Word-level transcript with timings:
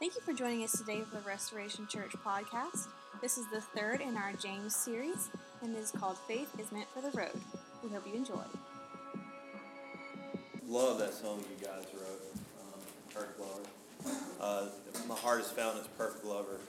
Thank 0.00 0.14
you 0.14 0.22
for 0.22 0.32
joining 0.32 0.64
us 0.64 0.72
today 0.72 1.02
for 1.02 1.16
the 1.16 1.28
Restoration 1.28 1.86
Church 1.86 2.12
podcast. 2.24 2.86
This 3.20 3.36
is 3.36 3.46
the 3.48 3.60
third 3.60 4.00
in 4.00 4.16
our 4.16 4.32
James 4.32 4.74
series, 4.74 5.28
and 5.60 5.76
it 5.76 5.78
is 5.78 5.90
called 5.90 6.16
Faith 6.26 6.58
is 6.58 6.72
Meant 6.72 6.88
for 6.88 7.02
the 7.02 7.10
Road. 7.10 7.38
We 7.84 7.90
hope 7.90 8.06
you 8.06 8.14
enjoy. 8.14 8.40
Love 10.66 10.98
that 11.00 11.12
song 11.12 11.44
you 11.50 11.66
guys 11.66 11.84
wrote, 11.92 12.22
um, 12.62 12.80
Perfect 13.12 13.40
Lover. 13.40 14.16
Uh, 14.40 14.68
my 15.06 15.16
heart 15.16 15.40
has 15.40 15.50
found 15.50 15.76
its 15.76 15.88
perfect 15.98 16.24
lover. 16.24 16.60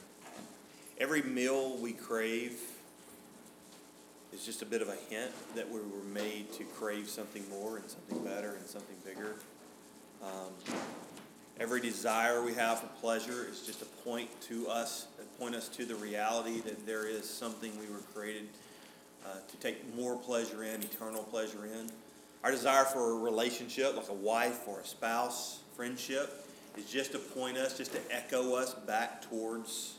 Every 0.99 1.21
meal 1.21 1.77
we 1.77 1.93
crave 1.93 2.59
is 4.33 4.45
just 4.45 4.61
a 4.61 4.65
bit 4.65 4.81
of 4.81 4.89
a 4.89 4.97
hint 5.09 5.31
that 5.55 5.71
we 5.71 5.79
were 5.79 6.03
made 6.13 6.51
to 6.51 6.65
crave 6.65 7.07
something 7.07 7.49
more 7.49 7.77
and 7.77 7.89
something 7.89 8.25
better 8.25 8.55
and 8.55 8.67
something 8.67 8.97
bigger. 9.05 9.35
Um, 10.21 10.75
Every 11.59 11.81
desire 11.81 12.43
we 12.43 12.53
have 12.53 12.79
for 12.79 12.87
pleasure 12.99 13.47
is 13.49 13.61
just 13.61 13.81
a 13.81 13.85
point 14.03 14.29
to 14.41 14.67
us, 14.67 15.07
point 15.37 15.55
us 15.55 15.67
to 15.69 15.85
the 15.85 15.95
reality 15.95 16.61
that 16.61 16.85
there 16.85 17.07
is 17.07 17.29
something 17.29 17.71
we 17.79 17.91
were 17.91 18.01
created 18.13 18.47
uh, 19.25 19.35
to 19.47 19.57
take 19.57 19.95
more 19.95 20.15
pleasure 20.15 20.63
in, 20.63 20.81
eternal 20.81 21.23
pleasure 21.23 21.65
in. 21.65 21.91
Our 22.43 22.51
desire 22.51 22.85
for 22.85 23.11
a 23.11 23.15
relationship, 23.15 23.95
like 23.95 24.09
a 24.09 24.13
wife 24.13 24.67
or 24.67 24.79
a 24.79 24.85
spouse, 24.85 25.59
friendship, 25.75 26.45
is 26.77 26.85
just 26.85 27.11
to 27.11 27.19
point 27.19 27.57
us, 27.57 27.77
just 27.77 27.91
to 27.93 27.99
echo 28.09 28.55
us 28.55 28.73
back 28.73 29.21
towards 29.21 29.95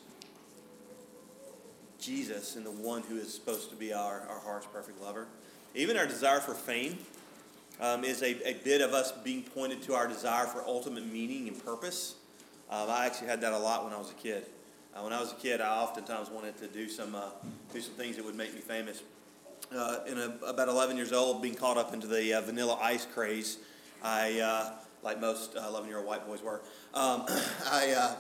Jesus 2.01 2.57
and 2.57 2.67
the 2.67 2.71
one 2.71 3.03
who 3.03 3.17
is 3.17 3.33
supposed 3.33 3.71
to 3.71 3.77
be 3.77 3.93
our, 3.93 4.23
our 4.29 4.41
heart's 4.41 4.67
perfect 4.67 5.01
lover. 5.01 5.29
Even 5.75 5.97
our 5.97 6.07
desire 6.07 6.41
for 6.41 6.55
fame 6.55 6.99
um, 7.83 8.05
is 8.05 8.23
a, 8.23 8.49
a 8.49 8.55
bit 8.63 8.81
of 8.81 8.95
us 8.95 9.13
being 9.25 9.43
pointed 9.43 9.83
to 9.83 9.95
our 9.95 10.07
desire 10.07 10.47
for 10.47 10.63
ultimate 10.63 11.05
meaning 11.13 11.49
and 11.49 11.63
purpose. 11.65 12.15
Um, 12.71 12.89
I 12.89 13.07
actually 13.07 13.27
had 13.27 13.41
that 13.41 13.53
a 13.53 13.59
lot 13.59 13.85
when 13.85 13.93
I 13.93 13.99
was 13.99 14.11
a 14.11 14.15
kid. 14.15 14.47
Uh, 14.95 15.01
when 15.01 15.13
I 15.13 15.21
was 15.21 15.33
a 15.33 15.37
kid, 15.37 15.61
I 15.61 15.81
oftentimes 15.81 16.31
wanted 16.31 16.57
to 16.59 16.69
do 16.69 16.89
some 16.89 17.15
uh, 17.15 17.31
do 17.75 17.81
some 17.81 17.95
things 17.95 18.17
that 18.17 18.25
would 18.25 18.37
make 18.37 18.55
me 18.55 18.61
famous. 18.61 19.03
Uh, 19.75 20.01
in 20.07 20.19
a, 20.19 20.33
about 20.47 20.69
11 20.69 20.97
years 20.97 21.13
old, 21.13 21.43
being 21.43 21.55
caught 21.55 21.77
up 21.77 21.93
into 21.93 22.07
the 22.07 22.35
uh, 22.35 22.41
Vanilla 22.43 22.79
Ice 22.81 23.07
craze, 23.07 23.59
I 24.03 24.39
uh, 24.39 24.73
like 25.03 25.21
most 25.21 25.57
11 25.57 25.89
year 25.89 25.99
old 25.99 26.07
white 26.07 26.27
boys 26.27 26.43
were. 26.43 26.63
Um, 26.95 27.25
I 27.71 27.95
uh, 27.99 28.15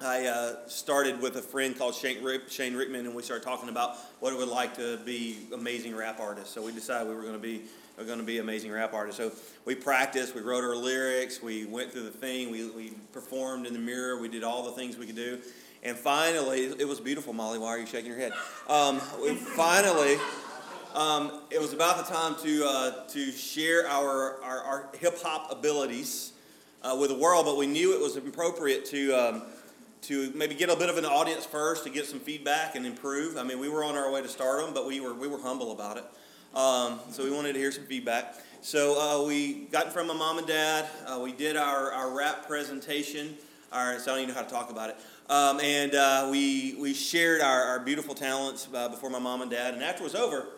I 0.00 0.54
started 0.66 1.20
with 1.20 1.36
a 1.36 1.42
friend 1.42 1.76
called 1.76 1.94
Shane, 1.94 2.22
Rick, 2.22 2.50
Shane 2.50 2.74
Rickman, 2.74 3.06
and 3.06 3.14
we 3.14 3.22
started 3.22 3.44
talking 3.44 3.68
about 3.68 3.96
what 4.20 4.32
it 4.32 4.38
would 4.38 4.48
like 4.48 4.76
to 4.76 4.96
be 4.98 5.38
amazing 5.52 5.94
rap 5.94 6.20
artists. 6.20 6.54
So 6.54 6.62
we 6.62 6.72
decided 6.72 7.08
we 7.08 7.14
were 7.14 7.22
going 7.22 7.34
to 7.34 7.38
be 7.38 7.62
are 7.98 8.04
going 8.04 8.18
to 8.18 8.24
be 8.24 8.38
amazing 8.38 8.70
rap 8.70 8.94
artists. 8.94 9.20
So 9.20 9.32
we 9.64 9.74
practiced, 9.74 10.34
we 10.34 10.40
wrote 10.40 10.62
our 10.62 10.76
lyrics, 10.76 11.42
we 11.42 11.64
went 11.64 11.92
through 11.92 12.04
the 12.04 12.10
thing, 12.10 12.50
we, 12.50 12.70
we 12.70 12.92
performed 13.12 13.66
in 13.66 13.72
the 13.72 13.78
mirror, 13.78 14.20
we 14.20 14.28
did 14.28 14.44
all 14.44 14.62
the 14.64 14.72
things 14.72 14.96
we 14.96 15.06
could 15.06 15.16
do. 15.16 15.38
And 15.82 15.96
finally, 15.96 16.66
it 16.66 16.86
was 16.86 17.00
beautiful, 17.00 17.32
Molly. 17.32 17.58
Why 17.58 17.68
are 17.68 17.78
you 17.78 17.86
shaking 17.86 18.10
your 18.10 18.18
head? 18.18 18.32
Um, 18.68 19.00
we 19.20 19.34
finally, 19.34 20.16
um, 20.94 21.42
it 21.50 21.60
was 21.60 21.72
about 21.72 22.06
the 22.06 22.12
time 22.12 22.36
to, 22.42 22.64
uh, 22.66 23.06
to 23.08 23.32
share 23.32 23.88
our, 23.88 24.42
our, 24.42 24.58
our 24.62 24.88
hip 24.98 25.20
hop 25.22 25.50
abilities 25.50 26.32
uh, 26.82 26.96
with 26.98 27.10
the 27.10 27.18
world, 27.18 27.46
but 27.46 27.56
we 27.56 27.66
knew 27.66 27.94
it 27.94 28.00
was 28.00 28.16
appropriate 28.16 28.84
to. 28.86 29.12
Um, 29.12 29.42
to 30.00 30.32
maybe 30.36 30.54
get 30.54 30.70
a 30.70 30.76
bit 30.76 30.88
of 30.88 30.96
an 30.96 31.04
audience 31.04 31.44
first 31.44 31.82
to 31.82 31.90
get 31.90 32.06
some 32.06 32.20
feedback 32.20 32.76
and 32.76 32.86
improve. 32.86 33.36
I 33.36 33.42
mean, 33.42 33.58
we 33.58 33.68
were 33.68 33.82
on 33.82 33.96
our 33.96 34.12
way 34.12 34.22
to 34.22 34.28
stardom, 34.28 34.72
but 34.72 34.86
we 34.86 35.00
were 35.00 35.12
we 35.12 35.26
were 35.26 35.40
humble 35.40 35.72
about 35.72 35.96
it. 35.96 36.04
Um, 36.58 36.98
so 37.12 37.22
we 37.22 37.30
wanted 37.30 37.52
to 37.52 37.58
hear 37.60 37.70
some 37.70 37.84
feedback. 37.84 38.34
So 38.62 39.00
uh, 39.00 39.24
we 39.24 39.66
got 39.66 39.92
front 39.92 40.08
my 40.08 40.14
mom 40.14 40.38
and 40.38 40.46
dad. 40.46 40.86
Uh, 41.06 41.20
we 41.22 41.30
did 41.30 41.56
our, 41.56 41.92
our 41.92 42.10
rap 42.10 42.48
presentation. 42.48 43.36
Our, 43.70 44.00
so 44.00 44.10
I 44.10 44.16
don't 44.16 44.24
even 44.24 44.34
know 44.34 44.40
how 44.40 44.44
to 44.44 44.52
talk 44.52 44.68
about 44.68 44.90
it. 44.90 44.96
Um, 45.30 45.60
and 45.60 45.94
uh, 45.94 46.26
we, 46.32 46.74
we 46.80 46.94
shared 46.94 47.42
our, 47.42 47.62
our 47.62 47.78
beautiful 47.78 48.12
talents 48.12 48.66
uh, 48.74 48.88
before 48.88 49.08
my 49.08 49.20
mom 49.20 49.40
and 49.40 49.48
dad. 49.48 49.74
And 49.74 49.84
after 49.84 50.00
it 50.00 50.04
was 50.04 50.16
over, 50.16 50.48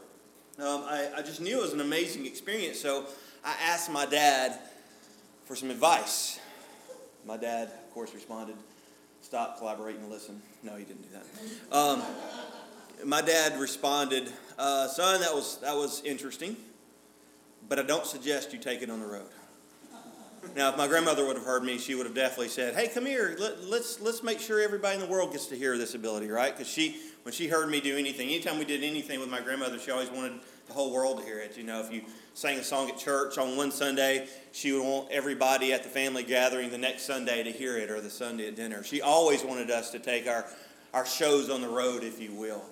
um, 0.58 0.84
I, 0.86 1.10
I 1.18 1.20
just 1.20 1.42
knew 1.42 1.58
it 1.58 1.62
was 1.62 1.74
an 1.74 1.82
amazing 1.82 2.24
experience. 2.24 2.80
So 2.80 3.04
I 3.44 3.54
asked 3.62 3.92
my 3.92 4.06
dad 4.06 4.58
for 5.44 5.54
some 5.54 5.70
advice. 5.70 6.40
My 7.26 7.36
dad, 7.36 7.68
of 7.68 7.90
course, 7.92 8.14
responded, 8.14 8.56
Stop, 9.20 9.58
collaborate, 9.58 9.96
and 9.96 10.08
listen. 10.08 10.40
No, 10.62 10.76
he 10.76 10.84
didn't 10.84 11.02
do 11.02 11.08
that. 11.12 11.76
Um, 11.76 12.02
my 13.04 13.22
dad 13.22 13.58
responded, 13.58 14.32
uh, 14.58 14.88
"Son, 14.88 15.20
that 15.20 15.34
was 15.34 15.58
that 15.58 15.76
was 15.76 16.02
interesting, 16.04 16.56
but 17.68 17.78
I 17.78 17.82
don't 17.82 18.06
suggest 18.06 18.52
you 18.52 18.58
take 18.58 18.82
it 18.82 18.90
on 18.90 19.00
the 19.00 19.06
road." 19.06 19.28
Now, 20.56 20.70
if 20.70 20.76
my 20.76 20.88
grandmother 20.88 21.26
would 21.26 21.36
have 21.36 21.44
heard 21.44 21.62
me, 21.62 21.78
she 21.78 21.94
would 21.94 22.06
have 22.06 22.14
definitely 22.14 22.48
said, 22.48 22.74
"Hey, 22.74 22.88
come 22.88 23.06
here. 23.06 23.36
Let, 23.38 23.52
us 23.52 23.66
let's, 23.68 24.00
let's 24.00 24.22
make 24.22 24.40
sure 24.40 24.60
everybody 24.60 24.94
in 24.94 25.00
the 25.00 25.06
world 25.06 25.32
gets 25.32 25.46
to 25.46 25.56
hear 25.56 25.76
this 25.76 25.94
ability, 25.94 26.28
right?" 26.28 26.56
Because 26.56 26.70
she, 26.72 27.00
when 27.22 27.32
she 27.32 27.46
heard 27.48 27.68
me 27.68 27.80
do 27.80 27.96
anything, 27.96 28.28
anytime 28.28 28.58
we 28.58 28.64
did 28.64 28.82
anything 28.82 29.20
with 29.20 29.28
my 29.28 29.40
grandmother, 29.40 29.78
she 29.78 29.90
always 29.90 30.10
wanted 30.10 30.40
the 30.66 30.72
whole 30.72 30.92
world 30.92 31.18
to 31.18 31.24
hear 31.24 31.38
it. 31.38 31.56
You 31.56 31.64
know, 31.64 31.80
if 31.80 31.92
you 31.92 32.02
sang 32.34 32.58
a 32.58 32.64
song 32.64 32.88
at 32.88 32.96
church 32.96 33.38
on 33.38 33.56
one 33.56 33.70
Sunday, 33.70 34.28
she 34.52 34.72
would 34.72 34.82
want 34.82 35.10
everybody 35.10 35.72
at 35.72 35.82
the 35.82 35.88
family 35.88 36.22
gathering 36.22 36.70
the 36.70 36.78
next 36.78 37.02
Sunday 37.02 37.42
to 37.42 37.52
hear 37.52 37.76
it, 37.76 37.90
or 37.90 38.00
the 38.00 38.10
Sunday 38.10 38.48
at 38.48 38.56
dinner. 38.56 38.82
She 38.82 39.02
always 39.02 39.44
wanted 39.44 39.70
us 39.70 39.90
to 39.90 39.98
take 39.98 40.26
our 40.26 40.46
our 40.92 41.06
shows 41.06 41.50
on 41.50 41.60
the 41.60 41.68
road, 41.68 42.02
if 42.02 42.20
you 42.20 42.32
will. 42.32 42.64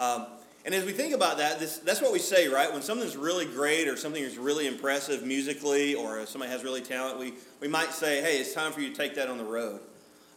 Um, 0.00 0.26
and 0.64 0.74
as 0.74 0.84
we 0.84 0.92
think 0.92 1.14
about 1.14 1.38
that, 1.38 1.60
this, 1.60 1.78
that's 1.78 2.02
what 2.02 2.12
we 2.12 2.18
say, 2.18 2.48
right? 2.48 2.72
When 2.72 2.82
something's 2.82 3.16
really 3.16 3.44
great 3.44 3.86
or 3.86 3.96
something 3.96 4.22
is 4.22 4.36
really 4.36 4.66
impressive 4.66 5.22
musically 5.24 5.94
or 5.94 6.26
somebody 6.26 6.50
has 6.50 6.64
really 6.64 6.80
talent, 6.80 7.18
we, 7.18 7.34
we 7.60 7.68
might 7.68 7.92
say, 7.92 8.20
hey, 8.20 8.38
it's 8.38 8.52
time 8.52 8.72
for 8.72 8.80
you 8.80 8.88
to 8.88 8.94
take 8.94 9.14
that 9.14 9.28
on 9.28 9.38
the 9.38 9.44
road. 9.44 9.80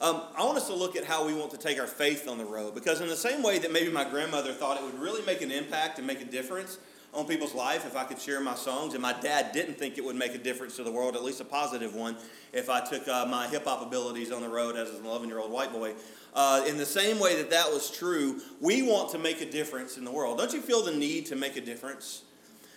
Um, 0.01 0.21
I 0.37 0.43
want 0.43 0.57
us 0.57 0.67
to 0.67 0.75
look 0.75 0.97
at 0.97 1.05
how 1.05 1.25
we 1.25 1.33
want 1.33 1.51
to 1.51 1.57
take 1.57 1.79
our 1.79 1.87
faith 1.87 2.27
on 2.27 2.37
the 2.37 2.45
road 2.45 2.75
because, 2.75 2.99
in 2.99 3.07
the 3.07 3.15
same 3.15 3.41
way 3.41 3.57
that 3.59 3.71
maybe 3.71 3.89
my 3.89 4.03
grandmother 4.03 4.51
thought 4.51 4.77
it 4.77 4.83
would 4.83 4.99
really 4.99 5.25
make 5.25 5.41
an 5.41 5.49
impact 5.49 5.97
and 5.97 6.05
make 6.05 6.19
a 6.19 6.25
difference 6.25 6.77
on 7.13 7.25
people's 7.25 7.53
life 7.53 7.85
if 7.85 7.95
I 7.95 8.03
could 8.03 8.19
share 8.19 8.39
my 8.41 8.55
songs, 8.55 8.93
and 8.93 9.01
my 9.01 9.13
dad 9.13 9.51
didn't 9.51 9.77
think 9.77 9.97
it 9.97 10.03
would 10.03 10.15
make 10.15 10.33
a 10.33 10.37
difference 10.37 10.75
to 10.77 10.83
the 10.83 10.91
world, 10.91 11.15
at 11.15 11.23
least 11.23 11.41
a 11.41 11.45
positive 11.45 11.93
one, 11.95 12.17
if 12.51 12.69
I 12.69 12.81
took 12.81 13.07
uh, 13.07 13.25
my 13.25 13.47
hip 13.47 13.65
hop 13.65 13.81
abilities 13.81 14.31
on 14.31 14.41
the 14.41 14.49
road 14.49 14.75
as 14.75 14.89
an 14.89 15.05
11 15.05 15.27
year 15.27 15.39
old 15.39 15.51
white 15.51 15.71
boy. 15.71 15.93
Uh, 16.33 16.63
in 16.67 16.77
the 16.77 16.85
same 16.85 17.19
way 17.19 17.35
that 17.37 17.51
that 17.51 17.71
was 17.71 17.91
true, 17.91 18.41
we 18.59 18.81
want 18.81 19.11
to 19.11 19.19
make 19.19 19.41
a 19.41 19.49
difference 19.49 19.97
in 19.97 20.05
the 20.05 20.11
world. 20.11 20.37
Don't 20.37 20.53
you 20.53 20.61
feel 20.61 20.83
the 20.83 20.91
need 20.91 21.27
to 21.27 21.35
make 21.35 21.55
a 21.55 21.61
difference? 21.61 22.23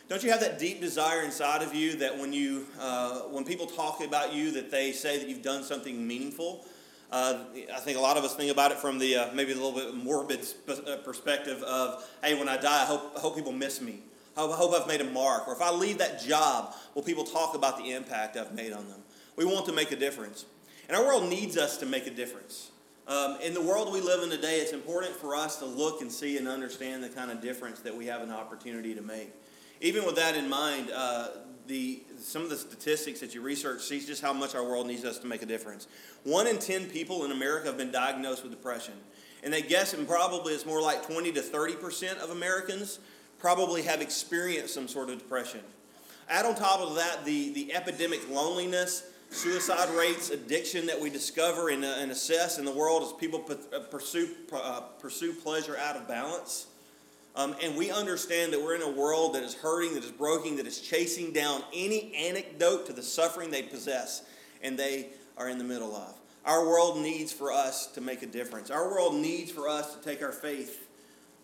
Don't 0.09 0.23
you 0.23 0.31
have 0.31 0.41
that 0.41 0.59
deep 0.59 0.81
desire 0.81 1.23
inside 1.23 1.63
of 1.63 1.75
you 1.75 1.97
that 1.97 2.17
when 2.17 2.33
you, 2.33 2.67
uh, 2.79 3.21
when 3.23 3.45
people 3.45 3.67
talk 3.67 4.05
about 4.05 4.33
you, 4.33 4.53
that 4.53 4.71
they 4.71 4.93
say 4.93 5.19
that 5.19 5.29
you've 5.29 5.43
done 5.43 5.65
something 5.65 6.07
meaningful? 6.07 6.65
Uh, 7.11 7.45
I 7.75 7.81
think 7.81 7.99
a 7.99 8.01
lot 8.01 8.17
of 8.17 8.25
us 8.25 8.35
think 8.35 8.53
about 8.53 8.73
it 8.73 8.79
from 8.79 8.99
the 8.99 9.17
uh, 9.17 9.33
maybe 9.33 9.53
a 9.53 9.55
little 9.55 9.73
bit 9.73 9.95
morbid 9.95 10.47
uh, 10.69 10.97
perspective 11.05 11.63
of, 11.63 12.09
hey, 12.23 12.39
when 12.39 12.49
I 12.49 12.57
die, 12.57 12.83
I 12.83 12.85
hope, 12.85 13.13
I 13.17 13.21
hope 13.21 13.37
people 13.37 13.53
miss 13.53 13.81
me. 13.81 14.01
I 14.37 14.47
hope 14.47 14.75
I've 14.75 14.87
made 14.87 15.01
a 15.01 15.11
mark. 15.11 15.49
Or 15.49 15.55
if 15.55 15.63
I 15.63 15.71
leave 15.71 15.99
that 15.99 16.23
job, 16.23 16.75
will 16.95 17.03
people 17.03 17.25
talk 17.25 17.55
about 17.55 17.79
the 17.79 17.93
impact 17.93 18.37
I've 18.37 18.55
made 18.55 18.73
on 18.73 18.89
them? 18.89 19.01
We 19.37 19.45
want 19.45 19.67
to 19.67 19.73
make 19.73 19.93
a 19.93 19.97
difference. 19.97 20.45
And 20.89 20.97
our 20.97 21.05
world 21.05 21.29
needs 21.29 21.57
us 21.57 21.79
to 21.79 21.87
make 21.87 22.07
a 22.07 22.11
difference. 22.11 22.71
Um, 23.09 23.39
in 23.43 23.55
the 23.55 23.63
world 23.63 23.93
we 23.93 24.01
live 24.01 24.23
in 24.23 24.31
today, 24.31 24.59
it's 24.59 24.73
important 24.73 25.15
for 25.15 25.35
us 25.35 25.59
to 25.59 25.65
look 25.65 26.01
and 26.01 26.11
see 26.11 26.37
and 26.39 26.49
understand 26.49 27.03
the 27.03 27.09
kind 27.09 27.31
of 27.31 27.41
difference 27.41 27.81
that 27.81 27.97
we 27.97 28.07
have 28.07 28.21
an 28.21 28.31
opportunity 28.31 28.95
to 28.95 29.03
make. 29.03 29.33
Even 29.81 30.05
with 30.05 30.17
that 30.17 30.37
in 30.37 30.49
mind, 30.49 30.91
uh, 30.95 31.29
the, 31.67 32.03
some 32.19 32.43
of 32.43 32.51
the 32.51 32.57
statistics 32.57 33.21
that 33.21 33.35
you 33.35 33.41
research 33.41 33.83
sees 33.83 34.07
just 34.07 34.23
how 34.23 34.33
much 34.33 34.55
our 34.55 34.65
world 34.65 34.87
needs 34.87 35.05
us 35.05 35.19
to 35.19 35.27
make 35.27 35.43
a 35.43 35.47
difference. 35.47 35.87
One 36.25 36.47
in 36.47 36.59
10 36.59 36.87
people 36.87 37.25
in 37.25 37.33
America 37.33 37.67
have 37.67 37.77
been 37.77 37.93
diagnosed 37.93 38.43
with 38.43 38.53
depression. 38.53 38.95
And 39.43 39.53
they 39.53 39.63
guess 39.63 39.93
and 39.93 40.09
probably 40.09 40.55
it's 40.55 40.67
more 40.67 40.83
like 40.83 41.07
20 41.07 41.33
to 41.33 41.41
30% 41.41 42.19
of 42.19 42.31
Americans 42.31 42.99
probably 43.39 43.83
have 43.83 44.01
experienced 44.01 44.75
some 44.75 44.89
sort 44.89 45.11
of 45.11 45.19
depression. 45.19 45.61
Add 46.29 46.47
on 46.47 46.55
top 46.55 46.81
of 46.81 46.97
that 46.97 47.25
the, 47.25 47.53
the 47.53 47.75
epidemic 47.75 48.29
loneliness 48.31 49.05
suicide 49.31 49.91
rates, 49.91 50.31
addiction 50.31 50.87
that 50.87 51.01
we 51.01 51.11
discover 51.11 51.69
and, 51.69 51.85
uh, 51.85 51.97
and 51.99 52.11
assess 52.11 52.59
in 52.59 52.65
the 52.65 52.73
world 52.73 53.03
as 53.03 53.13
people 53.13 53.45
uh, 53.51 53.81
pursue, 53.91 54.29
uh, 54.53 54.81
pursue 55.01 55.33
pleasure 55.33 55.77
out 55.77 55.97
of 55.97 56.07
balance. 56.09 56.67
Um, 57.35 57.55
and 57.63 57.77
we 57.77 57.91
understand 57.91 58.53
that 58.53 58.63
we're 58.63 58.77
in 58.77 58.83
a 58.83 58.91
world 58.91 59.35
that 59.35 59.43
is 59.43 59.55
hurting, 59.55 59.95
that 59.95 60.05
is 60.05 60.11
broken, 60.11 60.57
that 60.57 60.67
is 60.67 60.81
chasing 60.81 61.33
down 61.33 61.63
any 61.75 62.15
anecdote 62.15 62.87
to 62.87 62.93
the 62.93 63.03
suffering 63.03 63.51
they 63.51 63.63
possess 63.63 64.23
and 64.63 64.79
they 64.79 65.09
are 65.37 65.49
in 65.49 65.59
the 65.59 65.65
middle 65.65 65.95
of. 65.95 66.15
Our 66.47 66.65
world 66.65 66.99
needs 66.99 67.33
for 67.33 67.53
us 67.53 67.89
to 67.89 68.01
make 68.01 68.23
a 68.23 68.27
difference. 68.27 68.71
Our 68.71 68.89
world 68.89 69.17
needs 69.17 69.51
for 69.51 69.69
us 69.69 69.95
to 69.95 70.03
take 70.03 70.23
our 70.23 70.33
faith 70.33 70.86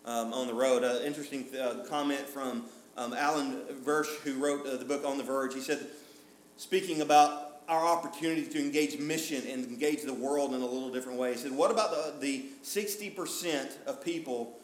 um, 0.05 0.33
on 0.33 0.47
the 0.47 0.53
road. 0.53 0.83
Uh, 0.83 0.99
interesting 1.03 1.47
uh, 1.59 1.83
comment 1.87 2.21
from 2.21 2.65
um, 2.97 3.13
Alan 3.13 3.61
Hirsch, 3.85 4.09
who 4.23 4.33
wrote 4.33 4.65
uh, 4.65 4.77
the 4.77 4.85
book 4.85 5.05
On 5.05 5.17
the 5.17 5.23
Verge. 5.23 5.53
He 5.53 5.61
said, 5.61 5.87
speaking 6.57 7.01
about 7.01 7.53
our 7.67 7.85
opportunity 7.85 8.43
to 8.43 8.59
engage 8.59 8.99
mission 8.99 9.43
and 9.47 9.65
engage 9.65 10.03
the 10.03 10.13
world 10.13 10.53
in 10.53 10.61
a 10.61 10.65
little 10.65 10.89
different 10.89 11.17
way. 11.17 11.31
He 11.31 11.37
said, 11.37 11.51
What 11.51 11.71
about 11.71 11.91
the, 11.91 12.19
the 12.19 12.45
60% 12.63 13.85
of 13.85 14.03
people 14.03 14.59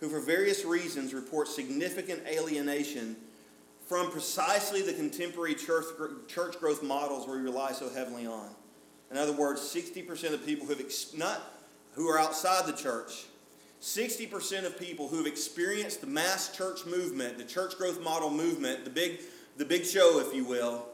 who, 0.00 0.08
for 0.08 0.20
various 0.20 0.64
reasons, 0.64 1.14
report 1.14 1.48
significant 1.48 2.22
alienation 2.26 3.16
from 3.86 4.10
precisely 4.10 4.82
the 4.82 4.92
contemporary 4.92 5.54
church, 5.54 5.86
church 6.28 6.58
growth 6.58 6.82
models 6.82 7.26
we 7.26 7.36
rely 7.36 7.72
so 7.72 7.88
heavily 7.88 8.26
on? 8.26 8.50
In 9.10 9.16
other 9.16 9.32
words, 9.32 9.60
60% 9.60 10.34
of 10.34 10.44
people 10.44 10.66
who 10.66 10.72
have 10.72 10.80
ex- 10.80 11.14
not 11.14 11.40
who 11.92 12.08
are 12.08 12.18
outside 12.18 12.66
the 12.66 12.72
church, 12.72 13.24
60% 13.80 14.64
of 14.64 14.78
people 14.78 15.08
who 15.08 15.18
have 15.18 15.26
experienced 15.26 16.00
the 16.00 16.06
mass 16.06 16.54
church 16.56 16.86
movement, 16.86 17.38
the 17.38 17.44
church 17.44 17.76
growth 17.76 18.02
model 18.02 18.30
movement, 18.30 18.84
the 18.84 18.90
big, 18.90 19.20
the 19.56 19.64
big 19.64 19.84
show, 19.84 20.20
if 20.20 20.34
you 20.34 20.44
will, 20.44 20.86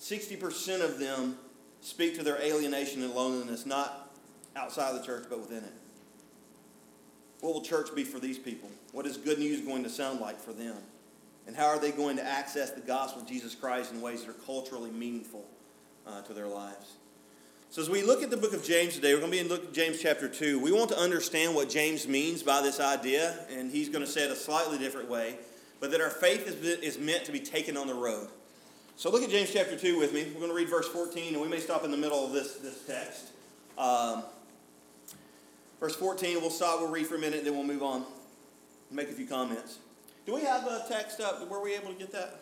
60% 0.00 0.82
of 0.82 0.98
them 0.98 1.36
speak 1.80 2.16
to 2.16 2.22
their 2.22 2.40
alienation 2.40 3.02
and 3.02 3.12
loneliness, 3.14 3.66
not 3.66 4.10
outside 4.56 4.94
of 4.94 5.00
the 5.00 5.06
church, 5.06 5.24
but 5.28 5.40
within 5.40 5.64
it. 5.64 5.72
What 7.40 7.54
will 7.54 7.62
church 7.62 7.94
be 7.94 8.04
for 8.04 8.20
these 8.20 8.38
people? 8.38 8.70
What 8.92 9.06
is 9.06 9.16
good 9.16 9.38
news 9.38 9.60
going 9.60 9.82
to 9.82 9.90
sound 9.90 10.20
like 10.20 10.40
for 10.40 10.52
them? 10.52 10.76
And 11.46 11.56
how 11.56 11.66
are 11.66 11.78
they 11.78 11.90
going 11.90 12.16
to 12.16 12.24
access 12.24 12.70
the 12.70 12.80
gospel 12.80 13.22
of 13.22 13.28
Jesus 13.28 13.54
Christ 13.54 13.92
in 13.92 14.00
ways 14.00 14.24
that 14.24 14.30
are 14.30 14.44
culturally 14.44 14.90
meaningful 14.90 15.44
uh, 16.06 16.22
to 16.22 16.32
their 16.32 16.46
lives? 16.46 16.94
So, 17.72 17.80
as 17.80 17.88
we 17.88 18.02
look 18.02 18.22
at 18.22 18.28
the 18.28 18.36
book 18.36 18.52
of 18.52 18.62
James 18.62 18.96
today, 18.96 19.14
we're 19.14 19.20
going 19.20 19.32
to 19.32 19.38
be 19.38 19.40
in 19.40 19.48
look 19.48 19.72
James 19.72 19.98
chapter 19.98 20.28
2. 20.28 20.60
We 20.60 20.72
want 20.72 20.90
to 20.90 20.98
understand 20.98 21.54
what 21.54 21.70
James 21.70 22.06
means 22.06 22.42
by 22.42 22.60
this 22.60 22.78
idea, 22.78 23.34
and 23.50 23.70
he's 23.70 23.88
going 23.88 24.04
to 24.04 24.10
say 24.10 24.24
it 24.24 24.30
a 24.30 24.36
slightly 24.36 24.76
different 24.76 25.08
way, 25.08 25.36
but 25.80 25.90
that 25.90 26.02
our 26.02 26.10
faith 26.10 26.46
is, 26.46 26.56
is 26.80 26.98
meant 26.98 27.24
to 27.24 27.32
be 27.32 27.40
taken 27.40 27.78
on 27.78 27.86
the 27.86 27.94
road. 27.94 28.28
So, 28.96 29.10
look 29.10 29.22
at 29.22 29.30
James 29.30 29.50
chapter 29.50 29.74
2 29.74 29.98
with 29.98 30.12
me. 30.12 30.24
We're 30.34 30.40
going 30.40 30.50
to 30.50 30.54
read 30.54 30.68
verse 30.68 30.86
14, 30.86 31.32
and 31.32 31.40
we 31.40 31.48
may 31.48 31.60
stop 31.60 31.82
in 31.82 31.90
the 31.90 31.96
middle 31.96 32.26
of 32.26 32.32
this, 32.32 32.56
this 32.56 32.86
text. 32.86 33.28
Um, 33.78 34.22
verse 35.80 35.96
14, 35.96 36.42
we'll 36.42 36.50
stop, 36.50 36.80
we'll 36.80 36.90
read 36.90 37.06
for 37.06 37.14
a 37.14 37.18
minute, 37.18 37.42
then 37.42 37.54
we'll 37.54 37.64
move 37.64 37.82
on, 37.82 38.04
make 38.90 39.08
a 39.08 39.12
few 39.12 39.26
comments. 39.26 39.78
Do 40.26 40.34
we 40.34 40.42
have 40.42 40.66
a 40.66 40.84
text 40.90 41.22
up? 41.22 41.48
Were 41.48 41.62
we 41.62 41.74
able 41.74 41.90
to 41.90 41.98
get 41.98 42.12
that? 42.12 42.41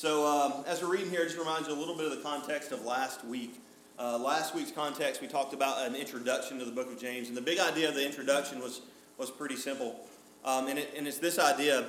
So, 0.00 0.26
um, 0.26 0.64
as 0.66 0.80
we're 0.80 0.88
reading 0.88 1.10
here, 1.10 1.26
just 1.26 1.36
reminds 1.36 1.68
you 1.68 1.74
a 1.74 1.76
little 1.76 1.94
bit 1.94 2.06
of 2.06 2.12
the 2.12 2.22
context 2.22 2.72
of 2.72 2.86
last 2.86 3.22
week. 3.22 3.60
Uh, 3.98 4.16
last 4.16 4.54
week's 4.54 4.70
context, 4.70 5.20
we 5.20 5.28
talked 5.28 5.52
about 5.52 5.86
an 5.86 5.94
introduction 5.94 6.58
to 6.58 6.64
the 6.64 6.70
book 6.70 6.90
of 6.90 6.98
James, 6.98 7.28
and 7.28 7.36
the 7.36 7.42
big 7.42 7.58
idea 7.58 7.86
of 7.86 7.94
the 7.94 8.02
introduction 8.02 8.60
was, 8.60 8.80
was 9.18 9.30
pretty 9.30 9.56
simple. 9.56 10.00
Um, 10.42 10.68
and, 10.68 10.78
it, 10.78 10.94
and 10.96 11.06
it's 11.06 11.18
this 11.18 11.38
idea 11.38 11.84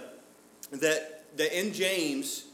that, 0.74 1.38
that 1.38 1.58
in 1.58 1.72
James, 1.72 2.48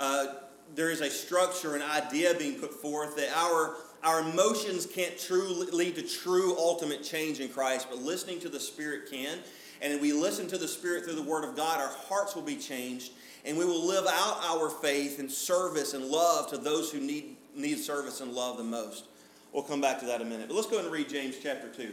uh, 0.00 0.28
there 0.74 0.90
is 0.90 1.02
a 1.02 1.10
structure, 1.10 1.76
an 1.76 1.82
idea 1.82 2.32
being 2.38 2.58
put 2.58 2.72
forth 2.72 3.14
that 3.16 3.36
our, 3.36 3.76
our 4.02 4.20
emotions 4.20 4.86
can't 4.86 5.18
truly 5.18 5.66
lead 5.72 5.94
to 5.96 6.02
true 6.02 6.56
ultimate 6.56 7.02
change 7.02 7.38
in 7.38 7.50
Christ, 7.50 7.88
but 7.90 7.98
listening 7.98 8.40
to 8.40 8.48
the 8.48 8.60
Spirit 8.60 9.10
can. 9.10 9.40
And 9.82 9.92
if 9.92 10.00
we 10.00 10.14
listen 10.14 10.48
to 10.48 10.56
the 10.56 10.68
Spirit 10.68 11.04
through 11.04 11.16
the 11.16 11.22
Word 11.22 11.44
of 11.44 11.54
God, 11.54 11.82
our 11.82 11.94
hearts 12.08 12.34
will 12.34 12.40
be 12.40 12.56
changed 12.56 13.12
and 13.44 13.56
we 13.56 13.64
will 13.64 13.84
live 13.86 14.06
out 14.06 14.44
our 14.44 14.70
faith 14.70 15.18
in 15.18 15.28
service 15.28 15.94
and 15.94 16.04
love 16.04 16.48
to 16.50 16.56
those 16.56 16.92
who 16.92 17.00
need, 17.00 17.36
need 17.54 17.78
service 17.78 18.20
and 18.20 18.32
love 18.32 18.56
the 18.56 18.64
most. 18.64 19.06
We'll 19.52 19.64
come 19.64 19.80
back 19.80 19.98
to 20.00 20.06
that 20.06 20.20
in 20.20 20.26
a 20.26 20.30
minute. 20.30 20.48
But 20.48 20.54
let's 20.54 20.68
go 20.68 20.78
and 20.78 20.90
read 20.90 21.08
James 21.08 21.36
chapter 21.42 21.68
2, 21.68 21.92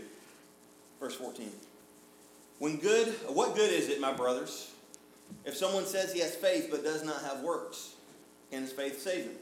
verse 0.99 1.15
14. 1.15 1.49
When 2.59 2.77
good, 2.77 3.07
what 3.27 3.55
good 3.55 3.71
is 3.71 3.89
it, 3.89 3.99
my 3.99 4.13
brothers, 4.13 4.71
if 5.45 5.55
someone 5.55 5.85
says 5.85 6.13
he 6.13 6.19
has 6.19 6.35
faith 6.35 6.67
but 6.69 6.83
does 6.83 7.03
not 7.03 7.21
have 7.23 7.41
works? 7.41 7.95
Can 8.51 8.61
his 8.61 8.71
faith 8.71 9.01
save 9.01 9.25
him? 9.25 9.35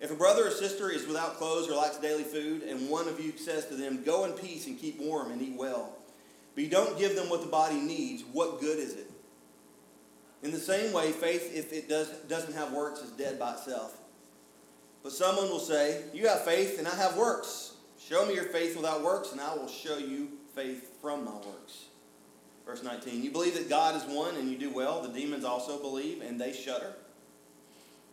If 0.00 0.12
a 0.12 0.14
brother 0.14 0.46
or 0.46 0.50
sister 0.50 0.90
is 0.90 1.06
without 1.06 1.36
clothes 1.36 1.68
or 1.68 1.74
lacks 1.74 1.98
daily 1.98 2.22
food, 2.22 2.62
and 2.62 2.88
one 2.88 3.08
of 3.08 3.18
you 3.18 3.36
says 3.36 3.66
to 3.66 3.74
them, 3.74 4.04
Go 4.04 4.24
in 4.24 4.32
peace 4.32 4.66
and 4.66 4.78
keep 4.78 5.00
warm 5.00 5.32
and 5.32 5.42
eat 5.42 5.56
well, 5.56 5.96
but 6.54 6.62
you 6.62 6.70
don't 6.70 6.98
give 6.98 7.16
them 7.16 7.28
what 7.28 7.40
the 7.40 7.48
body 7.48 7.76
needs, 7.76 8.22
what 8.32 8.60
good 8.60 8.78
is 8.78 8.94
it? 8.94 9.10
In 10.42 10.52
the 10.52 10.58
same 10.58 10.92
way, 10.92 11.10
faith, 11.10 11.52
if 11.54 11.72
it 11.72 11.88
does, 11.88 12.08
doesn't 12.28 12.54
have 12.54 12.72
works, 12.72 13.00
is 13.00 13.10
dead 13.10 13.38
by 13.38 13.54
itself. 13.54 13.96
But 15.02 15.12
someone 15.12 15.48
will 15.48 15.58
say, 15.58 16.02
You 16.12 16.28
have 16.28 16.44
faith, 16.44 16.78
and 16.78 16.86
I 16.86 16.94
have 16.94 17.16
works. 17.16 17.72
Show 18.00 18.26
me 18.26 18.34
your 18.34 18.44
faith 18.44 18.76
without 18.76 19.02
works, 19.02 19.32
and 19.32 19.40
I 19.40 19.54
will 19.54 19.68
show 19.68 19.98
you 19.98 20.28
faith 20.54 21.00
from 21.00 21.24
my 21.24 21.34
works. 21.34 21.86
Verse 22.64 22.82
19 22.82 23.22
You 23.22 23.30
believe 23.30 23.54
that 23.54 23.68
God 23.68 23.96
is 23.96 24.04
one, 24.04 24.36
and 24.36 24.50
you 24.50 24.56
do 24.56 24.70
well. 24.70 25.02
The 25.02 25.08
demons 25.08 25.44
also 25.44 25.80
believe, 25.80 26.22
and 26.22 26.40
they 26.40 26.52
shudder. 26.52 26.94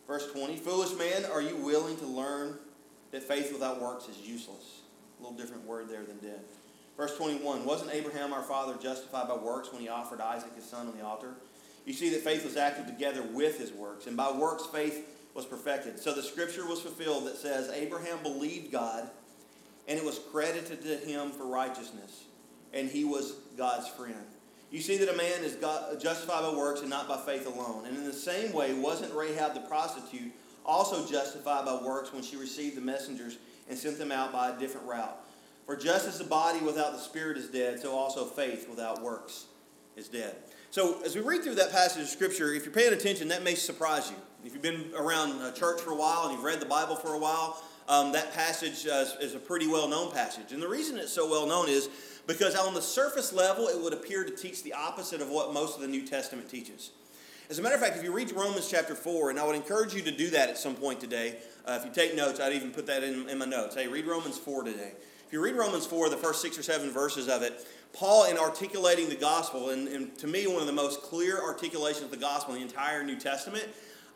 Verse 0.06 0.30
20 0.32 0.56
Foolish 0.56 0.96
man, 0.98 1.24
are 1.26 1.42
you 1.42 1.56
willing 1.56 1.96
to 1.98 2.06
learn 2.06 2.58
that 3.12 3.22
faith 3.22 3.52
without 3.52 3.80
works 3.80 4.08
is 4.08 4.18
useless? 4.26 4.80
A 5.18 5.22
little 5.22 5.36
different 5.36 5.64
word 5.64 5.88
there 5.88 6.04
than 6.04 6.18
dead. 6.18 6.40
Verse 6.96 7.16
21 7.16 7.64
Wasn't 7.64 7.90
Abraham 7.92 8.32
our 8.32 8.42
father 8.42 8.74
justified 8.80 9.28
by 9.28 9.36
works 9.36 9.72
when 9.72 9.82
he 9.82 9.88
offered 9.88 10.20
Isaac 10.20 10.54
his 10.54 10.64
son 10.64 10.88
on 10.88 10.96
the 10.96 11.04
altar? 11.04 11.34
You 11.86 11.94
see 11.94 12.10
that 12.10 12.20
faith 12.20 12.44
was 12.44 12.56
acted 12.56 12.86
together 12.86 13.22
with 13.22 13.58
his 13.58 13.72
works. 13.72 14.06
And 14.06 14.16
by 14.16 14.30
works, 14.30 14.66
faith 14.66 15.08
was 15.34 15.46
perfected. 15.46 15.98
So 16.00 16.12
the 16.12 16.22
scripture 16.22 16.66
was 16.66 16.82
fulfilled 16.82 17.26
that 17.26 17.36
says, 17.36 17.70
Abraham 17.70 18.18
believed 18.22 18.72
God, 18.72 19.08
and 19.86 19.98
it 19.98 20.04
was 20.04 20.18
credited 20.32 20.82
to 20.82 20.96
him 20.96 21.30
for 21.30 21.46
righteousness, 21.46 22.24
and 22.72 22.90
he 22.90 23.04
was 23.04 23.36
God's 23.56 23.88
friend. 23.88 24.26
You 24.70 24.80
see 24.80 24.96
that 24.96 25.08
a 25.08 25.16
man 25.16 25.44
is 25.44 25.54
God, 25.54 26.00
justified 26.00 26.42
by 26.42 26.54
works 26.56 26.80
and 26.80 26.90
not 26.90 27.08
by 27.08 27.18
faith 27.18 27.46
alone. 27.46 27.86
And 27.86 27.96
in 27.96 28.04
the 28.04 28.12
same 28.12 28.52
way, 28.52 28.74
wasn't 28.74 29.14
Rahab 29.14 29.54
the 29.54 29.60
prostitute 29.60 30.32
also 30.64 31.06
justified 31.06 31.64
by 31.64 31.80
works 31.84 32.12
when 32.12 32.24
she 32.24 32.36
received 32.36 32.76
the 32.76 32.80
messengers 32.80 33.38
and 33.68 33.78
sent 33.78 33.96
them 33.96 34.10
out 34.10 34.32
by 34.32 34.50
a 34.50 34.58
different 34.58 34.88
route? 34.88 35.16
For 35.66 35.76
just 35.76 36.08
as 36.08 36.18
the 36.18 36.24
body 36.24 36.60
without 36.60 36.92
the 36.92 36.98
spirit 36.98 37.36
is 37.36 37.46
dead, 37.46 37.80
so 37.80 37.94
also 37.94 38.24
faith 38.24 38.68
without 38.68 39.02
works 39.02 39.46
is 39.96 40.08
dead. 40.08 40.34
So, 40.76 41.00
as 41.06 41.14
we 41.14 41.22
read 41.22 41.42
through 41.42 41.54
that 41.54 41.72
passage 41.72 42.02
of 42.02 42.08
Scripture, 42.10 42.52
if 42.52 42.66
you're 42.66 42.74
paying 42.74 42.92
attention, 42.92 43.28
that 43.28 43.42
may 43.42 43.54
surprise 43.54 44.10
you. 44.10 44.16
If 44.44 44.52
you've 44.52 44.60
been 44.60 44.92
around 44.94 45.40
a 45.40 45.50
church 45.50 45.80
for 45.80 45.92
a 45.92 45.96
while 45.96 46.24
and 46.24 46.32
you've 46.34 46.44
read 46.44 46.60
the 46.60 46.66
Bible 46.66 46.96
for 46.96 47.14
a 47.14 47.18
while, 47.18 47.62
um, 47.88 48.12
that 48.12 48.34
passage 48.34 48.86
uh, 48.86 49.06
is 49.22 49.34
a 49.34 49.38
pretty 49.38 49.66
well 49.66 49.88
known 49.88 50.12
passage. 50.12 50.52
And 50.52 50.60
the 50.60 50.68
reason 50.68 50.98
it's 50.98 51.10
so 51.10 51.30
well 51.30 51.46
known 51.46 51.70
is 51.70 51.88
because 52.26 52.54
on 52.54 52.74
the 52.74 52.82
surface 52.82 53.32
level, 53.32 53.68
it 53.68 53.80
would 53.80 53.94
appear 53.94 54.22
to 54.22 54.30
teach 54.30 54.62
the 54.64 54.74
opposite 54.74 55.22
of 55.22 55.30
what 55.30 55.54
most 55.54 55.76
of 55.76 55.80
the 55.80 55.88
New 55.88 56.06
Testament 56.06 56.50
teaches. 56.50 56.90
As 57.48 57.58
a 57.58 57.62
matter 57.62 57.76
of 57.76 57.80
fact, 57.80 57.96
if 57.96 58.04
you 58.04 58.12
read 58.12 58.30
Romans 58.32 58.68
chapter 58.70 58.94
4, 58.94 59.30
and 59.30 59.40
I 59.40 59.46
would 59.46 59.56
encourage 59.56 59.94
you 59.94 60.02
to 60.02 60.10
do 60.10 60.28
that 60.28 60.50
at 60.50 60.58
some 60.58 60.74
point 60.74 61.00
today, 61.00 61.38
uh, 61.64 61.78
if 61.80 61.86
you 61.86 61.90
take 61.90 62.14
notes, 62.14 62.38
I'd 62.38 62.52
even 62.52 62.70
put 62.70 62.84
that 62.88 63.02
in, 63.02 63.30
in 63.30 63.38
my 63.38 63.46
notes. 63.46 63.76
Hey, 63.76 63.88
read 63.88 64.04
Romans 64.04 64.36
4 64.36 64.64
today. 64.64 64.92
If 65.26 65.32
you 65.32 65.42
read 65.42 65.56
Romans 65.56 65.86
4, 65.86 66.10
the 66.10 66.16
first 66.16 66.40
six 66.40 66.56
or 66.56 66.62
seven 66.62 66.90
verses 66.90 67.28
of 67.28 67.42
it, 67.42 67.66
Paul, 67.96 68.26
in 68.26 68.36
articulating 68.36 69.08
the 69.08 69.16
gospel, 69.16 69.70
and, 69.70 69.88
and, 69.88 70.18
to 70.18 70.26
me, 70.26 70.46
one 70.46 70.60
of 70.60 70.66
the 70.66 70.72
most 70.72 71.00
clear 71.00 71.42
articulations 71.42 72.04
of 72.04 72.10
the 72.10 72.18
gospel 72.18 72.54
in 72.54 72.60
the 72.60 72.66
entire 72.66 73.02
New 73.02 73.16
Testament, 73.16 73.66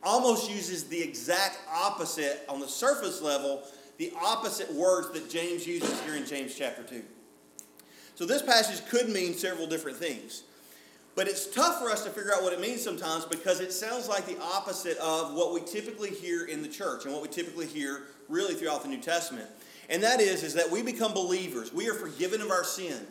almost 0.03 0.51
uses 0.51 0.85
the 0.85 1.01
exact 1.01 1.59
opposite, 1.73 2.45
on 2.47 2.61
the 2.61 2.69
surface 2.69 3.23
level, 3.23 3.63
the 3.97 4.13
opposite 4.21 4.71
words 4.75 5.11
that 5.13 5.31
James 5.31 5.67
uses 5.67 5.99
here 6.03 6.15
in 6.15 6.27
James 6.27 6.55
chapter 6.55 6.83
2. 6.83 7.03
So 8.17 8.27
this 8.27 8.43
passage 8.43 8.87
could 8.91 9.09
mean 9.09 9.33
several 9.33 9.67
different 9.67 9.97
things. 9.97 10.43
But 11.15 11.27
it's 11.27 11.47
tough 11.47 11.79
for 11.79 11.91
us 11.91 12.05
to 12.05 12.11
figure 12.11 12.35
out 12.35 12.43
what 12.43 12.53
it 12.53 12.61
means 12.61 12.83
sometimes 12.83 13.25
because 13.25 13.61
it 13.61 13.73
sounds 13.73 14.09
like 14.09 14.27
the 14.27 14.39
opposite 14.41 14.99
of 14.99 15.35
what 15.35 15.55
we 15.55 15.63
typically 15.63 16.11
hear 16.11 16.45
in 16.45 16.61
the 16.61 16.69
church 16.69 17.05
and 17.05 17.15
what 17.15 17.23
we 17.23 17.29
typically 17.29 17.67
hear 17.67 18.03
really 18.29 18.55
throughout 18.55 18.83
the 18.83 18.89
New 18.89 19.01
Testament. 19.01 19.49
And 19.89 20.03
that 20.03 20.21
is, 20.21 20.45
is 20.45 20.55
that 20.55 20.71
we 20.71 20.83
become 20.83 21.15
believers. 21.15 21.73
We 21.73 21.89
are 21.89 21.95
forgiven 21.95 22.43
of 22.43 22.51
our 22.51 22.63
sin 22.63 23.07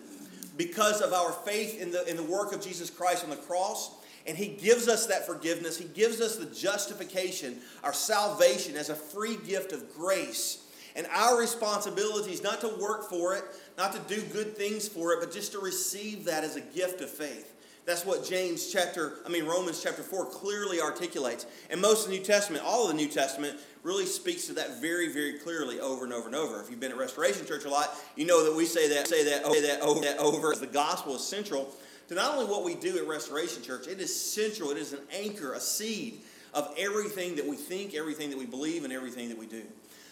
because 0.59 0.99
of 0.99 1.13
our 1.13 1.31
faith 1.31 1.81
in 1.81 1.89
the, 1.89 2.05
in 2.09 2.17
the 2.17 2.23
work 2.23 2.53
of 2.53 2.61
Jesus 2.61 2.89
Christ 2.89 3.23
on 3.23 3.29
the 3.29 3.37
cross. 3.37 3.91
And 4.27 4.37
He 4.37 4.49
gives 4.49 4.89
us 4.89 5.07
that 5.07 5.25
forgiveness. 5.25 5.77
He 5.77 5.85
gives 5.85 6.19
us 6.19 6.35
the 6.35 6.47
justification, 6.47 7.59
our 7.81 7.93
salvation 7.93 8.75
as 8.75 8.89
a 8.89 8.95
free 8.95 9.37
gift 9.47 9.71
of 9.71 9.95
grace. 9.95 10.65
And 10.97 11.07
our 11.13 11.39
responsibility 11.39 12.33
is 12.33 12.43
not 12.43 12.59
to 12.59 12.67
work 12.67 13.09
for 13.09 13.35
it, 13.35 13.43
not 13.77 13.93
to 13.93 14.13
do 14.13 14.21
good 14.33 14.57
things 14.57 14.85
for 14.85 15.13
it, 15.13 15.21
but 15.21 15.31
just 15.31 15.53
to 15.53 15.59
receive 15.59 16.25
that 16.25 16.43
as 16.43 16.57
a 16.57 16.61
gift 16.61 16.99
of 16.99 17.09
faith. 17.09 17.55
That's 17.89 18.05
what 18.05 18.23
James 18.23 18.71
chapter, 18.71 19.13
I 19.25 19.29
mean 19.29 19.45
Romans 19.47 19.81
chapter 19.81 20.03
4 20.03 20.27
clearly 20.27 20.79
articulates. 20.79 21.47
And 21.71 21.81
most 21.81 22.05
of 22.05 22.11
the 22.11 22.19
New 22.19 22.23
Testament, 22.23 22.63
all 22.63 22.83
of 22.83 22.89
the 22.89 22.93
New 22.93 23.07
Testament, 23.07 23.57
really 23.81 24.05
speaks 24.05 24.45
to 24.45 24.53
that 24.53 24.79
very, 24.79 25.11
very 25.11 25.39
clearly 25.39 25.79
over 25.79 26.03
and 26.03 26.13
over 26.13 26.27
and 26.27 26.35
over. 26.35 26.61
If 26.61 26.69
you've 26.69 26.79
been 26.79 26.91
at 26.91 26.99
Restoration 26.99 27.47
Church 27.47 27.65
a 27.65 27.69
lot, 27.69 27.95
you 28.15 28.27
know 28.27 28.45
that 28.45 28.55
we 28.55 28.65
say 28.65 28.89
that, 28.89 29.07
say 29.07 29.23
that, 29.23 29.43
say 29.43 29.61
that 29.63 29.81
over, 29.81 30.01
that 30.01 30.19
over. 30.19 30.53
The 30.53 30.67
gospel 30.67 31.15
is 31.15 31.23
central 31.23 31.73
to 32.09 32.13
not 32.13 32.35
only 32.35 32.45
what 32.45 32.63
we 32.63 32.75
do 32.75 32.95
at 32.99 33.07
Restoration 33.07 33.63
Church, 33.63 33.87
it 33.87 33.99
is 33.99 34.15
central, 34.15 34.69
it 34.69 34.77
is 34.77 34.93
an 34.93 34.99
anchor, 35.11 35.53
a 35.53 35.59
seed 35.59 36.21
of 36.53 36.71
everything 36.77 37.37
that 37.37 37.47
we 37.47 37.55
think, 37.55 37.95
everything 37.95 38.29
that 38.29 38.37
we 38.37 38.45
believe, 38.45 38.83
and 38.83 38.93
everything 38.93 39.29
that 39.29 39.37
we 39.39 39.47
do. 39.47 39.63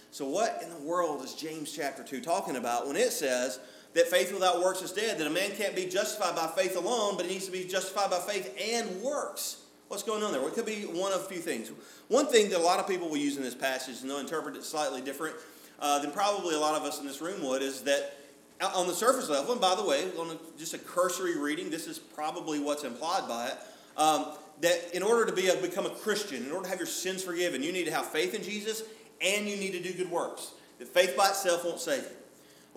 So, 0.09 0.25
what 0.27 0.63
in 0.63 0.71
the 0.71 0.79
world 0.79 1.23
is 1.23 1.35
James 1.35 1.71
chapter 1.71 2.03
2 2.03 2.21
talking 2.21 2.55
about 2.55 2.87
when 2.87 2.95
it 2.95 3.11
says 3.11 3.59
that 3.97 4.07
faith 4.07 4.31
without 4.31 4.61
works 4.61 4.83
is 4.83 4.91
dead, 4.91 5.17
that 5.17 5.25
a 5.25 5.31
man 5.31 5.49
can't 5.57 5.75
be 5.75 5.87
justified 5.87 6.35
by 6.35 6.45
faith 6.45 6.77
alone, 6.77 7.17
but 7.17 7.25
he 7.25 7.33
needs 7.33 7.47
to 7.47 7.51
be 7.51 7.63
justified 7.63 8.11
by 8.11 8.19
faith 8.19 8.55
and 8.61 9.01
works? 9.01 9.63
What's 9.87 10.03
going 10.03 10.21
on 10.21 10.31
there? 10.31 10.39
Well, 10.39 10.51
it 10.51 10.53
could 10.53 10.67
be 10.67 10.83
one 10.83 11.11
of 11.13 11.21
a 11.21 11.23
few 11.23 11.39
things. 11.39 11.71
One 12.07 12.27
thing 12.27 12.49
that 12.49 12.59
a 12.59 12.63
lot 12.63 12.79
of 12.79 12.87
people 12.87 13.09
will 13.09 13.17
use 13.17 13.37
in 13.37 13.43
this 13.43 13.55
passage, 13.55 14.01
and 14.01 14.09
they'll 14.09 14.19
interpret 14.19 14.55
it 14.55 14.63
slightly 14.63 15.01
different 15.01 15.35
uh, 15.79 15.97
than 15.97 16.11
probably 16.11 16.53
a 16.53 16.59
lot 16.59 16.79
of 16.79 16.83
us 16.83 16.99
in 16.99 17.07
this 17.07 17.21
room 17.21 17.43
would, 17.43 17.63
is 17.63 17.81
that 17.81 18.13
on 18.61 18.85
the 18.85 18.93
surface 18.93 19.29
level, 19.29 19.53
and 19.53 19.61
by 19.61 19.73
the 19.73 19.83
way, 19.83 20.05
on 20.19 20.29
a, 20.29 20.37
just 20.59 20.75
a 20.75 20.77
cursory 20.77 21.39
reading, 21.39 21.71
this 21.71 21.87
is 21.87 21.97
probably 21.97 22.59
what's 22.59 22.83
implied 22.83 23.27
by 23.27 23.47
it. 23.47 23.57
Um, 23.97 24.27
that 24.61 24.93
in 24.93 25.01
order 25.01 25.25
to 25.25 25.33
be 25.33 25.47
a, 25.47 25.55
become 25.55 25.87
a 25.87 25.91
Christian, 25.91 26.45
in 26.45 26.51
order 26.51 26.65
to 26.65 26.69
have 26.69 26.79
your 26.79 26.87
sins 26.87 27.23
forgiven, 27.23 27.63
you 27.63 27.71
need 27.71 27.85
to 27.85 27.91
have 27.91 28.05
faith 28.05 28.35
in 28.35 28.43
Jesus 28.43 28.83
and 29.21 29.47
you 29.47 29.57
need 29.57 29.71
to 29.71 29.81
do 29.81 29.91
good 29.93 30.11
works. 30.11 30.51
That 30.77 30.87
faith 30.87 31.17
by 31.17 31.29
itself 31.29 31.65
won't 31.65 31.79
save 31.79 32.03
you. 32.03 32.09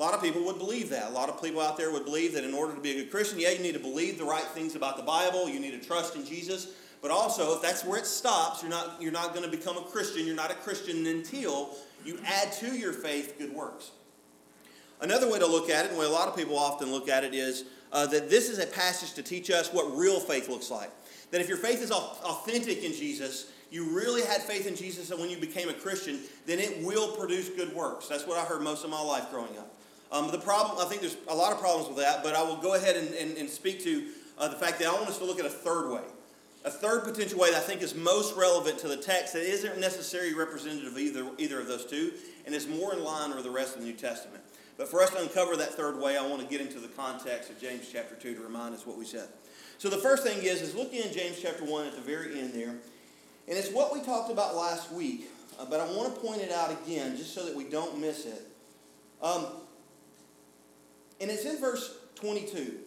A 0.01 0.03
lot 0.03 0.15
of 0.15 0.23
people 0.23 0.43
would 0.47 0.57
believe 0.57 0.89
that. 0.89 1.11
A 1.11 1.13
lot 1.13 1.29
of 1.29 1.43
people 1.43 1.61
out 1.61 1.77
there 1.77 1.93
would 1.93 2.07
believe 2.07 2.33
that 2.33 2.43
in 2.43 2.55
order 2.55 2.75
to 2.75 2.81
be 2.81 2.93
a 2.93 2.95
good 2.95 3.11
Christian, 3.11 3.39
yeah, 3.39 3.51
you 3.51 3.59
need 3.59 3.75
to 3.75 3.81
believe 3.81 4.17
the 4.17 4.25
right 4.25 4.43
things 4.43 4.75
about 4.75 4.97
the 4.97 5.03
Bible, 5.03 5.47
you 5.47 5.61
need 5.61 5.73
to 5.73 5.87
trust 5.87 6.17
in 6.17 6.25
Jesus. 6.25 6.69
But 7.03 7.11
also, 7.11 7.55
if 7.55 7.61
that's 7.61 7.85
where 7.85 7.99
it 7.99 8.07
stops, 8.07 8.63
you're 8.63 8.71
not, 8.71 8.97
you're 8.99 9.13
not 9.13 9.35
going 9.35 9.45
to 9.45 9.55
become 9.55 9.77
a 9.77 9.83
Christian. 9.83 10.25
You're 10.25 10.35
not 10.35 10.51
a 10.51 10.55
Christian 10.55 11.07
until 11.07 11.77
you 12.03 12.19
add 12.25 12.51
to 12.55 12.75
your 12.79 12.95
faith 12.95 13.35
good 13.39 13.53
works. 13.53 13.91
Another 15.03 15.31
way 15.31 15.39
to 15.39 15.47
look 15.47 15.69
at 15.69 15.85
it, 15.85 15.89
and 15.89 15.97
the 15.97 16.01
way 16.01 16.07
a 16.07 16.11
lot 16.11 16.29
of 16.29 16.37
people 16.37 16.59
often 16.59 16.91
look 16.91 17.11
at 17.11 17.23
it, 17.23 17.35
is 17.35 17.67
uh, 17.93 18.07
that 18.07 18.31
this 18.31 18.49
is 18.49 18.59
a 18.59 18.67
passage 18.67 19.13
to 19.13 19.23
teach 19.23 19.51
us 19.51 19.71
what 19.71 19.95
real 19.95 20.19
faith 20.19 20.49
looks 20.49 20.71
like. 20.71 20.91
That 21.31 21.43
if 21.43 21.49
your 21.49 21.59
faith 21.59 21.83
is 21.83 21.91
authentic 21.91 22.83
in 22.85 22.95
Jesus, 22.95 23.53
you 23.71 23.95
really 23.95 24.23
had 24.23 24.41
faith 24.41 24.67
in 24.67 24.77
Jesus, 24.77 25.11
and 25.11 25.21
when 25.21 25.29
you 25.29 25.37
became 25.37 25.69
a 25.69 25.75
Christian, 25.75 26.21
then 26.47 26.59
it 26.59 26.83
will 26.83 27.15
produce 27.17 27.51
good 27.51 27.75
works. 27.75 28.09
That's 28.09 28.27
what 28.27 28.39
I 28.39 28.47
heard 28.47 28.63
most 28.63 28.83
of 28.83 28.89
my 28.89 29.03
life 29.03 29.31
growing 29.31 29.59
up. 29.59 29.77
Um, 30.13 30.31
the 30.31 30.39
problem, 30.39 30.79
I 30.81 30.89
think 30.89 31.01
there's 31.03 31.17
a 31.29 31.35
lot 31.35 31.53
of 31.53 31.61
problems 31.61 31.89
with 31.89 31.99
that, 31.99 32.23
but 32.23 32.35
I 32.35 32.43
will 32.43 32.57
go 32.57 32.75
ahead 32.75 32.97
and, 32.97 33.15
and, 33.15 33.37
and 33.37 33.49
speak 33.49 33.83
to 33.85 34.07
uh, 34.39 34.49
the 34.49 34.57
fact 34.57 34.79
that 34.81 34.89
I 34.89 34.93
want 34.93 35.09
us 35.09 35.19
to 35.19 35.25
look 35.25 35.39
at 35.39 35.47
a 35.47 35.51
third 35.51 35.93
way. 35.93 36.03
A 36.65 36.71
third 36.71 37.05
potential 37.05 37.39
way 37.39 37.53
that 37.53 37.59
I 37.59 37.61
think 37.61 37.81
is 37.81 37.95
most 37.95 38.37
relevant 38.37 38.79
to 38.81 38.89
the 38.89 38.97
text 38.97 39.33
that 39.33 39.43
isn't 39.43 39.79
necessarily 39.81 40.35
representative 40.35 40.93
of 40.93 40.99
either, 40.99 41.27
either 41.39 41.61
of 41.61 41.69
those 41.69 41.87
two 41.87 42.13
and 42.45 42.55
is 42.55 42.67
more 42.67 42.93
in 42.93 43.03
line 43.03 43.35
with 43.35 43.45
the 43.45 43.51
rest 43.51 43.77
of 43.77 43.83
the 43.83 43.87
New 43.87 43.95
Testament. 43.95 44.43
But 44.77 44.89
for 44.89 45.03
us 45.03 45.11
to 45.11 45.21
uncover 45.21 45.57
that 45.57 45.75
third 45.75 46.01
way, 46.01 46.17
I 46.17 46.27
want 46.27 46.43
to 46.43 46.49
get 46.49 46.61
into 46.61 46.81
the 46.81 46.89
context 46.89 47.51
of 47.51 47.61
James 47.61 47.89
chapter 47.91 48.15
2 48.15 48.35
to 48.35 48.41
remind 48.41 48.75
us 48.75 48.87
what 48.87 48.99
we 48.99 49.05
said. 49.05 49.29
So 49.79 49.89
the 49.89 49.99
first 49.99 50.23
thing 50.23 50.39
is, 50.43 50.61
is 50.61 50.75
looking 50.75 51.01
in 51.03 51.13
James 51.13 51.39
chapter 51.41 51.65
1 51.65 51.87
at 51.87 51.95
the 51.95 52.01
very 52.01 52.39
end 52.39 52.53
there, 52.53 52.71
and 52.71 53.59
it's 53.59 53.71
what 53.71 53.93
we 53.93 54.03
talked 54.03 54.31
about 54.31 54.55
last 54.55 54.93
week, 54.93 55.31
uh, 55.59 55.67
but 55.69 55.81
I 55.81 55.87
want 55.93 56.15
to 56.15 56.21
point 56.21 56.41
it 56.41 56.53
out 56.53 56.71
again 56.83 57.17
just 57.17 57.35
so 57.35 57.45
that 57.45 57.55
we 57.55 57.65
don't 57.65 57.99
miss 58.01 58.27
it. 58.27 58.47
Um, 59.23 59.47
and 61.21 61.31
it's 61.31 61.45
in 61.45 61.59
verse 61.59 61.97
22. 62.17 62.79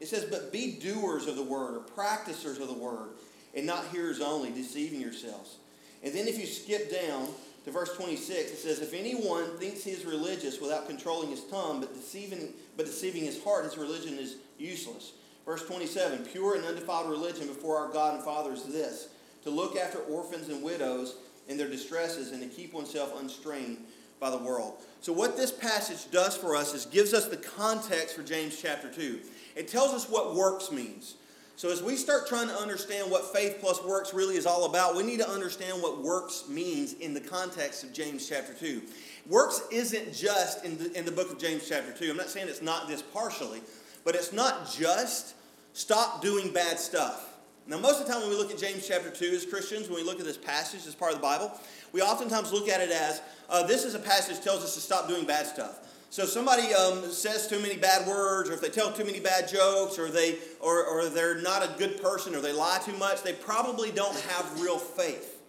It 0.00 0.08
says, 0.08 0.24
But 0.24 0.52
be 0.52 0.72
doers 0.72 1.26
of 1.26 1.36
the 1.36 1.42
word, 1.42 1.76
or 1.76 1.80
practicers 1.80 2.58
of 2.58 2.68
the 2.68 2.74
word, 2.74 3.10
and 3.54 3.66
not 3.66 3.86
hearers 3.88 4.20
only, 4.20 4.50
deceiving 4.50 5.00
yourselves. 5.00 5.56
And 6.02 6.12
then 6.14 6.26
if 6.26 6.38
you 6.38 6.46
skip 6.46 6.90
down 6.90 7.28
to 7.64 7.70
verse 7.70 7.94
26, 7.96 8.50
it 8.50 8.56
says, 8.56 8.80
If 8.80 8.94
anyone 8.94 9.56
thinks 9.58 9.84
he 9.84 9.90
is 9.90 10.04
religious 10.04 10.60
without 10.60 10.88
controlling 10.88 11.30
his 11.30 11.44
tongue, 11.44 11.80
but 11.80 11.94
deceiving, 11.94 12.52
but 12.76 12.86
deceiving 12.86 13.24
his 13.24 13.42
heart, 13.42 13.64
his 13.64 13.78
religion 13.78 14.18
is 14.18 14.36
useless. 14.58 15.12
Verse 15.44 15.64
27, 15.66 16.24
Pure 16.26 16.56
and 16.56 16.64
undefiled 16.64 17.10
religion 17.10 17.46
before 17.46 17.76
our 17.76 17.92
God 17.92 18.14
and 18.14 18.24
Father 18.24 18.52
is 18.52 18.64
this, 18.64 19.08
to 19.44 19.50
look 19.50 19.76
after 19.76 19.98
orphans 19.98 20.48
and 20.48 20.62
widows 20.62 21.16
in 21.48 21.56
their 21.56 21.68
distresses, 21.68 22.32
and 22.32 22.40
to 22.40 22.48
keep 22.48 22.72
oneself 22.72 23.20
unstrained 23.20 23.78
by 24.22 24.30
the 24.30 24.38
world. 24.38 24.74
So, 25.02 25.12
what 25.12 25.36
this 25.36 25.50
passage 25.50 26.10
does 26.12 26.36
for 26.36 26.54
us 26.54 26.72
is 26.72 26.86
gives 26.86 27.12
us 27.12 27.26
the 27.26 27.36
context 27.36 28.14
for 28.14 28.22
James 28.22 28.56
chapter 28.56 28.88
2. 28.88 29.18
It 29.56 29.68
tells 29.68 29.92
us 29.92 30.08
what 30.08 30.36
works 30.36 30.70
means. 30.70 31.16
So, 31.56 31.70
as 31.70 31.82
we 31.82 31.96
start 31.96 32.28
trying 32.28 32.46
to 32.46 32.54
understand 32.54 33.10
what 33.10 33.34
faith 33.34 33.56
plus 33.60 33.84
works 33.84 34.14
really 34.14 34.36
is 34.36 34.46
all 34.46 34.64
about, 34.64 34.96
we 34.96 35.02
need 35.02 35.18
to 35.18 35.28
understand 35.28 35.82
what 35.82 36.02
works 36.02 36.44
means 36.48 36.94
in 36.94 37.12
the 37.12 37.20
context 37.20 37.82
of 37.82 37.92
James 37.92 38.26
chapter 38.28 38.54
2. 38.54 38.80
Works 39.28 39.62
isn't 39.72 40.14
just 40.14 40.64
in 40.64 40.78
the, 40.78 40.96
in 40.96 41.04
the 41.04 41.12
book 41.12 41.30
of 41.32 41.38
James 41.38 41.68
chapter 41.68 41.92
2. 41.92 42.10
I'm 42.10 42.16
not 42.16 42.30
saying 42.30 42.48
it's 42.48 42.62
not 42.62 42.86
this 42.86 43.02
partially, 43.02 43.60
but 44.04 44.14
it's 44.14 44.32
not 44.32 44.72
just 44.72 45.34
stop 45.72 46.22
doing 46.22 46.52
bad 46.52 46.78
stuff. 46.78 47.31
Now, 47.66 47.78
most 47.78 48.00
of 48.00 48.06
the 48.06 48.12
time 48.12 48.22
when 48.22 48.30
we 48.30 48.36
look 48.36 48.50
at 48.50 48.58
James 48.58 48.86
chapter 48.86 49.08
2 49.08 49.24
as 49.26 49.46
Christians, 49.46 49.88
when 49.88 49.96
we 49.96 50.02
look 50.02 50.18
at 50.18 50.26
this 50.26 50.36
passage 50.36 50.86
as 50.86 50.94
part 50.96 51.12
of 51.12 51.18
the 51.18 51.22
Bible, 51.22 51.52
we 51.92 52.02
oftentimes 52.02 52.52
look 52.52 52.68
at 52.68 52.80
it 52.80 52.90
as 52.90 53.22
uh, 53.48 53.64
this 53.64 53.84
is 53.84 53.94
a 53.94 54.00
passage 54.00 54.36
that 54.36 54.42
tells 54.42 54.64
us 54.64 54.74
to 54.74 54.80
stop 54.80 55.06
doing 55.06 55.24
bad 55.24 55.46
stuff. 55.46 55.78
So 56.10 56.24
if 56.24 56.28
somebody 56.28 56.74
um, 56.74 57.10
says 57.10 57.46
too 57.46 57.60
many 57.60 57.76
bad 57.76 58.06
words, 58.06 58.50
or 58.50 58.52
if 58.54 58.60
they 58.60 58.68
tell 58.68 58.92
too 58.92 59.04
many 59.04 59.20
bad 59.20 59.48
jokes, 59.48 59.98
or 59.98 60.10
they 60.10 60.38
or, 60.60 60.84
or 60.84 61.08
they're 61.08 61.40
not 61.40 61.62
a 61.62 61.70
good 61.78 62.02
person, 62.02 62.34
or 62.34 62.40
they 62.40 62.52
lie 62.52 62.80
too 62.84 62.96
much, 62.98 63.22
they 63.22 63.32
probably 63.32 63.90
don't 63.92 64.18
have 64.22 64.60
real 64.60 64.78
faith. 64.78 65.40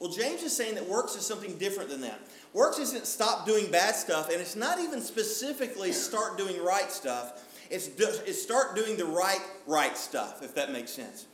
Well, 0.00 0.10
James 0.10 0.42
is 0.42 0.56
saying 0.56 0.74
that 0.76 0.88
works 0.88 1.14
is 1.16 1.26
something 1.26 1.56
different 1.58 1.90
than 1.90 2.00
that. 2.00 2.20
Works 2.52 2.78
isn't 2.78 3.06
stop 3.06 3.46
doing 3.46 3.70
bad 3.70 3.94
stuff, 3.94 4.30
and 4.30 4.40
it's 4.40 4.56
not 4.56 4.80
even 4.80 5.00
specifically 5.00 5.92
start 5.92 6.38
doing 6.38 6.60
right 6.64 6.90
stuff. 6.90 7.44
It's, 7.70 7.88
it's 7.88 8.42
start 8.42 8.74
doing 8.74 8.96
the 8.96 9.04
right, 9.04 9.42
right 9.66 9.96
stuff, 9.96 10.42
if 10.42 10.54
that 10.54 10.72
makes 10.72 10.90
sense. 10.90 11.26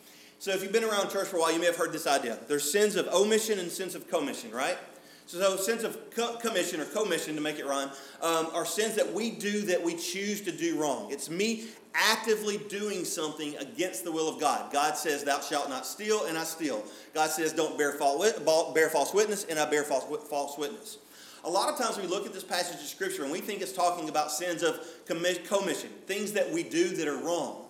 So 0.45 0.51
if 0.51 0.63
you've 0.63 0.73
been 0.73 0.85
around 0.85 1.09
church 1.09 1.29
for 1.29 1.39
a 1.39 1.41
while, 1.41 1.53
you 1.55 1.59
may 1.59 1.65
have 1.65 1.77
heard 1.77 1.91
this 1.91 2.07
idea. 2.07 2.39
There's 2.49 2.71
sins 2.71 2.97
of 2.97 3.09
omission 3.09 3.59
and 3.59 3.71
sins 3.71 3.95
of 3.95 4.11
commission, 4.11 4.51
right? 4.51 4.77
So, 5.25 5.39
so 5.39 5.57
sins 5.57 5.85
of 5.85 6.11
co- 6.11 6.37
commission 6.37 6.83
or 6.83 6.85
commission, 6.85 7.35
to 7.37 7.41
make 7.41 7.59
it 7.59 7.65
rhyme, 7.65 7.89
um, 8.21 8.49
are 8.53 8.67
sins 8.67 8.95
that 8.97 9.11
we 9.11 9.31
do 9.31 9.63
that 9.63 9.83
we 9.83 9.95
choose 9.95 10.43
to 10.43 10.53
do 10.53 10.79
wrong. 10.79 11.11
It's 11.11 11.31
me 11.31 11.69
actively 11.95 12.59
doing 12.59 13.07
something 13.07 13.57
against 13.57 14.05
the 14.05 14.13
will 14.13 14.29
of 14.29 14.39
God. 14.39 14.71
God 14.71 14.99
says, 14.99 15.25
Thou 15.25 15.41
shalt 15.41 15.71
not 15.71 15.87
steal, 15.87 16.27
and 16.27 16.37
I 16.37 16.45
steal. 16.45 16.85
God 17.15 17.31
says, 17.31 17.55
Don't 17.55 17.79
bear 17.79 17.93
false 17.93 19.15
witness, 19.15 19.45
and 19.45 19.59
I 19.59 19.65
bear 19.71 19.83
false 19.83 20.59
witness. 20.59 20.99
A 21.45 21.51
lot 21.51 21.73
of 21.73 21.79
times 21.79 21.97
we 21.97 22.07
look 22.07 22.27
at 22.27 22.35
this 22.35 22.45
passage 22.45 22.83
of 22.83 22.87
Scripture 22.87 23.23
and 23.23 23.33
we 23.33 23.41
think 23.41 23.63
it's 23.63 23.73
talking 23.73 24.11
about 24.11 24.31
sins 24.31 24.63
of 24.63 24.79
commission, 25.07 25.89
things 26.07 26.33
that 26.33 26.53
we 26.53 26.63
do 26.63 26.89
that 26.97 27.09
are 27.09 27.17
wrong. 27.17 27.64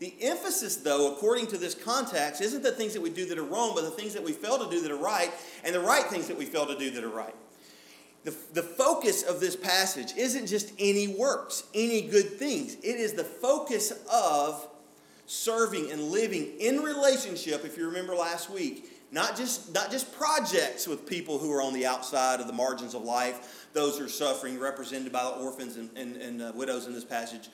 The 0.00 0.14
emphasis, 0.22 0.76
though, 0.76 1.12
according 1.12 1.48
to 1.48 1.58
this 1.58 1.74
context, 1.74 2.40
isn't 2.40 2.62
the 2.62 2.72
things 2.72 2.94
that 2.94 3.02
we 3.02 3.10
do 3.10 3.26
that 3.26 3.38
are 3.38 3.44
wrong, 3.44 3.72
but 3.74 3.82
the 3.82 3.90
things 3.90 4.14
that 4.14 4.24
we 4.24 4.32
fail 4.32 4.58
to 4.58 4.70
do 4.70 4.80
that 4.80 4.90
are 4.90 4.96
right, 4.96 5.30
and 5.62 5.74
the 5.74 5.80
right 5.80 6.04
things 6.04 6.26
that 6.28 6.38
we 6.38 6.46
fail 6.46 6.66
to 6.66 6.76
do 6.76 6.90
that 6.90 7.04
are 7.04 7.10
right. 7.10 7.34
The, 8.24 8.34
the 8.54 8.62
focus 8.62 9.22
of 9.22 9.40
this 9.40 9.56
passage 9.56 10.14
isn't 10.16 10.46
just 10.46 10.72
any 10.78 11.08
works, 11.08 11.64
any 11.74 12.00
good 12.02 12.38
things. 12.38 12.76
It 12.76 12.96
is 12.96 13.12
the 13.12 13.24
focus 13.24 13.92
of 14.10 14.66
serving 15.26 15.92
and 15.92 16.04
living 16.04 16.54
in 16.58 16.78
relationship, 16.78 17.66
if 17.66 17.76
you 17.76 17.86
remember 17.86 18.14
last 18.14 18.48
week, 18.48 18.90
not 19.12 19.36
just, 19.36 19.74
not 19.74 19.90
just 19.90 20.16
projects 20.16 20.88
with 20.88 21.06
people 21.06 21.38
who 21.38 21.52
are 21.52 21.60
on 21.60 21.74
the 21.74 21.84
outside 21.84 22.40
of 22.40 22.46
the 22.46 22.52
margins 22.54 22.94
of 22.94 23.02
life, 23.02 23.68
those 23.74 23.98
who 23.98 24.06
are 24.06 24.08
suffering, 24.08 24.58
represented 24.58 25.12
by 25.12 25.24
the 25.24 25.30
orphans 25.30 25.76
and, 25.76 25.90
and, 25.94 26.16
and 26.16 26.40
uh, 26.40 26.52
widows 26.54 26.86
in 26.86 26.94
this 26.94 27.04
passage, 27.04 27.50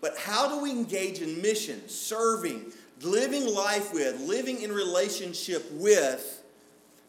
but 0.00 0.16
how 0.16 0.48
do 0.48 0.62
we 0.62 0.70
engage 0.70 1.20
in 1.20 1.40
mission, 1.42 1.88
serving, 1.88 2.72
living 3.02 3.46
life 3.46 3.92
with, 3.92 4.20
living 4.20 4.62
in 4.62 4.72
relationship 4.72 5.70
with 5.72 6.42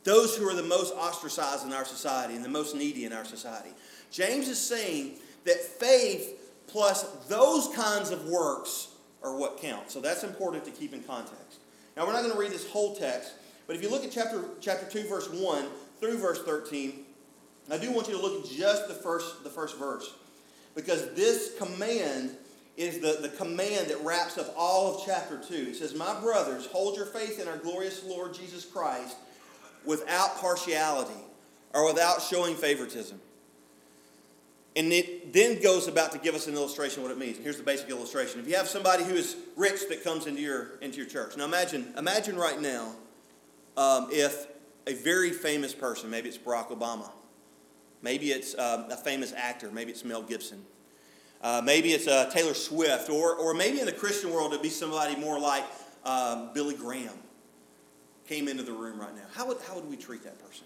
those 0.04 0.36
who 0.36 0.48
are 0.48 0.56
the 0.56 0.64
most 0.64 0.94
ostracized 0.96 1.66
in 1.66 1.74
our 1.74 1.86
society 1.86 2.36
and 2.36 2.44
the 2.44 2.50
most 2.50 2.76
needy 2.76 3.06
in 3.06 3.14
our 3.14 3.26
society? 3.26 3.70
James 4.12 4.48
is 4.48 4.60
saying 4.60 5.14
that 5.46 5.58
faith 5.58 6.38
plus 6.68 7.04
those 7.28 7.70
kinds 7.76 8.12
of 8.12 8.26
works 8.28 8.90
are 9.24 9.36
what 9.36 9.58
count. 9.62 9.92
So 9.92 10.02
that's 10.02 10.24
important 10.24 10.66
to 10.66 10.72
keep 10.72 10.94
in 10.94 11.04
context. 11.04 11.60
Now, 11.96 12.06
we're 12.06 12.14
not 12.14 12.22
going 12.22 12.34
to 12.34 12.40
read 12.40 12.52
this 12.52 12.70
whole 12.70 12.96
text, 12.96 13.34
but 13.68 13.76
if 13.76 13.82
you 13.82 13.90
look 13.90 14.04
at 14.04 14.12
chapter, 14.12 14.46
chapter 14.60 14.90
2, 14.90 15.08
verse 15.08 15.30
1 15.30 15.66
through 16.00 16.18
verse 16.18 16.42
13, 16.44 17.06
I 17.70 17.78
do 17.78 17.92
want 17.92 18.08
you 18.08 18.16
to 18.16 18.22
look 18.22 18.44
at 18.44 18.52
just 18.52 18.88
the 18.88 18.94
first, 18.94 19.44
the 19.44 19.50
first 19.50 19.78
verse. 19.78 20.14
Because 20.76 21.14
this 21.14 21.58
command 21.58 22.36
is 22.82 23.00
the, 23.00 23.20
the 23.22 23.30
command 23.30 23.88
that 23.88 24.04
wraps 24.04 24.38
up 24.38 24.54
all 24.58 24.96
of 24.96 25.06
chapter 25.06 25.40
2. 25.40 25.54
It 25.54 25.76
says, 25.76 25.96
My 25.96 26.20
brothers, 26.20 26.66
hold 26.66 26.98
your 26.98 27.06
faith 27.06 27.40
in 27.40 27.48
our 27.48 27.58
glorious 27.58 28.04
Lord 28.04 28.34
Jesus 28.34 28.66
Christ 28.66 29.18
without 29.86 30.38
partiality 30.38 31.20
or 31.74 31.86
without 31.86 32.22
showing 32.22 32.56
favoritism. 32.56 33.20
And 34.76 34.94
it 34.94 35.34
then 35.34 35.62
goes 35.62 35.88
about 35.88 36.14
to 36.14 36.18
give 36.18 36.34
us 36.34 36.48
an 36.48 36.56
illustration 36.56 37.00
of 37.00 37.10
what 37.10 37.12
it 37.12 37.20
means. 37.20 37.38
Here's 37.38 37.58
the 37.58 37.64
basic 37.64 37.90
illustration. 37.90 38.40
If 38.40 38.48
you 38.48 38.56
have 38.56 38.68
somebody 38.68 39.04
who 39.04 39.14
is 39.14 39.36
rich 39.58 39.90
that 39.90 40.04
comes 40.04 40.28
into 40.28 40.42
your, 40.42 40.78
into 40.80 40.98
your 40.98 41.08
church. 41.08 41.36
Now 41.36 41.46
imagine, 41.46 41.94
imagine 41.98 42.38
right 42.38 42.60
now 42.60 42.96
um, 43.76 44.08
if 44.12 44.48
a 44.88 44.94
very 44.94 45.32
famous 45.32 45.74
person, 45.74 46.10
maybe 46.10 46.30
it's 46.30 46.38
Barack 46.38 46.70
Obama, 46.70 47.12
maybe 48.02 48.32
it's 48.32 48.58
um, 48.58 48.90
a 48.90 48.98
famous 48.98 49.34
actor, 49.34 49.70
maybe 49.72 49.92
it's 49.92 50.06
Mel 50.06 50.24
Gibson, 50.24 50.66
uh, 51.42 51.62
maybe 51.64 51.94
it's 51.94 52.08
uh, 52.08 52.30
Taylor 52.30 52.54
Swift, 52.54 53.10
or, 53.10 53.36
or 53.36 53.54
maybe 53.54 53.80
in 53.80 53.86
the 53.86 53.92
Christian 53.92 54.32
world 54.32 54.52
it'd 54.52 54.62
be 54.62 54.70
somebody 54.70 55.16
more 55.16 55.40
like 55.40 55.64
um, 56.06 56.50
Billy 56.54 56.76
Graham 56.76 57.14
came 58.28 58.48
into 58.48 58.64
the 58.64 58.72
room 58.72 59.00
right 59.00 59.16
now. 59.16 59.24
How 59.34 59.48
would, 59.48 59.58
how 59.68 59.76
would 59.76 59.90
we 59.90 59.98
treat 59.98 60.24
that 60.24 60.40
person? 60.46 60.66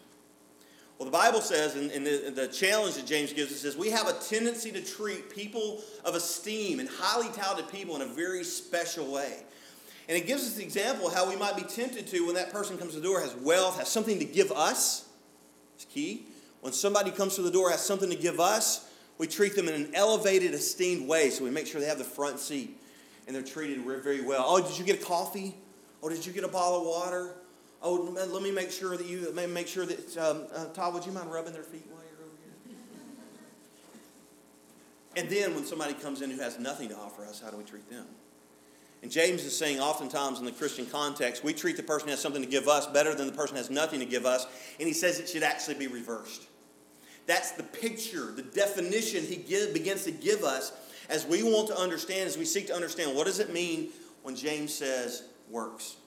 Well, 0.98 1.05
the 1.05 1.12
Bible 1.12 1.41
says, 1.41 1.75
and, 1.75 1.91
and 1.91 2.05
the, 2.05 2.32
the 2.34 2.48
challenge 2.48 2.96
that 2.96 3.05
James 3.05 3.34
gives 3.34 3.51
us 3.51 3.65
is 3.65 3.75
we 3.75 3.89
have 3.89 4.08
a 4.08 4.13
tendency 4.13 4.72
to 4.72 4.82
treat 4.82 5.29
people 5.29 5.82
of 6.05 6.15
esteem 6.15 6.79
and 6.79 6.88
highly 6.88 7.27
talented 7.34 7.70
people 7.70 7.96
in 7.98 8.01
a 8.01 8.05
very 8.05 8.46
special 8.46 9.12
way. 9.12 9.44
And 10.08 10.17
it 10.17 10.25
gives 10.25 10.44
us 10.44 10.53
the 10.53 10.63
example 10.63 11.08
of 11.08 11.13
how 11.13 11.27
we 11.27 11.36
might 11.36 11.58
be 11.58 11.63
tempted 11.63 12.08
to 12.08 12.25
when 12.25 12.36
that 12.36 12.51
person 12.51 12.77
comes 12.77 12.94
to 12.94 13.00
the 13.00 13.05
door, 13.05 13.20
has 13.20 13.36
wealth, 13.36 13.77
has 13.77 13.89
something 13.89 14.20
to 14.20 14.25
give 14.25 14.51
us. 14.51 15.10
It's 15.75 15.86
key. 15.86 16.27
When 16.62 16.72
somebody 16.72 17.12
comes 17.12 17.36
to 17.36 17.41
the 17.41 17.51
door, 17.51 17.72
has 17.72 17.82
something 17.82 18.10
to 18.10 18.15
give 18.15 18.39
us, 18.39 18.89
we 19.17 19.27
treat 19.27 19.55
them 19.55 19.67
in 19.67 19.75
an 19.75 19.91
elevated, 19.93 20.53
esteemed 20.53 21.07
way. 21.07 21.29
So 21.29 21.43
we 21.43 21.50
make 21.50 21.67
sure 21.67 21.79
they 21.79 21.88
have 21.88 21.98
the 21.98 22.03
front 22.03 22.39
seat 22.39 22.77
and 23.27 23.36
they're 23.36 23.43
treated 23.43 23.79
very 23.81 24.22
well. 24.22 24.43
Oh, 24.45 24.62
did 24.62 24.77
you 24.77 24.86
get 24.86 25.01
a 25.01 25.05
coffee? 25.05 25.55
Oh, 26.03 26.10
did 26.10 26.25
you 26.25 26.34
get 26.34 26.43
a 26.43 26.50
bottle 26.50 26.81
of 26.81 26.88
water? 26.88 27.36
Oh, 27.81 27.95
let 27.95 28.41
me 28.41 28.51
make 28.51 28.72
sure 28.72 28.98
that 28.98 29.05
you 29.05 29.31
make 29.50 29.67
sure 29.67 29.86
that 29.86 30.17
um, 30.17 30.43
uh, 30.53 30.65
Todd, 30.74 30.93
would 30.93 31.05
you 31.05 31.12
mind 31.12 31.31
rubbing 31.31 31.53
their 31.53 31.63
feet 31.63 31.86
while 31.89 32.01
you're 32.03 32.25
over 32.25 32.36
here? 32.67 32.75
and 35.22 35.29
then 35.29 35.55
when 35.55 35.65
somebody 35.65 35.93
comes 35.93 36.22
in 36.22 36.31
who 36.31 36.39
has 36.39 36.57
nothing 36.60 36.89
to 36.89 36.95
offer 36.95 37.25
us, 37.25 37.41
how 37.41 37.50
do 37.51 37.57
we 37.57 37.63
treat 37.63 37.89
them? 37.89 38.05
And 39.03 39.12
James 39.12 39.43
is 39.43 39.55
saying 39.55 39.79
oftentimes 39.79 40.39
in 40.39 40.45
the 40.45 40.51
Christian 40.51 40.88
context, 40.88 41.43
we 41.43 41.53
treat 41.53 41.77
the 41.77 41.84
person 41.84 42.07
who 42.07 42.12
has 42.12 42.19
something 42.19 42.41
to 42.41 42.50
give 42.50 42.67
us 42.67 42.88
better 42.88 43.13
than 43.13 43.27
the 43.27 43.34
person 43.34 43.55
who 43.55 43.62
has 43.62 43.69
nothing 43.69 44.00
to 44.00 44.05
give 44.05 44.25
us. 44.25 44.48
And 44.79 44.88
he 44.88 44.93
says 44.93 45.19
it 45.19 45.29
should 45.29 45.43
actually 45.43 45.75
be 45.75 45.86
reversed. 45.86 46.48
That's 47.27 47.51
the 47.51 47.63
picture, 47.63 48.32
the 48.32 48.44
definition 48.44 49.24
he 49.24 49.38
give, 49.38 49.74
begins 49.74 50.03
to 50.03 50.12
give 50.12 50.44
us 50.44 50.72
as 51.10 51.25
we 51.25 51.44
want 51.44 51.67
to 51.70 51.77
understand, 51.77 52.27
as 52.27 52.38
we 52.38 52.46
seek 52.46 52.67
to 52.67 52.75
understand 52.75 53.15
what 53.15 53.25
does 53.25 53.39
it 53.39 53.51
mean 53.51 53.89
when 54.24 54.36
James 54.36 54.74
says 54.74 55.24
works. 55.50 55.98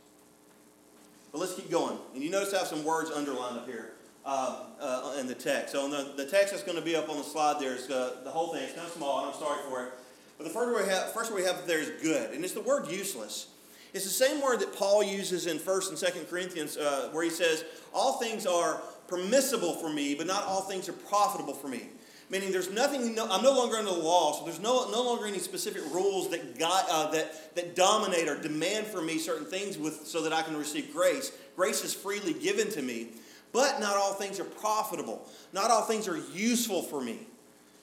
But 1.32 1.38
let's 1.38 1.54
keep 1.54 1.70
going. 1.70 1.98
And 2.14 2.22
you 2.22 2.30
notice 2.30 2.54
I 2.54 2.58
have 2.58 2.68
some 2.68 2.84
words 2.84 3.10
underlined 3.10 3.58
up 3.58 3.66
here 3.66 3.92
uh, 4.24 4.64
uh, 4.80 5.16
in 5.20 5.26
the 5.26 5.34
text. 5.34 5.72
So 5.72 5.88
the, 5.88 6.12
the 6.16 6.28
text 6.28 6.52
that's 6.52 6.62
going 6.62 6.78
to 6.78 6.84
be 6.84 6.96
up 6.96 7.08
on 7.08 7.16
the 7.16 7.24
slide 7.24 7.60
there 7.60 7.74
is 7.74 7.90
uh, 7.90 8.16
the 8.24 8.30
whole 8.30 8.52
thing. 8.52 8.62
It's 8.62 8.74
kind 8.74 8.86
of 8.86 8.92
small, 8.92 9.24
and 9.24 9.32
I'm 9.32 9.40
sorry 9.40 9.60
for 9.68 9.84
it. 9.84 9.92
But 10.36 10.44
the 10.44 10.50
first 10.50 10.72
word 10.72 10.84
we 10.84 10.90
have, 10.90 11.12
first 11.12 11.32
word 11.32 11.38
we 11.38 11.46
have 11.46 11.66
there 11.66 11.80
is 11.80 11.90
good, 12.02 12.30
and 12.32 12.44
it's 12.44 12.54
the 12.54 12.60
word 12.60 12.88
useless. 12.88 13.48
It's 13.94 14.04
the 14.04 14.10
same 14.10 14.42
word 14.42 14.60
that 14.60 14.74
Paul 14.74 15.02
uses 15.02 15.46
in 15.46 15.58
1st 15.58 15.88
and 15.88 15.98
2nd 15.98 16.30
Corinthians, 16.30 16.76
uh, 16.76 17.08
where 17.12 17.24
he 17.24 17.30
says, 17.30 17.64
All 17.94 18.18
things 18.18 18.46
are 18.46 18.80
permissible 19.08 19.74
for 19.74 19.88
me, 19.88 20.14
but 20.14 20.26
not 20.26 20.44
all 20.44 20.60
things 20.60 20.88
are 20.88 20.92
profitable 20.92 21.54
for 21.54 21.68
me. 21.68 21.88
Meaning, 22.30 22.52
there's 22.52 22.70
nothing. 22.70 23.18
I'm 23.18 23.42
no 23.42 23.52
longer 23.52 23.76
under 23.76 23.90
the 23.90 23.98
law, 23.98 24.32
so 24.32 24.44
there's 24.44 24.60
no, 24.60 24.90
no 24.90 25.02
longer 25.02 25.26
any 25.26 25.38
specific 25.38 25.82
rules 25.94 26.28
that 26.28 26.58
God, 26.58 26.84
uh, 26.90 27.10
that 27.12 27.54
that 27.54 27.74
dominate 27.74 28.28
or 28.28 28.38
demand 28.38 28.86
for 28.86 29.00
me 29.00 29.16
certain 29.16 29.46
things 29.46 29.78
with 29.78 30.06
so 30.06 30.22
that 30.22 30.32
I 30.32 30.42
can 30.42 30.54
receive 30.54 30.92
grace. 30.92 31.32
Grace 31.56 31.82
is 31.82 31.94
freely 31.94 32.34
given 32.34 32.70
to 32.72 32.82
me, 32.82 33.08
but 33.52 33.80
not 33.80 33.96
all 33.96 34.12
things 34.12 34.38
are 34.38 34.44
profitable. 34.44 35.26
Not 35.54 35.70
all 35.70 35.82
things 35.82 36.06
are 36.06 36.18
useful 36.34 36.82
for 36.82 37.00
me. 37.00 37.26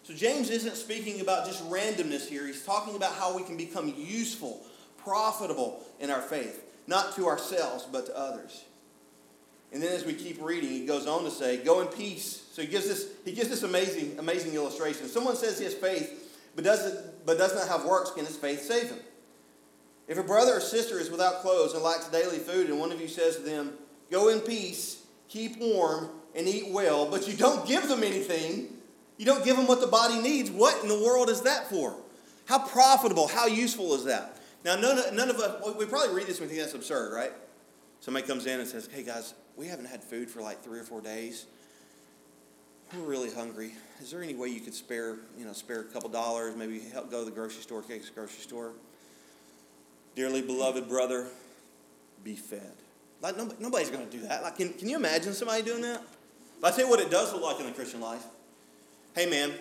So 0.04 0.14
James 0.14 0.52
isn't 0.52 0.76
speaking 0.76 1.22
about 1.22 1.48
just 1.48 1.68
randomness 1.68 2.28
here. 2.28 2.46
He's 2.46 2.64
talking 2.64 2.96
about 2.96 3.14
how 3.14 3.36
we 3.36 3.42
can 3.42 3.58
become 3.58 3.92
useful, 3.98 4.64
profitable 4.98 5.84
in 6.00 6.12
our 6.12 6.22
faith, 6.22 6.64
not 6.86 7.16
to 7.16 7.26
ourselves 7.26 7.88
but 7.92 8.06
to 8.06 8.16
others. 8.16 8.64
And 9.76 9.84
then 9.84 9.92
as 9.92 10.06
we 10.06 10.14
keep 10.14 10.42
reading, 10.42 10.70
he 10.70 10.86
goes 10.86 11.06
on 11.06 11.26
to 11.26 11.30
say, 11.30 11.58
"Go 11.58 11.82
in 11.82 11.88
peace." 11.88 12.44
So 12.54 12.62
he 12.62 12.68
gives 12.70 12.88
this 12.88 13.08
he 13.26 13.34
gives 13.34 13.50
this 13.50 13.62
amazing 13.62 14.16
amazing 14.18 14.54
illustration. 14.54 15.10
Someone 15.10 15.36
says 15.36 15.60
he 15.60 15.66
has 15.66 15.74
faith, 15.74 16.32
but 16.56 16.64
doesn't 16.64 17.26
but 17.26 17.38
does 17.38 17.54
not 17.54 17.68
have 17.68 17.84
works. 17.84 18.12
Can 18.12 18.26
his 18.26 18.38
faith 18.38 18.64
save 18.64 18.84
him? 18.84 19.00
If 20.08 20.18
a 20.18 20.24
brother 20.24 20.54
or 20.54 20.62
sister 20.62 20.98
is 20.98 21.12
without 21.12 21.42
clothes 21.42 21.74
and 21.74 21.84
lacks 21.84 22.08
daily 22.08 22.38
food, 22.38 22.70
and 22.70 22.80
one 22.80 22.94
of 22.94 23.02
you 23.02 23.10
says 23.10 23.36
to 23.36 23.42
them, 23.42 23.78
"Go 24.10 24.30
in 24.30 24.40
peace, 24.40 25.00
keep 25.28 25.60
warm, 25.60 26.10
and 26.34 26.48
eat 26.48 26.70
well," 26.70 27.08
but 27.08 27.28
you 27.28 27.34
don't 27.34 27.68
give 27.68 27.90
them 27.90 28.02
anything, 28.02 28.82
you 29.18 29.26
don't 29.26 29.44
give 29.44 29.58
them 29.58 29.68
what 29.68 29.82
the 29.82 29.88
body 29.88 30.22
needs. 30.22 30.50
What 30.50 30.84
in 30.84 30.88
the 30.88 31.00
world 31.00 31.30
is 31.30 31.42
that 31.42 31.70
for? 31.70 31.98
How 32.46 32.60
profitable? 32.60 33.28
How 33.28 33.48
useful 33.48 33.94
is 33.96 34.06
that? 34.06 34.38
Now, 34.64 34.78
none, 34.78 35.14
none 35.14 35.30
of 35.30 35.38
us, 35.42 35.76
we 35.76 35.86
probably 35.86 36.16
read 36.16 36.28
this 36.28 36.40
and 36.40 36.48
we 36.48 36.56
think 36.56 36.66
that's 36.66 36.76
absurd, 36.76 37.14
right? 37.14 37.34
Somebody 38.06 38.28
comes 38.28 38.46
in 38.46 38.60
and 38.60 38.70
says, 38.70 38.88
hey 38.94 39.02
guys, 39.02 39.34
we 39.56 39.66
haven't 39.66 39.88
had 39.88 40.04
food 40.04 40.30
for 40.30 40.40
like 40.40 40.64
three 40.64 40.78
or 40.78 40.84
four 40.84 41.02
days. 41.02 41.48
We're 42.96 43.04
really 43.04 43.32
hungry. 43.32 43.72
Is 44.00 44.12
there 44.12 44.22
any 44.22 44.36
way 44.36 44.50
you 44.50 44.60
could 44.60 44.76
spare, 44.76 45.16
you 45.36 45.44
know, 45.44 45.54
spare 45.54 45.80
a 45.80 45.84
couple 45.86 46.10
dollars, 46.10 46.56
maybe 46.56 46.80
help 46.94 47.10
go 47.10 47.22
to 47.22 47.26
the 47.26 47.32
grocery 47.32 47.64
store, 47.64 47.82
Cake's 47.82 48.12
grocery 48.12 48.44
store? 48.44 48.74
Dearly 50.16 50.44
beloved 50.44 50.88
brother, 50.88 51.26
be 52.24 52.36
fed. 52.36 52.76
Like 53.24 53.38
nobody, 53.38 53.56
nobody's 53.60 53.90
going 53.90 54.06
to 54.06 54.12
do 54.12 54.28
that. 54.28 54.44
Like, 54.44 54.58
can, 54.58 54.74
can 54.74 54.88
you 54.88 54.98
imagine 54.98 55.34
somebody 55.34 55.64
doing 55.64 55.82
that? 55.82 56.04
But 56.62 56.74
I 56.74 56.76
tell 56.76 56.86
you 56.86 56.92
what 56.92 57.00
it 57.00 57.10
does 57.10 57.34
look 57.34 57.42
like 57.42 57.60
in 57.60 57.66
the 57.66 57.72
Christian 57.72 58.02
life. 58.02 58.24
Hey 59.16 59.28
man, 59.28 59.52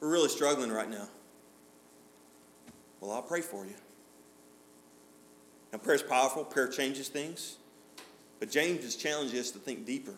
we're 0.00 0.10
really 0.10 0.30
struggling 0.30 0.72
right 0.72 0.88
now. 0.88 1.08
Well, 3.02 3.12
I'll 3.12 3.20
pray 3.20 3.42
for 3.42 3.66
you. 3.66 3.74
Now, 5.72 5.78
prayer 5.78 5.96
is 5.96 6.02
powerful, 6.02 6.44
prayer 6.44 6.68
changes 6.68 7.08
things. 7.08 7.56
But 8.38 8.50
James 8.50 8.84
is 8.84 8.96
challenging 8.96 9.38
us 9.38 9.50
to 9.52 9.58
think 9.58 9.86
deeper 9.86 10.14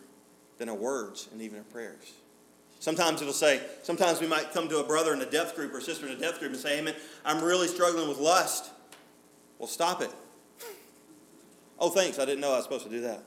than 0.57 0.67
our 0.67 0.75
words 0.75 1.29
and 1.31 1.41
even 1.41 1.59
our 1.59 1.63
prayers. 1.65 2.13
Sometimes 2.79 3.21
it'll 3.21 3.33
say, 3.33 3.61
sometimes 3.83 4.19
we 4.19 4.27
might 4.27 4.51
come 4.51 4.67
to 4.69 4.79
a 4.79 4.83
brother 4.83 5.13
in 5.13 5.21
a 5.21 5.25
depth 5.25 5.55
group 5.55 5.73
or 5.73 5.81
sister 5.81 6.05
in 6.05 6.11
a 6.11 6.19
depth 6.19 6.39
group 6.39 6.51
and 6.51 6.59
say, 6.59 6.75
Hey, 6.77 6.81
man, 6.81 6.95
I'm 7.23 7.43
really 7.43 7.67
struggling 7.67 8.07
with 8.09 8.17
lust. 8.17 8.69
Well, 9.57 9.67
stop 9.67 10.01
it. 10.01 10.11
oh, 11.79 11.89
thanks. 11.89 12.19
I 12.19 12.25
didn't 12.25 12.41
know 12.41 12.51
I 12.51 12.57
was 12.57 12.63
supposed 12.65 12.83
to 12.83 12.89
do 12.89 13.01
that. 13.01 13.23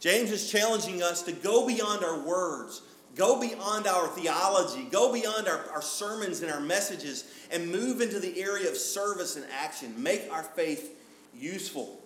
James 0.00 0.30
is 0.30 0.50
challenging 0.50 1.02
us 1.02 1.22
to 1.22 1.32
go 1.32 1.66
beyond 1.66 2.04
our 2.04 2.20
words, 2.20 2.82
go 3.14 3.40
beyond 3.40 3.86
our 3.86 4.08
theology, 4.08 4.84
go 4.90 5.12
beyond 5.12 5.48
our, 5.48 5.64
our 5.72 5.82
sermons 5.82 6.42
and 6.42 6.50
our 6.50 6.60
messages, 6.60 7.24
and 7.50 7.70
move 7.70 8.00
into 8.00 8.20
the 8.20 8.40
area 8.40 8.68
of 8.68 8.76
service 8.76 9.36
and 9.36 9.44
action. 9.52 9.94
Make 10.02 10.30
our 10.32 10.42
faith 10.42 10.96
useful 11.34 12.00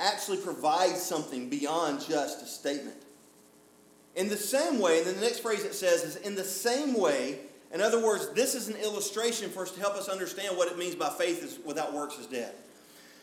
actually 0.00 0.38
provide 0.38 0.96
something 0.96 1.48
beyond 1.48 2.00
just 2.00 2.42
a 2.42 2.46
statement. 2.46 2.96
In 4.16 4.28
the 4.28 4.36
same 4.36 4.80
way, 4.80 4.98
and 4.98 5.06
then 5.06 5.14
the 5.16 5.20
next 5.20 5.40
phrase 5.40 5.62
it 5.62 5.74
says 5.74 6.02
is 6.02 6.16
in 6.16 6.34
the 6.34 6.44
same 6.44 6.94
way, 6.94 7.38
in 7.72 7.80
other 7.80 8.04
words, 8.04 8.30
this 8.30 8.54
is 8.54 8.68
an 8.68 8.76
illustration 8.76 9.50
for 9.50 9.62
us 9.62 9.70
to 9.72 9.80
help 9.80 9.94
us 9.94 10.08
understand 10.08 10.56
what 10.56 10.68
it 10.68 10.76
means 10.76 10.96
by 10.96 11.10
faith 11.10 11.44
is 11.44 11.58
without 11.64 11.92
works 11.92 12.18
is 12.18 12.26
dead. 12.26 12.52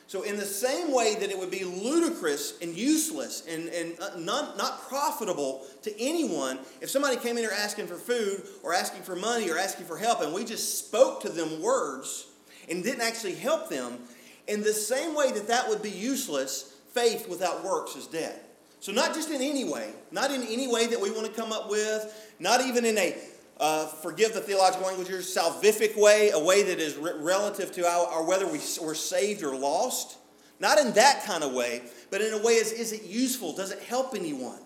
So, 0.08 0.22
in 0.22 0.38
the 0.38 0.46
same 0.46 0.94
way 0.94 1.16
that 1.16 1.30
it 1.30 1.38
would 1.38 1.52
be 1.52 1.66
ludicrous 1.66 2.58
and 2.62 2.74
useless 2.74 3.46
and, 3.46 3.68
and 3.68 4.00
uh, 4.00 4.18
not, 4.18 4.58
not 4.58 4.88
profitable 4.88 5.66
to 5.82 6.02
anyone 6.02 6.60
if 6.80 6.90
somebody 6.90 7.18
came 7.18 7.32
in 7.38 7.44
here 7.44 7.52
asking 7.54 7.88
for 7.88 7.96
food 7.96 8.44
or 8.64 8.74
asking 8.74 9.04
for 9.04 9.18
money 9.18 9.50
or 9.50 9.58
asking 9.58 9.86
for 9.86 9.98
help 9.98 10.22
and 10.22 10.34
we 10.34 10.46
just 10.46 10.88
spoke 10.88 11.22
to 11.24 11.30
them 11.30 11.62
words 11.62 12.28
and 12.70 12.86
didn't 12.86 13.02
actually 13.02 13.36
help 13.36 13.70
them, 13.70 14.00
in 14.48 14.64
the 14.64 14.74
same 14.74 15.14
way 15.14 15.32
that 15.34 15.48
that 15.48 15.68
would 15.68 15.82
be 15.82 15.92
useless, 15.92 16.76
faith 16.94 17.28
without 17.28 17.66
works 17.66 17.96
is 17.98 18.08
dead. 18.08 18.40
So, 18.80 18.92
not 18.92 19.14
just 19.14 19.30
in 19.30 19.42
any 19.42 19.66
way, 19.66 19.92
not 20.12 20.32
in 20.32 20.44
any 20.44 20.68
way 20.72 20.88
that 20.88 21.02
we 21.02 21.12
want 21.12 21.26
to 21.26 21.34
come 21.34 21.52
up 21.52 21.70
with, 21.70 22.34
not 22.40 22.62
even 22.62 22.86
in 22.86 22.98
a, 22.98 23.16
uh, 23.60 23.88
forgive 23.88 24.34
the 24.34 24.42
theological 24.42 24.88
language 24.88 25.08
here, 25.08 25.20
salvific 25.20 25.98
way, 25.98 26.30
a 26.32 26.40
way 26.40 26.64
that 26.64 26.80
is 26.80 26.96
re- 26.96 27.14
relative 27.18 27.72
to 27.74 27.88
our, 27.88 28.08
our 28.08 28.24
whether 28.24 28.46
we, 28.46 28.60
we're 28.82 28.94
saved 28.94 29.44
or 29.44 29.56
lost. 29.56 30.18
Not 30.60 30.80
in 30.80 30.94
that 30.94 31.24
kind 31.24 31.44
of 31.44 31.54
way, 31.54 31.84
but 32.10 32.22
in 32.22 32.34
a 32.34 32.42
way 32.42 32.54
is, 32.54 32.72
is 32.72 32.92
it 32.92 33.04
useful? 33.04 33.56
Does 33.56 33.72
it 33.72 33.80
help 33.80 34.16
anyone? 34.16 34.60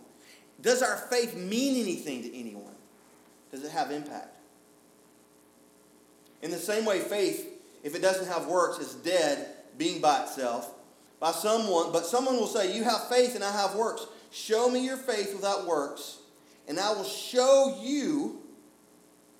Does 0.62 0.82
our 0.82 0.97
faith 0.97 1.36
mean 1.36 1.82
anything 1.82 2.23
to 2.23 2.38
anyone? 2.38 2.75
Does 3.51 3.63
it 3.63 3.71
have 3.71 3.91
impact? 3.91 4.36
In 6.41 6.51
the 6.51 6.58
same 6.58 6.86
way, 6.86 6.99
faith, 6.99 7.47
if 7.84 7.95
it 7.95 8.01
doesn't 8.01 8.27
have 8.27 8.47
works, 8.47 8.80
is 8.80 8.93
dead 8.95 9.47
being 9.77 10.01
by 10.01 10.23
itself 10.23 10.71
by 11.21 11.32
someone, 11.32 11.91
but 11.93 12.06
someone 12.06 12.36
will 12.36 12.47
say, 12.47 12.75
You 12.75 12.84
have 12.84 13.08
faith 13.08 13.36
and 13.36 13.43
I 13.43 13.51
have 13.51 13.75
works. 13.75 14.08
Show 14.32 14.69
me 14.69 14.84
your 14.84 14.97
faith 14.97 15.34
without 15.34 15.65
works, 15.65 16.17
and 16.67 16.77
I 16.77 16.91
will 16.91 17.06
show 17.06 17.80
you. 17.82 18.40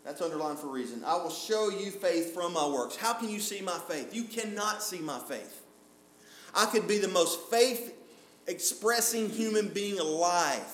That's 0.03 0.21
underlined 0.21 0.59
for 0.59 0.67
a 0.67 0.71
reason. 0.71 1.03
I 1.05 1.15
will 1.15 1.29
show 1.29 1.69
you 1.69 1.91
faith 1.91 2.33
from 2.33 2.53
my 2.53 2.67
works. 2.67 2.95
How 2.95 3.13
can 3.13 3.29
you 3.29 3.39
see 3.39 3.61
my 3.61 3.77
faith? 3.87 4.15
You 4.15 4.23
cannot 4.23 4.81
see 4.81 4.99
my 4.99 5.19
faith. 5.19 5.61
I 6.55 6.65
could 6.65 6.87
be 6.87 6.97
the 6.97 7.07
most 7.07 7.49
faith 7.49 7.93
expressing 8.47 9.29
human 9.29 9.69
being 9.69 9.99
alive 9.99 10.65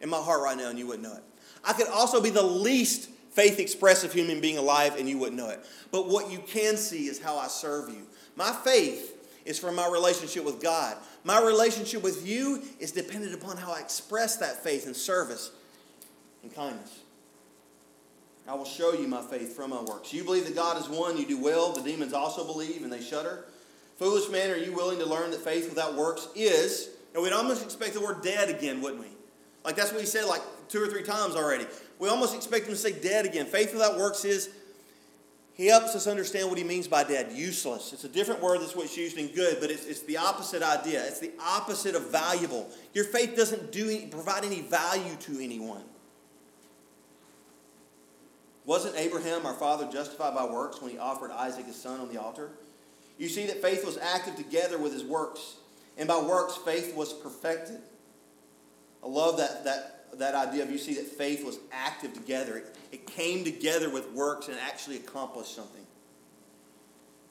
in 0.00 0.08
my 0.08 0.18
heart 0.18 0.42
right 0.42 0.56
now, 0.56 0.70
and 0.70 0.78
you 0.78 0.86
wouldn't 0.86 1.02
know 1.02 1.14
it. 1.14 1.24
I 1.64 1.72
could 1.72 1.88
also 1.88 2.20
be 2.22 2.30
the 2.30 2.42
least 2.42 3.10
faith 3.32 3.58
expressive 3.58 4.12
human 4.12 4.40
being 4.40 4.58
alive, 4.58 4.96
and 4.96 5.08
you 5.08 5.18
wouldn't 5.18 5.36
know 5.36 5.50
it. 5.50 5.64
But 5.90 6.08
what 6.08 6.30
you 6.30 6.38
can 6.38 6.76
see 6.76 7.06
is 7.06 7.20
how 7.20 7.36
I 7.36 7.48
serve 7.48 7.88
you. 7.88 8.06
My 8.36 8.52
faith 8.52 9.16
is 9.44 9.58
from 9.58 9.74
my 9.74 9.88
relationship 9.88 10.44
with 10.44 10.62
God. 10.62 10.96
My 11.24 11.42
relationship 11.42 12.02
with 12.02 12.26
you 12.26 12.62
is 12.78 12.92
dependent 12.92 13.34
upon 13.34 13.56
how 13.56 13.72
I 13.72 13.80
express 13.80 14.36
that 14.36 14.62
faith 14.62 14.86
and 14.86 14.94
service 14.94 15.50
and 16.42 16.54
kindness. 16.54 17.00
I 18.48 18.54
will 18.54 18.64
show 18.64 18.94
you 18.94 19.06
my 19.06 19.20
faith 19.20 19.54
from 19.54 19.70
my 19.70 19.82
works. 19.82 20.12
You 20.12 20.24
believe 20.24 20.46
that 20.46 20.54
God 20.54 20.80
is 20.80 20.88
one, 20.88 21.18
you 21.18 21.26
do 21.26 21.38
well. 21.38 21.72
The 21.72 21.82
demons 21.82 22.14
also 22.14 22.44
believe 22.44 22.82
and 22.82 22.90
they 22.90 23.02
shudder. 23.02 23.44
Foolish 23.98 24.30
man, 24.30 24.50
are 24.50 24.56
you 24.56 24.72
willing 24.72 24.98
to 25.00 25.06
learn 25.06 25.30
that 25.32 25.40
faith 25.40 25.68
without 25.68 25.94
works 25.94 26.28
is, 26.34 26.88
and 27.12 27.22
we'd 27.22 27.32
almost 27.32 27.62
expect 27.62 27.92
the 27.92 28.00
word 28.00 28.22
dead 28.22 28.48
again, 28.48 28.80
wouldn't 28.80 29.02
we? 29.02 29.08
Like 29.64 29.76
that's 29.76 29.92
what 29.92 30.00
he 30.00 30.06
said 30.06 30.24
like 30.24 30.40
two 30.68 30.82
or 30.82 30.86
three 30.86 31.02
times 31.02 31.36
already. 31.36 31.66
We 31.98 32.08
almost 32.08 32.34
expect 32.34 32.66
him 32.66 32.72
to 32.72 32.78
say 32.78 32.92
dead 32.92 33.26
again. 33.26 33.44
Faith 33.44 33.72
without 33.74 33.98
works 33.98 34.24
is 34.24 34.48
he 35.52 35.66
helps 35.66 35.94
us 35.94 36.06
understand 36.06 36.48
what 36.48 36.56
he 36.56 36.64
means 36.64 36.88
by 36.88 37.04
dead. 37.04 37.32
Useless. 37.32 37.92
It's 37.92 38.04
a 38.04 38.08
different 38.08 38.40
word 38.40 38.62
that's 38.62 38.76
what's 38.76 38.96
used 38.96 39.18
in 39.18 39.26
good, 39.28 39.58
but 39.60 39.70
it's, 39.70 39.84
it's 39.84 40.02
the 40.02 40.16
opposite 40.16 40.62
idea. 40.62 41.04
It's 41.04 41.20
the 41.20 41.32
opposite 41.44 41.94
of 41.94 42.10
valuable. 42.10 42.70
Your 42.94 43.04
faith 43.04 43.36
doesn't 43.36 43.72
do, 43.72 44.06
provide 44.06 44.44
any 44.44 44.62
value 44.62 45.16
to 45.16 45.38
anyone. 45.42 45.82
Wasn't 48.68 48.96
Abraham, 48.96 49.46
our 49.46 49.54
father, 49.54 49.88
justified 49.90 50.34
by 50.34 50.44
works 50.44 50.82
when 50.82 50.90
he 50.90 50.98
offered 50.98 51.30
Isaac 51.30 51.64
his 51.64 51.80
son 51.80 52.00
on 52.00 52.12
the 52.12 52.20
altar? 52.20 52.50
You 53.16 53.26
see 53.30 53.46
that 53.46 53.62
faith 53.62 53.82
was 53.82 53.96
active 53.96 54.36
together 54.36 54.76
with 54.76 54.92
his 54.92 55.04
works, 55.04 55.54
and 55.96 56.06
by 56.06 56.20
works, 56.20 56.54
faith 56.54 56.94
was 56.94 57.14
perfected. 57.14 57.78
I 59.02 59.08
love 59.08 59.38
that, 59.38 59.64
that, 59.64 60.18
that 60.18 60.34
idea 60.34 60.64
of 60.64 60.70
you 60.70 60.76
see 60.76 60.92
that 60.96 61.06
faith 61.06 61.46
was 61.46 61.58
active 61.72 62.12
together. 62.12 62.58
It, 62.58 62.76
it 62.92 63.06
came 63.06 63.42
together 63.42 63.88
with 63.88 64.12
works 64.12 64.48
and 64.48 64.58
actually 64.58 64.96
accomplished 64.96 65.56
something. 65.56 65.86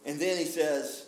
And 0.08 0.20
then 0.20 0.40
he 0.40 0.46
says, 0.46 1.06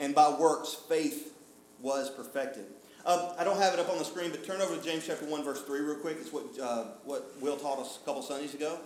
and 0.00 0.12
by 0.12 0.30
works, 0.30 0.76
faith 0.88 1.32
was 1.80 2.10
perfected. 2.10 2.64
Um, 3.06 3.28
I 3.38 3.44
don't 3.44 3.58
have 3.58 3.74
it 3.74 3.78
up 3.78 3.90
on 3.90 3.98
the 3.98 4.04
screen, 4.04 4.32
but 4.32 4.44
turn 4.44 4.60
over 4.60 4.74
to 4.74 4.82
James 4.82 5.06
chapter 5.06 5.24
1, 5.24 5.44
verse 5.44 5.62
3 5.62 5.82
real 5.82 5.98
quick. 5.98 6.16
It's 6.20 6.32
what, 6.32 6.46
uh, 6.60 6.86
what 7.04 7.30
Will 7.40 7.56
taught 7.56 7.78
us 7.78 8.00
a 8.02 8.04
couple 8.04 8.20
Sundays 8.20 8.54
ago. 8.54 8.80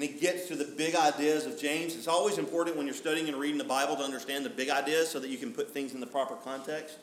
And 0.00 0.08
it 0.08 0.18
gets 0.18 0.48
to 0.48 0.56
the 0.56 0.64
big 0.64 0.94
ideas 0.94 1.44
of 1.44 1.60
James. 1.60 1.94
It's 1.94 2.08
always 2.08 2.38
important 2.38 2.74
when 2.78 2.86
you're 2.86 2.94
studying 2.94 3.28
and 3.28 3.36
reading 3.36 3.58
the 3.58 3.64
Bible 3.64 3.96
to 3.96 4.02
understand 4.02 4.46
the 4.46 4.48
big 4.48 4.70
ideas 4.70 5.10
so 5.10 5.20
that 5.20 5.28
you 5.28 5.36
can 5.36 5.52
put 5.52 5.74
things 5.74 5.92
in 5.92 6.00
the 6.00 6.06
proper 6.06 6.36
context. 6.36 6.96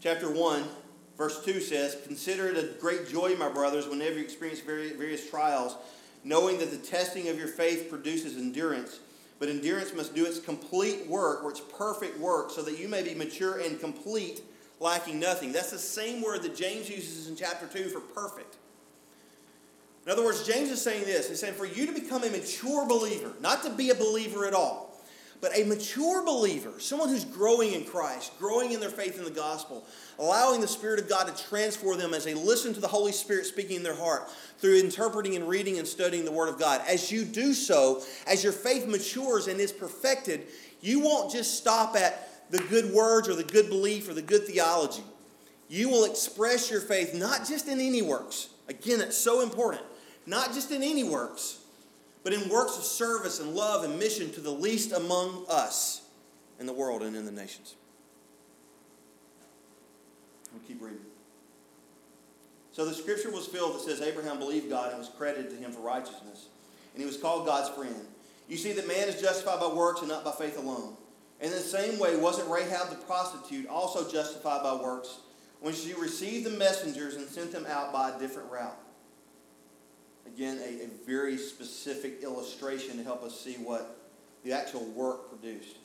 Chapter 0.00 0.30
1, 0.30 0.64
verse 1.18 1.44
2 1.44 1.60
says, 1.60 1.98
Consider 2.06 2.48
it 2.48 2.56
a 2.56 2.80
great 2.80 3.10
joy, 3.10 3.36
my 3.36 3.50
brothers, 3.50 3.86
whenever 3.86 4.14
you 4.14 4.24
experience 4.24 4.60
various 4.60 5.28
trials, 5.28 5.76
knowing 6.24 6.56
that 6.60 6.70
the 6.70 6.78
testing 6.78 7.28
of 7.28 7.36
your 7.36 7.46
faith 7.46 7.90
produces 7.90 8.38
endurance. 8.38 9.00
But 9.38 9.50
endurance 9.50 9.92
must 9.92 10.14
do 10.14 10.24
its 10.24 10.40
complete 10.40 11.06
work, 11.06 11.44
or 11.44 11.50
its 11.50 11.60
perfect 11.60 12.18
work, 12.18 12.52
so 12.52 12.62
that 12.62 12.78
you 12.78 12.88
may 12.88 13.02
be 13.02 13.14
mature 13.14 13.58
and 13.58 13.78
complete, 13.78 14.40
lacking 14.80 15.20
nothing. 15.20 15.52
That's 15.52 15.72
the 15.72 15.78
same 15.78 16.22
word 16.22 16.40
that 16.44 16.56
James 16.56 16.88
uses 16.88 17.28
in 17.28 17.36
chapter 17.36 17.66
2 17.66 17.90
for 17.90 18.00
perfect. 18.00 18.56
In 20.04 20.10
other 20.10 20.24
words, 20.24 20.46
James 20.46 20.70
is 20.70 20.80
saying 20.80 21.04
this 21.04 21.28
He's 21.28 21.40
saying, 21.40 21.54
for 21.54 21.66
you 21.66 21.86
to 21.86 21.92
become 21.92 22.24
a 22.24 22.30
mature 22.30 22.86
believer, 22.86 23.32
not 23.40 23.62
to 23.64 23.70
be 23.70 23.90
a 23.90 23.94
believer 23.94 24.46
at 24.46 24.54
all, 24.54 24.92
but 25.40 25.56
a 25.56 25.64
mature 25.64 26.24
believer, 26.24 26.72
someone 26.78 27.08
who's 27.08 27.24
growing 27.24 27.72
in 27.72 27.84
Christ, 27.84 28.36
growing 28.38 28.72
in 28.72 28.80
their 28.80 28.90
faith 28.90 29.18
in 29.18 29.24
the 29.24 29.30
gospel, 29.30 29.84
allowing 30.18 30.60
the 30.60 30.68
Spirit 30.68 31.00
of 31.00 31.08
God 31.08 31.26
to 31.26 31.44
transform 31.48 31.98
them 31.98 32.14
as 32.14 32.24
they 32.24 32.34
listen 32.34 32.74
to 32.74 32.80
the 32.80 32.88
Holy 32.88 33.12
Spirit 33.12 33.46
speaking 33.46 33.76
in 33.76 33.82
their 33.82 33.96
heart 33.96 34.28
through 34.58 34.78
interpreting 34.78 35.36
and 35.36 35.48
reading 35.48 35.78
and 35.78 35.86
studying 35.86 36.24
the 36.24 36.32
Word 36.32 36.48
of 36.48 36.58
God. 36.58 36.80
As 36.86 37.10
you 37.10 37.24
do 37.24 37.54
so, 37.54 38.02
as 38.26 38.42
your 38.44 38.52
faith 38.52 38.86
matures 38.86 39.48
and 39.48 39.60
is 39.60 39.72
perfected, 39.72 40.46
you 40.80 41.00
won't 41.00 41.32
just 41.32 41.56
stop 41.58 41.96
at 41.96 42.50
the 42.50 42.58
good 42.58 42.92
words 42.92 43.28
or 43.28 43.34
the 43.34 43.44
good 43.44 43.68
belief 43.68 44.08
or 44.08 44.14
the 44.14 44.22
good 44.22 44.46
theology. 44.46 45.02
You 45.68 45.88
will 45.88 46.04
express 46.04 46.70
your 46.70 46.80
faith 46.80 47.14
not 47.14 47.48
just 47.48 47.66
in 47.66 47.80
any 47.80 48.02
works. 48.02 48.50
Again, 48.68 49.00
it's 49.00 49.16
so 49.16 49.40
important 49.40 49.82
not 50.26 50.52
just 50.52 50.70
in 50.70 50.82
any 50.82 51.04
works, 51.04 51.58
but 52.24 52.32
in 52.32 52.48
works 52.48 52.76
of 52.76 52.84
service 52.84 53.40
and 53.40 53.54
love 53.54 53.84
and 53.84 53.98
mission 53.98 54.30
to 54.32 54.40
the 54.40 54.50
least 54.50 54.92
among 54.92 55.44
us 55.48 56.02
in 56.60 56.66
the 56.66 56.72
world 56.72 57.02
and 57.02 57.16
in 57.16 57.24
the 57.24 57.32
nations. 57.32 57.74
We'll 60.52 60.62
keep 60.66 60.80
reading. 60.82 61.00
So 62.72 62.84
the 62.84 62.94
scripture 62.94 63.30
was 63.30 63.46
filled 63.46 63.74
that 63.74 63.80
says 63.80 64.00
Abraham 64.00 64.38
believed 64.38 64.70
God 64.70 64.90
and 64.90 64.98
was 64.98 65.08
credited 65.08 65.50
to 65.50 65.56
him 65.56 65.72
for 65.72 65.80
righteousness, 65.80 66.46
and 66.94 67.02
he 67.02 67.06
was 67.06 67.16
called 67.16 67.46
God's 67.46 67.68
friend. 67.70 67.96
You 68.48 68.56
see 68.56 68.72
that 68.72 68.88
man 68.88 69.08
is 69.08 69.20
justified 69.20 69.60
by 69.60 69.68
works 69.68 70.00
and 70.00 70.08
not 70.08 70.24
by 70.24 70.32
faith 70.32 70.58
alone. 70.58 70.96
And 71.40 71.50
in 71.50 71.58
the 71.58 71.64
same 71.64 71.98
way, 71.98 72.16
wasn't 72.16 72.48
Rahab 72.48 72.90
the 72.90 72.96
prostitute 72.96 73.66
also 73.66 74.10
justified 74.10 74.62
by 74.62 74.74
works 74.74 75.18
when 75.60 75.74
she 75.74 75.92
received 75.94 76.46
the 76.46 76.50
messengers 76.50 77.16
and 77.16 77.28
sent 77.28 77.52
them 77.52 77.66
out 77.66 77.92
by 77.92 78.10
a 78.10 78.18
different 78.18 78.50
route? 78.50 78.76
Again, 80.26 80.58
a, 80.58 80.84
a 80.84 80.88
very 81.06 81.36
specific 81.36 82.22
illustration 82.22 82.96
to 82.96 83.04
help 83.04 83.22
us 83.22 83.38
see 83.38 83.54
what 83.54 83.98
the 84.44 84.52
actual 84.52 84.84
work 84.86 85.28
produced. 85.28 85.76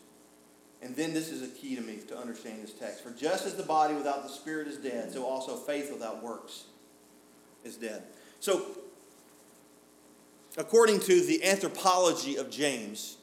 And 0.81 0.95
then 0.95 1.13
this 1.13 1.29
is 1.29 1.41
a 1.41 1.47
key 1.47 1.75
to 1.75 1.81
me 1.81 1.97
to 2.07 2.17
understand 2.17 2.61
this 2.63 2.73
text. 2.73 3.03
For 3.03 3.11
just 3.11 3.45
as 3.45 3.55
the 3.55 3.63
body 3.63 3.95
without 3.95 4.23
the 4.23 4.29
spirit 4.29 4.67
is 4.67 4.77
dead, 4.77 5.11
so 5.11 5.25
also 5.25 5.55
faith 5.55 5.91
without 5.91 6.21
works 6.21 6.65
is 7.65 7.75
dead. 7.75 8.03
So, 8.39 8.63
according 10.55 10.99
to 11.01 11.21
the 11.21 11.43
anthropology 11.43 12.37
of 12.37 12.51
James, 12.51 13.17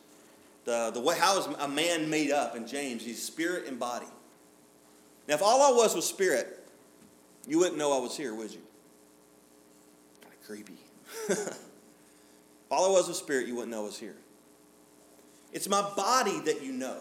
the, 0.64 0.90
the 0.92 1.00
way 1.00 1.16
how 1.16 1.38
is 1.38 1.46
a 1.58 1.68
man 1.68 2.10
made 2.10 2.32
up 2.32 2.56
in 2.56 2.66
James? 2.66 3.04
He's 3.04 3.22
spirit 3.22 3.66
and 3.66 3.78
body. 3.78 4.06
Now, 5.28 5.34
if 5.34 5.42
all 5.42 5.62
I 5.62 5.76
was 5.76 5.94
was 5.94 6.06
spirit, 6.06 6.66
you 7.46 7.58
wouldn't 7.58 7.78
know 7.78 7.96
I 7.96 8.00
was 8.00 8.16
here, 8.16 8.34
would 8.34 8.50
you? 8.50 8.60
Kind 10.22 10.34
of 10.34 10.46
creepy. 10.46 10.83
All 12.70 12.86
I 12.86 12.90
was 12.90 13.08
was 13.08 13.18
spirit, 13.18 13.46
you 13.46 13.54
wouldn't 13.54 13.70
know 13.70 13.82
I 13.82 13.84
was 13.84 13.98
here. 13.98 14.16
It's 15.52 15.68
my 15.68 15.82
body 15.96 16.40
that 16.40 16.62
you 16.62 16.72
know. 16.72 16.96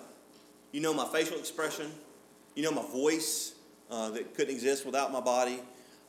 You 0.72 0.82
know 0.82 0.94
my 0.94 1.06
facial 1.06 1.38
expression. 1.38 1.92
You 2.56 2.64
know 2.64 2.72
my 2.72 2.84
voice 2.84 3.54
uh, 3.90 4.10
that 4.12 4.36
couldn't 4.36 4.54
exist 4.54 4.86
without 4.86 5.12
my 5.12 5.22
body. 5.22 5.60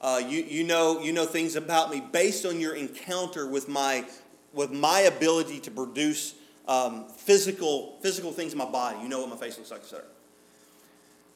Uh, 0.00 0.20
you, 0.26 0.42
you, 0.42 0.64
know, 0.64 1.00
you 1.00 1.12
know 1.12 1.24
things 1.24 1.56
about 1.56 1.90
me 1.90 2.02
based 2.12 2.44
on 2.44 2.60
your 2.60 2.74
encounter 2.74 3.48
with 3.48 3.68
my, 3.68 4.04
with 4.52 4.70
my 4.70 5.00
ability 5.00 5.60
to 5.60 5.70
produce 5.70 6.34
um, 6.68 7.06
physical, 7.08 7.98
physical 8.02 8.30
things 8.30 8.52
in 8.52 8.58
my 8.58 8.66
body. 8.66 8.98
You 9.02 9.08
know 9.08 9.20
what 9.20 9.30
my 9.30 9.36
face 9.36 9.56
looks 9.56 9.70
like, 9.70 9.80
etc. 9.80 10.04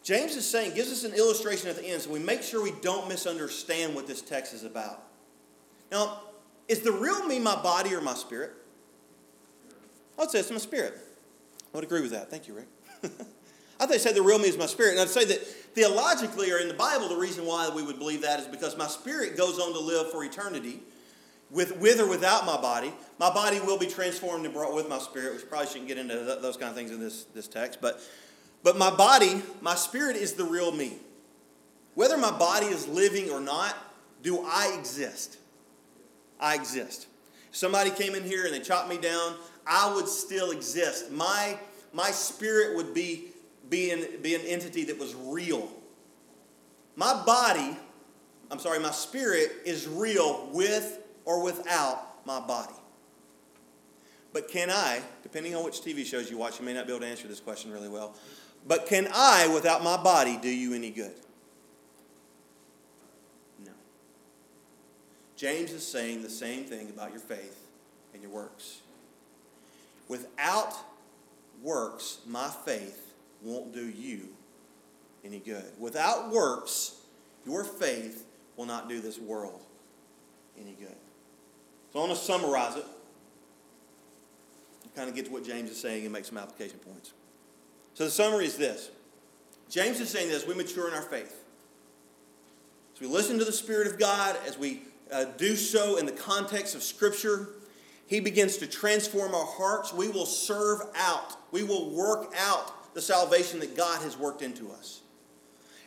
James 0.03 0.37
is 0.37 0.49
saying, 0.49 0.75
gives 0.75 0.91
us 0.91 1.05
an 1.05 1.15
illustration 1.15 1.69
at 1.69 1.77
the 1.77 1.85
end 1.85 2.03
so 2.03 2.11
we 2.11 2.19
make 2.19 2.43
sure 2.43 2.63
we 2.63 2.73
don't 2.83 3.09
misunderstand 3.09 3.95
what 3.95 4.07
this 4.07 4.23
text 4.23 4.55
is 4.55 4.65
about. 4.65 5.03
Now, 5.91 6.21
is 6.69 6.81
the 6.81 6.93
real 6.93 7.27
me 7.27 7.39
my 7.39 7.57
body 7.57 7.95
or 7.95 8.01
my 8.01 8.15
spirit? 8.15 8.53
I'd 10.19 10.31
say 10.31 10.41
it's 10.41 10.51
my 10.51 10.59
spirit. 10.59 10.99
I 11.73 11.77
would 11.77 11.85
agree 11.85 12.01
with 12.01 12.11
that. 12.11 12.31
Thank 12.31 12.49
you, 12.49 12.55
Rick. 12.55 12.69
I 13.81 13.87
think 13.87 14.01
say 14.01 14.13
the 14.13 14.23
real 14.23 14.39
me 14.39 14.49
is 14.49 14.59
my 14.59 14.67
spirit. 14.67 14.93
And 14.93 15.01
I'd 15.01 15.09
say 15.09 15.25
that 15.25 15.47
theologically 15.47 16.51
or 16.51 16.59
in 16.59 16.69
the 16.69 16.75
Bible, 16.75 17.09
the 17.09 17.17
reason 17.17 17.47
why 17.47 17.71
we 17.75 17.83
would 17.83 17.99
believe 17.99 18.23
that 18.23 18.41
is 18.41 18.47
because 18.47 18.77
my 18.77 18.89
spirit 18.89 19.37
goes 19.37 19.59
on 19.59 19.73
to 19.73 19.79
live 19.79 20.11
for 20.11 20.25
eternity 20.25 20.81
with, 21.51 21.77
with 21.79 22.01
or 22.01 22.09
without 22.09 22.45
my 22.45 22.57
body. 22.57 22.93
My 23.19 23.33
body 23.33 23.61
will 23.61 23.79
be 23.79 23.87
transformed 23.87 24.45
and 24.45 24.53
brought 24.53 24.75
with 24.75 24.89
my 24.89 24.99
spirit, 24.99 25.35
which 25.35 25.49
probably 25.49 25.69
shouldn't 25.69 25.89
get 25.89 25.99
into 25.99 26.17
th- 26.25 26.41
those 26.41 26.57
kind 26.57 26.71
of 26.71 26.77
things 26.77 26.91
in 26.91 26.99
this, 26.99 27.25
this 27.35 27.47
text. 27.47 27.81
But, 27.81 28.01
but 28.65 28.77
my 28.77 28.91
body, 28.91 29.43
my 29.61 29.77
spirit 29.77 30.17
is 30.17 30.33
the 30.33 30.45
real 30.45 30.73
me. 30.73 30.95
Whether 31.95 32.19
my 32.19 32.37
body 32.37 32.67
is 32.67 32.89
living 32.89 33.31
or 33.31 33.41
not, 33.41 33.77
do 34.23 34.45
I 34.45 34.75
exist? 34.79 35.39
I 36.41 36.55
exist. 36.55 37.07
Somebody 37.51 37.91
came 37.91 38.15
in 38.15 38.25
here 38.25 38.45
and 38.45 38.55
they 38.55 38.61
chopped 38.61 38.89
me 38.89 38.99
down, 38.99 39.35
I 39.67 39.93
would 39.95 40.09
still 40.09 40.51
exist. 40.51 41.11
My, 41.11 41.59
my 41.93 42.11
spirit 42.11 42.77
would 42.77 42.95
be, 42.95 43.27
be, 43.69 43.91
an, 43.91 44.23
be 44.23 44.35
an 44.35 44.43
entity 44.43 44.85
that 44.85 44.99
was 44.99 45.15
real. 45.15 45.69
My 46.97 47.23
body, 47.25 47.77
I'm 48.51 48.59
sorry, 48.59 48.79
my 48.79 48.91
spirit 48.91 49.53
is 49.65 49.87
real 49.87 50.49
with 50.53 51.01
or 51.25 51.43
without 51.43 52.25
my 52.27 52.41
body. 52.41 52.75
But 54.33 54.49
can 54.49 54.71
I, 54.71 55.01
depending 55.23 55.55
on 55.55 55.65
which 55.65 55.81
TV 55.81 56.05
shows 56.05 56.31
you 56.31 56.39
watch, 56.39 56.59
you 56.59 56.65
may 56.65 56.75
not 56.75 56.87
be 56.87 56.93
able 56.93 57.01
to 57.01 57.07
answer 57.07 57.29
this 57.29 57.41
question 57.41 57.71
really 57.71 57.89
well, 57.89 58.15
but 58.67 58.87
can 58.87 59.09
I, 59.13 59.49
without 59.53 59.83
my 59.83 59.97
body, 59.97 60.39
do 60.41 60.49
you 60.49 60.75
any 60.75 60.91
good? 60.91 61.15
James 65.39 65.71
is 65.71 65.87
saying 65.87 66.23
the 66.23 66.29
same 66.29 66.65
thing 66.65 66.91
about 66.91 67.13
your 67.13 67.21
faith 67.21 67.69
and 68.13 68.21
your 68.21 68.33
works. 68.33 68.81
Without 70.09 70.75
works, 71.63 72.19
my 72.27 72.49
faith 72.65 73.15
won't 73.41 73.73
do 73.73 73.89
you 73.89 74.31
any 75.25 75.39
good. 75.39 75.65
Without 75.79 76.31
works, 76.31 76.97
your 77.47 77.63
faith 77.63 78.27
will 78.57 78.67
not 78.67 78.89
do 78.89 79.01
this 79.01 79.17
world 79.19 79.61
any 80.61 80.73
good. 80.73 80.97
So 81.93 82.01
I 82.01 82.07
want 82.07 82.19
to 82.19 82.25
summarize 82.25 82.75
it. 82.75 82.85
Kind 84.97 85.09
of 85.09 85.15
get 85.15 85.27
to 85.27 85.33
what 85.33 85.45
James 85.45 85.71
is 85.71 85.81
saying 85.81 86.03
and 86.03 86.13
make 86.13 86.25
some 86.25 86.37
application 86.37 86.81
points. 86.81 87.13
So 87.95 88.05
the 88.05 88.11
summary 88.11 88.47
is 88.47 88.57
this 88.57 88.91
James 89.71 90.01
is 90.01 90.09
saying 90.09 90.29
this 90.29 90.45
we 90.45 90.55
mature 90.55 90.89
in 90.89 90.95
our 90.95 91.03
faith. 91.03 91.45
As 92.95 93.01
we 93.01 93.07
listen 93.07 93.39
to 93.39 93.45
the 93.45 93.53
Spirit 93.53 93.87
of 93.87 93.97
God, 94.01 94.37
as 94.45 94.59
we 94.59 94.83
uh, 95.13 95.25
do 95.37 95.57
so 95.57 95.97
in 95.97 96.07
the 96.07 96.13
context 96.13 96.75
of 96.75 96.83
Scripture, 96.83 97.49
He 98.07 98.21
begins 98.21 98.57
to 98.59 98.67
transform 98.67 99.35
our 99.35 99.47
hearts. 99.47 99.93
We 99.93 100.09
will 100.09 100.27
serve 100.27 100.81
out, 100.95 101.37
we 101.53 101.63
will 101.63 101.91
work 101.91 102.33
out 102.37 102.95
the 102.95 103.03
salvation 103.03 103.61
that 103.61 103.77
God 103.77 104.03
has 104.03 104.17
worked 104.17 104.43
into 104.43 104.71
us. 104.71 105.03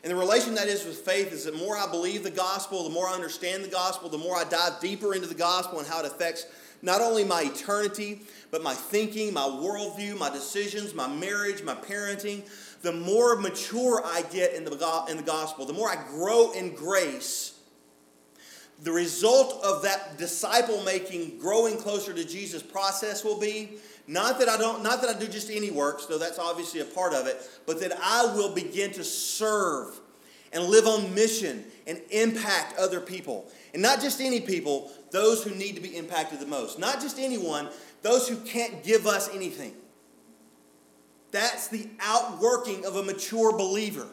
And 0.04 0.12
the 0.12 0.16
relation 0.16 0.56
that 0.56 0.68
is 0.68 0.84
with 0.84 0.98
faith 0.98 1.32
is 1.32 1.46
the 1.46 1.52
more 1.52 1.78
I 1.78 1.90
believe 1.90 2.24
the 2.24 2.32
gospel, 2.32 2.84
the 2.84 2.90
more 2.90 3.08
I 3.08 3.14
understand 3.14 3.64
the 3.64 3.70
gospel, 3.70 4.10
the 4.10 4.18
more 4.18 4.36
I 4.36 4.46
dive 4.46 4.80
deeper 4.80 5.14
into 5.14 5.28
the 5.28 5.36
gospel 5.36 5.80
and 5.80 5.88
how 5.88 6.00
it 6.00 6.06
affects 6.06 6.48
not 6.82 7.02
only 7.02 7.24
my 7.24 7.44
eternity, 7.44 8.22
but 8.50 8.64
my 8.64 8.74
thinking, 8.74 9.34
my 9.34 9.42
worldview, 9.42 10.18
my 10.18 10.32
decisions, 10.32 10.96
my 10.96 11.08
marriage, 11.08 11.62
my 11.62 11.76
parenting. 11.76 12.50
The 12.82 12.92
more 12.92 13.36
mature 13.36 14.02
I 14.04 14.24
get 14.32 14.56
in 14.56 14.64
the, 14.64 15.06
in 15.08 15.18
the 15.18 15.24
gospel, 15.24 15.66
the 15.66 15.74
more 15.74 15.90
I 15.90 16.04
grow 16.10 16.52
in 16.54 16.74
grace, 16.74 17.54
the 18.82 18.92
result 18.92 19.64
of 19.64 19.84
that 19.84 20.18
disciple 20.18 20.84
making, 20.84 21.38
growing 21.38 21.78
closer 21.78 22.14
to 22.14 22.26
Jesus 22.26 22.64
process 22.64 23.24
will 23.24 23.40
be 23.40 23.78
not 24.08 24.40
that 24.40 24.50
I 24.50 24.58
don't, 24.58 24.82
not 24.82 25.02
that 25.02 25.16
I 25.16 25.20
do 25.20 25.28
just 25.28 25.52
any 25.52 25.70
works, 25.70 26.08
though 26.08 26.18
that's 26.18 26.40
obviously 26.40 26.82
a 26.82 26.86
part 26.86 27.14
of 27.14 27.28
it, 27.28 27.38
but 27.68 27.80
that 27.80 27.94
I 28.02 28.34
will 28.36 28.54
begin 28.54 28.92
to 28.94 29.04
serve 29.04 30.00
and 30.52 30.66
live 30.66 30.88
on 30.88 31.14
mission 31.14 31.64
and 31.86 32.02
impact 32.10 32.78
other 32.78 33.00
people. 33.00 33.50
And 33.74 33.82
not 33.82 34.02
just 34.02 34.20
any 34.20 34.42
people, 34.42 34.92
those 35.12 35.44
who 35.44 35.56
need 35.56 35.76
to 35.76 35.82
be 35.82 35.96
impacted 35.96 36.40
the 36.40 36.48
most. 36.48 36.80
Not 36.80 37.00
just 37.00 37.20
anyone, 37.20 37.70
those 38.02 38.28
who 38.28 38.38
can't 38.38 38.84
give 38.84 39.06
us 39.06 39.30
anything. 39.34 39.74
That's 41.32 41.68
the 41.68 41.88
outworking 42.02 42.86
of 42.86 42.96
a 42.96 43.04
mature 43.04 43.56
believer. 43.56 44.08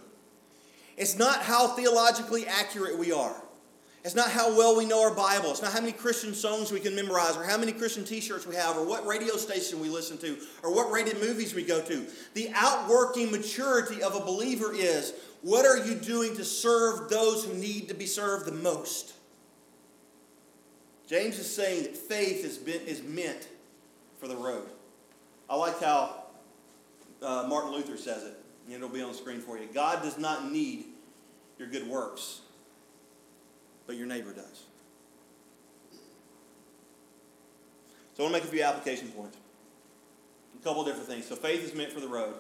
It's 0.97 1.17
not 1.17 1.43
how 1.43 1.69
theologically 1.69 2.47
accurate 2.47 2.99
we 2.99 3.11
are. 3.13 3.43
It's 4.05 4.15
not 4.15 4.31
how 4.31 4.57
well 4.57 4.77
we 4.77 4.87
know 4.87 5.03
our 5.03 5.15
Bible. 5.15 5.51
It's 5.51 5.61
not 5.61 5.73
how 5.73 5.81
many 5.81 5.93
Christian 5.93 6.33
songs 6.33 6.71
we 6.71 6.79
can 6.79 6.95
memorize 6.95 7.37
or 7.37 7.45
how 7.45 7.59
many 7.59 7.73
Christian 7.73 8.05
t 8.05 8.21
shirts 8.21 8.47
we 8.47 8.55
have 8.55 8.77
or 8.77 8.87
what 8.87 9.05
radio 9.07 9.37
station 9.37 9.81
we 9.81 9.89
listen 9.89 10.17
to 10.19 10.39
or 10.63 10.73
what 10.73 10.91
rated 10.93 11.21
movies 11.21 11.53
we 11.53 11.65
go 11.65 11.81
to. 11.83 12.07
The 12.35 12.51
outworking 12.55 13.33
maturity 13.33 14.03
of 14.03 14.15
a 14.15 14.21
believer 14.21 14.73
is 14.73 15.15
what 15.43 15.67
are 15.67 15.79
you 15.79 15.95
doing 15.97 16.37
to 16.37 16.45
serve 16.45 17.11
those 17.11 17.45
who 17.45 17.55
need 17.55 17.89
to 17.89 17.95
be 17.95 18.07
served 18.07 18.47
the 18.47 18.53
most? 18.53 19.15
James 21.09 21.39
is 21.39 21.53
saying 21.53 21.83
that 21.85 21.97
faith 21.97 22.45
is, 22.45 22.57
been, 22.59 22.83
is 22.83 23.03
meant 23.03 23.49
for 24.21 24.29
the 24.29 24.37
road. 24.37 24.69
I 25.51 25.57
like 25.57 25.81
how 25.81 26.25
uh, 27.23 27.47
Martin 27.49 27.73
Luther 27.73 27.97
says 27.97 28.25
it. 28.25 28.35
It'll 28.71 28.89
be 28.89 29.01
on 29.01 29.13
the 29.13 29.19
screen 29.19 29.41
for 29.41 29.59
you. 29.59 29.67
God 29.73 30.03
does 30.03 30.19
not 30.19 30.53
need 30.53 30.85
your 31.59 31.69
good 31.69 31.89
works 31.89 32.43
but 33.89 33.97
your 33.97 34.07
neighbor 34.07 34.33
does. 34.33 34.65
So 38.15 38.23
I 38.23 38.23
want 38.23 38.35
to 38.35 38.41
make 38.41 38.45
a 38.45 38.53
few 38.53 38.63
application 38.63 39.09
points. 39.09 39.37
A 40.61 40.63
couple 40.63 40.85
different 40.85 41.09
things. 41.09 41.27
So 41.27 41.35
faith 41.35 41.65
is 41.65 41.75
meant 41.75 41.91
for 41.91 42.01
the 42.01 42.09
road. 42.09 42.35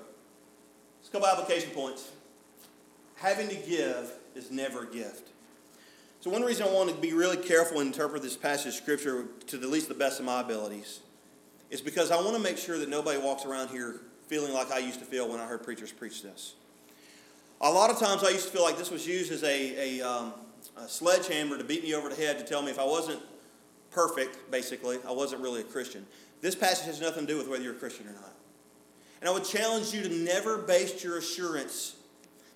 Just 1.00 1.10
a 1.10 1.12
couple 1.12 1.26
application 1.26 1.70
points. 1.70 2.10
Having 3.16 3.48
to 3.48 3.54
give 3.56 4.12
is 4.34 4.50
never 4.50 4.82
a 4.82 4.86
gift. 4.86 5.30
So 6.20 6.30
one 6.30 6.42
reason 6.42 6.66
I 6.68 6.70
want 6.70 6.90
to 6.90 6.96
be 6.96 7.12
really 7.14 7.36
careful 7.36 7.80
and 7.80 7.86
interpret 7.86 8.22
this 8.22 8.36
passage 8.36 8.66
of 8.66 8.74
scripture 8.74 9.24
to 9.46 9.56
the 9.56 9.68
least 9.68 9.88
the 9.88 9.94
best 9.94 10.20
of 10.20 10.26
my 10.26 10.40
abilities 10.40 11.00
is 11.70 11.80
because 11.80 12.10
I 12.10 12.16
want 12.16 12.36
to 12.36 12.42
make 12.42 12.58
sure 12.58 12.78
that 12.78 12.88
nobody 12.88 13.18
walks 13.18 13.46
around 13.46 13.68
here 13.68 14.00
feeling 14.26 14.52
like 14.52 14.70
I 14.70 14.78
used 14.78 14.98
to 14.98 15.06
feel 15.06 15.28
when 15.28 15.40
I 15.40 15.46
heard 15.46 15.62
preachers 15.62 15.92
preach 15.92 16.22
this. 16.22 16.54
A 17.60 17.70
lot 17.70 17.90
of 17.90 17.98
times 17.98 18.22
I 18.22 18.30
used 18.30 18.46
to 18.46 18.52
feel 18.52 18.62
like 18.62 18.76
this 18.76 18.90
was 18.90 19.06
used 19.06 19.32
as 19.32 19.42
a, 19.44 20.00
a 20.00 20.06
um, 20.06 20.32
a 20.78 20.88
sledgehammer 20.88 21.58
to 21.58 21.64
beat 21.64 21.82
me 21.82 21.94
over 21.94 22.08
the 22.08 22.16
head 22.16 22.38
to 22.38 22.44
tell 22.44 22.62
me 22.62 22.70
if 22.70 22.78
I 22.78 22.84
wasn't 22.84 23.20
perfect, 23.90 24.50
basically, 24.50 24.98
I 25.06 25.12
wasn't 25.12 25.42
really 25.42 25.60
a 25.60 25.64
Christian. 25.64 26.06
This 26.40 26.54
passage 26.54 26.86
has 26.86 27.00
nothing 27.00 27.26
to 27.26 27.32
do 27.32 27.38
with 27.38 27.48
whether 27.48 27.62
you're 27.62 27.74
a 27.74 27.78
Christian 27.78 28.06
or 28.06 28.12
not. 28.12 28.34
And 29.20 29.28
I 29.28 29.32
would 29.32 29.44
challenge 29.44 29.92
you 29.92 30.02
to 30.02 30.08
never 30.08 30.58
base 30.58 31.02
your 31.02 31.18
assurance, 31.18 31.96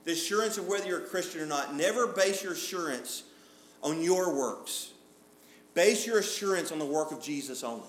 the 0.05 0.13
assurance 0.13 0.59
of 0.59 0.69
whether 0.69 0.87
you're 0.87 1.05
a 1.05 1.07
Christian 1.07 1.41
or 1.41 1.47
not, 1.47 1.75
never 1.75 2.07
base 2.07 2.43
your 2.43 2.53
assurance 2.53 3.25
on 3.83 4.03
your 4.03 4.35
works. 4.35 4.91
Base 5.75 6.07
your 6.07 6.19
assurance 6.19 6.71
on 6.71 6.79
the 6.79 6.85
work 6.85 7.11
of 7.13 7.23
Jesus 7.23 7.65
only, 7.65 7.89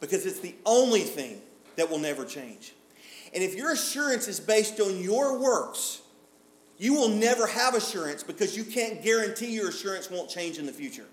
because 0.00 0.26
it's 0.26 0.40
the 0.40 0.54
only 0.64 1.02
thing 1.02 1.40
that 1.76 1.88
will 1.88 1.98
never 1.98 2.24
change. 2.24 2.72
And 3.34 3.44
if 3.44 3.54
your 3.54 3.72
assurance 3.72 4.26
is 4.26 4.40
based 4.40 4.80
on 4.80 4.98
your 5.00 5.38
works, 5.38 6.00
you 6.78 6.94
will 6.94 7.08
never 7.08 7.46
have 7.46 7.74
assurance 7.74 8.22
because 8.22 8.56
you 8.56 8.64
can't 8.64 9.02
guarantee 9.02 9.52
your 9.52 9.68
assurance 9.68 10.10
won't 10.10 10.30
change 10.30 10.58
in 10.58 10.66
the 10.66 10.72
future. 10.72 11.06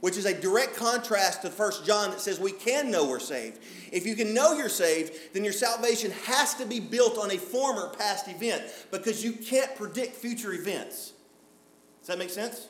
Which 0.00 0.16
is 0.16 0.24
a 0.24 0.38
direct 0.38 0.74
contrast 0.74 1.42
to 1.42 1.50
1 1.50 1.72
John 1.84 2.10
that 2.10 2.20
says 2.20 2.40
we 2.40 2.50
can 2.50 2.90
know 2.90 3.06
we're 3.06 3.20
saved. 3.20 3.60
If 3.92 4.04
you 4.04 4.16
can 4.16 4.34
know 4.34 4.54
you're 4.54 4.68
saved, 4.68 5.12
then 5.32 5.44
your 5.44 5.52
salvation 5.52 6.10
has 6.24 6.54
to 6.54 6.66
be 6.66 6.80
built 6.80 7.18
on 7.18 7.30
a 7.30 7.36
former 7.36 7.88
past 7.90 8.26
event 8.26 8.64
because 8.90 9.22
you 9.22 9.32
can't 9.32 9.76
predict 9.76 10.16
future 10.16 10.54
events. 10.54 11.12
Does 12.00 12.08
that 12.08 12.18
make 12.18 12.30
sense? 12.30 12.66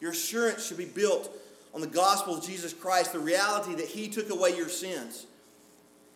Your 0.00 0.12
assurance 0.12 0.64
should 0.64 0.78
be 0.78 0.84
built 0.84 1.28
on 1.74 1.80
the 1.80 1.88
gospel 1.88 2.36
of 2.36 2.44
Jesus 2.44 2.72
Christ, 2.72 3.12
the 3.12 3.18
reality 3.18 3.74
that 3.74 3.86
He 3.86 4.08
took 4.08 4.30
away 4.30 4.56
your 4.56 4.68
sins. 4.68 5.26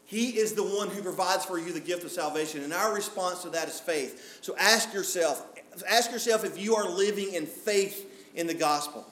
He 0.05 0.39
is 0.39 0.53
the 0.55 0.63
one 0.63 0.89
who 0.89 1.03
provides 1.03 1.45
for 1.45 1.59
you 1.59 1.73
the 1.73 1.81
gift 1.81 2.05
of 2.05 2.11
salvation. 2.11 2.63
And 2.63 2.73
our 2.73 2.95
response 2.95 3.43
to 3.43 3.51
that 3.51 3.69
is 3.69 3.81
faith. 3.81 4.39
So 4.43 4.55
ask 4.59 4.93
yourself, 4.93 5.47
ask 5.89 6.11
yourself 6.11 6.45
if 6.45 6.63
you 6.63 6.75
are 6.75 6.89
living 6.89 7.33
in 7.33 7.47
faith 7.47 8.31
in 8.35 8.47
the 8.47 8.55
gospel. 8.55 9.07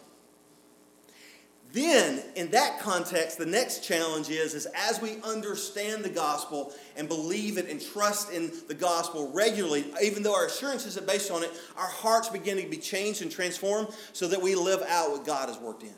Then, 1.72 2.20
in 2.34 2.50
that 2.50 2.80
context, 2.80 3.38
the 3.38 3.46
next 3.46 3.84
challenge 3.84 4.28
is, 4.28 4.54
is 4.54 4.66
as 4.74 5.00
we 5.00 5.18
understand 5.22 6.02
the 6.02 6.10
gospel 6.10 6.72
and 6.96 7.06
believe 7.06 7.58
it 7.58 7.68
and 7.68 7.80
trust 7.80 8.32
in 8.32 8.52
the 8.66 8.74
gospel 8.74 9.30
regularly, 9.32 9.84
even 10.02 10.24
though 10.24 10.34
our 10.34 10.46
assurance 10.46 10.84
isn't 10.86 11.06
based 11.06 11.30
on 11.30 11.44
it, 11.44 11.50
our 11.76 11.86
hearts 11.86 12.28
begin 12.28 12.60
to 12.60 12.68
be 12.68 12.76
changed 12.76 13.22
and 13.22 13.30
transformed 13.30 13.88
so 14.12 14.26
that 14.26 14.42
we 14.42 14.56
live 14.56 14.82
out 14.88 15.12
what 15.12 15.24
God 15.24 15.48
has 15.48 15.58
worked 15.58 15.84
in. 15.84 15.94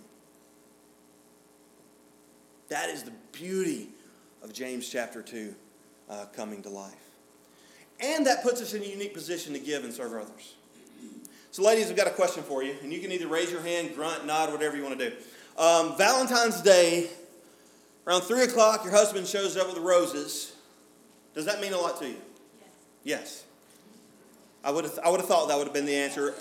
That 2.68 2.90
is 2.90 3.04
the 3.04 3.12
beauty 3.32 3.88
of 4.42 4.52
James 4.52 4.88
chapter 4.88 5.22
2 5.22 5.54
uh, 6.10 6.24
coming 6.34 6.62
to 6.62 6.68
life. 6.68 6.94
And 8.00 8.26
that 8.26 8.42
puts 8.42 8.60
us 8.60 8.74
in 8.74 8.82
a 8.82 8.86
unique 8.86 9.14
position 9.14 9.52
to 9.52 9.58
give 9.58 9.84
and 9.84 9.92
serve 9.92 10.12
others. 10.12 10.54
So, 11.52 11.62
ladies, 11.62 11.90
I've 11.90 11.96
got 11.96 12.06
a 12.06 12.10
question 12.10 12.42
for 12.42 12.62
you, 12.62 12.74
and 12.82 12.92
you 12.92 13.00
can 13.00 13.12
either 13.12 13.28
raise 13.28 13.52
your 13.52 13.60
hand, 13.60 13.94
grunt, 13.94 14.26
nod, 14.26 14.50
whatever 14.50 14.76
you 14.76 14.82
want 14.82 14.98
to 14.98 15.10
do. 15.10 15.16
Um, 15.58 15.96
Valentine's 15.98 16.62
Day, 16.62 17.10
around 18.06 18.22
3 18.22 18.44
o'clock, 18.44 18.84
your 18.84 18.92
husband 18.92 19.26
shows 19.26 19.56
up 19.56 19.68
with 19.68 19.78
roses. 19.78 20.54
Does 21.34 21.44
that 21.44 21.60
mean 21.60 21.72
a 21.72 21.78
lot 21.78 21.98
to 22.00 22.08
you? 22.08 22.16
Yes. 23.04 23.20
yes. 23.20 23.44
I 24.64 24.70
would 24.70 24.84
have, 24.84 24.98
I 25.04 25.10
would 25.10 25.20
have 25.20 25.28
thought 25.28 25.48
that 25.48 25.58
would 25.58 25.66
have 25.66 25.74
been 25.74 25.86
the 25.86 25.94
answer 25.94 26.34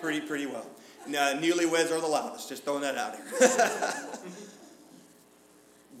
pretty, 0.00 0.20
pretty 0.20 0.46
well. 0.46 0.66
Now, 1.06 1.34
newlyweds 1.34 1.90
are 1.90 2.00
the 2.00 2.06
loudest, 2.06 2.48
just 2.48 2.64
throwing 2.64 2.82
that 2.82 2.96
out 2.96 3.16
here. 3.16 3.92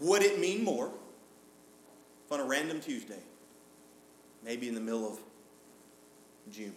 would 0.00 0.22
it 0.22 0.38
mean 0.38 0.64
more 0.64 0.90
on 2.30 2.40
a 2.40 2.44
random 2.44 2.80
Tuesday, 2.80 3.22
maybe 4.44 4.68
in 4.68 4.74
the 4.74 4.80
middle 4.80 5.06
of 5.06 5.18
June. 6.50 6.74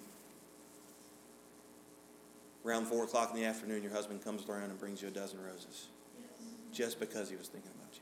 Around 2.65 2.85
4 2.85 3.05
o'clock 3.05 3.31
in 3.33 3.37
the 3.41 3.45
afternoon, 3.45 3.81
your 3.81 3.91
husband 3.91 4.23
comes 4.23 4.47
around 4.47 4.69
and 4.69 4.79
brings 4.79 5.01
you 5.01 5.07
a 5.07 5.11
dozen 5.11 5.41
roses 5.41 5.87
just 6.71 6.99
because 6.99 7.29
he 7.29 7.35
was 7.35 7.47
thinking 7.47 7.71
about 7.75 7.93
you. 7.95 8.01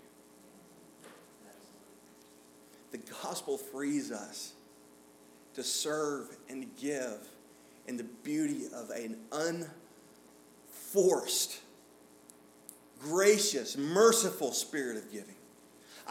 The 2.92 2.98
gospel 3.24 3.58
frees 3.58 4.12
us 4.12 4.54
to 5.56 5.64
serve 5.64 6.38
and 6.50 6.62
to 6.62 6.68
give 6.82 7.28
in 7.88 7.98
the 7.98 8.04
beauty 8.04 8.66
of 8.74 8.90
an 8.92 9.18
unforced, 10.92 11.62
gracious, 13.00 13.78
merciful 13.78 14.52
spirit 14.52 14.98
of 14.98 15.12
giving. 15.12 15.36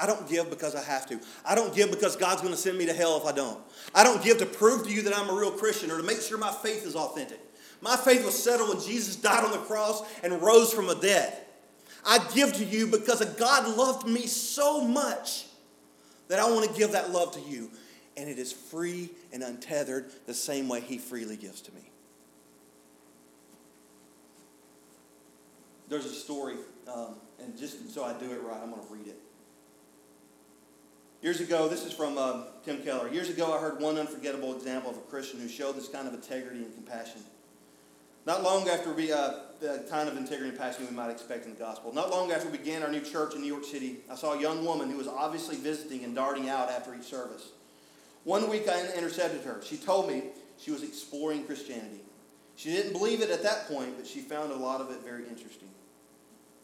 I 0.00 0.06
don't 0.06 0.28
give 0.28 0.50
because 0.50 0.74
I 0.74 0.82
have 0.82 1.06
to. 1.08 1.20
I 1.44 1.54
don't 1.54 1.74
give 1.74 1.90
because 1.90 2.16
God's 2.16 2.40
going 2.40 2.54
to 2.54 2.60
send 2.60 2.78
me 2.78 2.86
to 2.86 2.92
hell 2.92 3.16
if 3.16 3.24
I 3.24 3.32
don't. 3.32 3.58
I 3.94 4.04
don't 4.04 4.22
give 4.22 4.38
to 4.38 4.46
prove 4.46 4.86
to 4.86 4.92
you 4.92 5.02
that 5.02 5.16
I'm 5.16 5.28
a 5.28 5.34
real 5.34 5.50
Christian 5.50 5.90
or 5.90 5.96
to 5.96 6.02
make 6.02 6.20
sure 6.20 6.38
my 6.38 6.52
faith 6.52 6.86
is 6.86 6.94
authentic. 6.94 7.40
My 7.80 7.96
faith 7.96 8.24
was 8.24 8.42
settled 8.42 8.70
when 8.70 8.80
Jesus 8.80 9.16
died 9.16 9.44
on 9.44 9.52
the 9.52 9.58
cross 9.58 10.02
and 10.22 10.42
rose 10.42 10.72
from 10.72 10.86
the 10.86 10.94
dead. 10.94 11.36
I 12.04 12.18
give 12.34 12.54
to 12.54 12.64
you 12.64 12.86
because 12.86 13.24
God 13.34 13.76
loved 13.76 14.06
me 14.06 14.26
so 14.26 14.80
much 14.80 15.46
that 16.28 16.38
I 16.38 16.50
want 16.50 16.68
to 16.70 16.78
give 16.78 16.92
that 16.92 17.10
love 17.10 17.32
to 17.34 17.40
you. 17.40 17.70
And 18.16 18.28
it 18.28 18.38
is 18.38 18.52
free 18.52 19.10
and 19.32 19.42
untethered 19.42 20.10
the 20.26 20.34
same 20.34 20.68
way 20.68 20.80
He 20.80 20.98
freely 20.98 21.36
gives 21.36 21.60
to 21.62 21.74
me. 21.74 21.90
There's 25.88 26.04
a 26.04 26.12
story, 26.12 26.56
um, 26.92 27.14
and 27.42 27.56
just 27.56 27.94
so 27.94 28.04
I 28.04 28.12
do 28.12 28.30
it 28.30 28.42
right, 28.42 28.60
I'm 28.62 28.70
going 28.70 28.86
to 28.86 28.92
read 28.92 29.06
it. 29.06 29.18
Years 31.20 31.40
ago, 31.40 31.66
this 31.66 31.84
is 31.84 31.92
from 31.92 32.16
uh, 32.16 32.44
Tim 32.64 32.80
Keller. 32.82 33.08
Years 33.08 33.28
ago, 33.28 33.52
I 33.52 33.58
heard 33.60 33.80
one 33.80 33.98
unforgettable 33.98 34.54
example 34.54 34.90
of 34.90 34.98
a 34.98 35.00
Christian 35.00 35.40
who 35.40 35.48
showed 35.48 35.74
this 35.74 35.88
kind 35.88 36.06
of 36.06 36.14
integrity 36.14 36.58
and 36.60 36.72
compassion. 36.72 37.22
Not 38.24 38.44
long 38.44 38.68
after 38.68 38.92
we, 38.92 39.10
uh, 39.10 39.32
the 39.58 39.84
kind 39.90 40.08
of 40.08 40.16
integrity 40.16 40.50
and 40.50 40.58
passion 40.58 40.86
we 40.88 40.94
might 40.94 41.10
expect 41.10 41.44
in 41.46 41.54
the 41.54 41.58
gospel. 41.58 41.92
Not 41.92 42.10
long 42.10 42.30
after 42.30 42.48
we 42.48 42.58
began 42.58 42.84
our 42.84 42.90
new 42.90 43.00
church 43.00 43.34
in 43.34 43.40
New 43.40 43.48
York 43.48 43.64
City, 43.64 43.96
I 44.08 44.14
saw 44.14 44.34
a 44.34 44.40
young 44.40 44.64
woman 44.64 44.90
who 44.90 44.96
was 44.96 45.08
obviously 45.08 45.56
visiting 45.56 46.04
and 46.04 46.14
darting 46.14 46.48
out 46.48 46.70
after 46.70 46.94
each 46.94 47.02
service. 47.02 47.48
One 48.22 48.48
week 48.48 48.68
I 48.68 48.92
intercepted 48.96 49.42
her. 49.42 49.60
She 49.64 49.76
told 49.76 50.08
me 50.08 50.22
she 50.56 50.70
was 50.70 50.84
exploring 50.84 51.44
Christianity. 51.44 52.00
She 52.54 52.70
didn't 52.70 52.92
believe 52.92 53.22
it 53.22 53.30
at 53.30 53.42
that 53.42 53.66
point, 53.66 53.96
but 53.96 54.06
she 54.06 54.20
found 54.20 54.52
a 54.52 54.56
lot 54.56 54.80
of 54.80 54.92
it 54.92 54.98
very 55.02 55.26
interesting. 55.26 55.70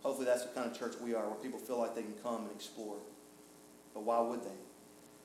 Hopefully, 0.04 0.26
that's 0.26 0.44
the 0.44 0.52
kind 0.52 0.70
of 0.70 0.78
church 0.78 0.94
we 1.02 1.12
are, 1.14 1.26
where 1.26 1.36
people 1.36 1.58
feel 1.58 1.78
like 1.78 1.96
they 1.96 2.02
can 2.02 2.14
come 2.22 2.42
and 2.42 2.50
explore. 2.54 2.98
But 3.94 4.02
why 4.02 4.20
would 4.20 4.42
they? 4.42 4.58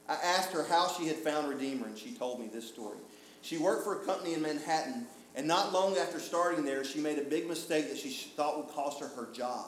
I 0.08 0.14
asked 0.14 0.52
her 0.54 0.64
how 0.64 0.88
she 0.88 1.08
had 1.08 1.18
found 1.18 1.50
Redeemer, 1.50 1.88
and 1.88 1.98
she 1.98 2.14
told 2.14 2.40
me 2.40 2.48
this 2.52 2.68
story. 2.68 2.98
She 3.42 3.58
worked 3.58 3.84
for 3.84 4.02
a 4.02 4.06
company 4.06 4.34
in 4.34 4.42
Manhattan, 4.42 5.08
And 5.36 5.48
not 5.48 5.72
long 5.72 5.96
after 5.98 6.20
starting 6.20 6.66
there, 6.66 6.84
she 6.84 7.00
made 7.00 7.20
a 7.20 7.24
big 7.24 7.48
mistake 7.48 7.90
that 7.90 7.98
she 7.98 8.10
thought 8.10 8.58
would 8.58 8.74
cost 8.74 9.00
her 9.00 9.08
her 9.08 9.30
job. 9.32 9.68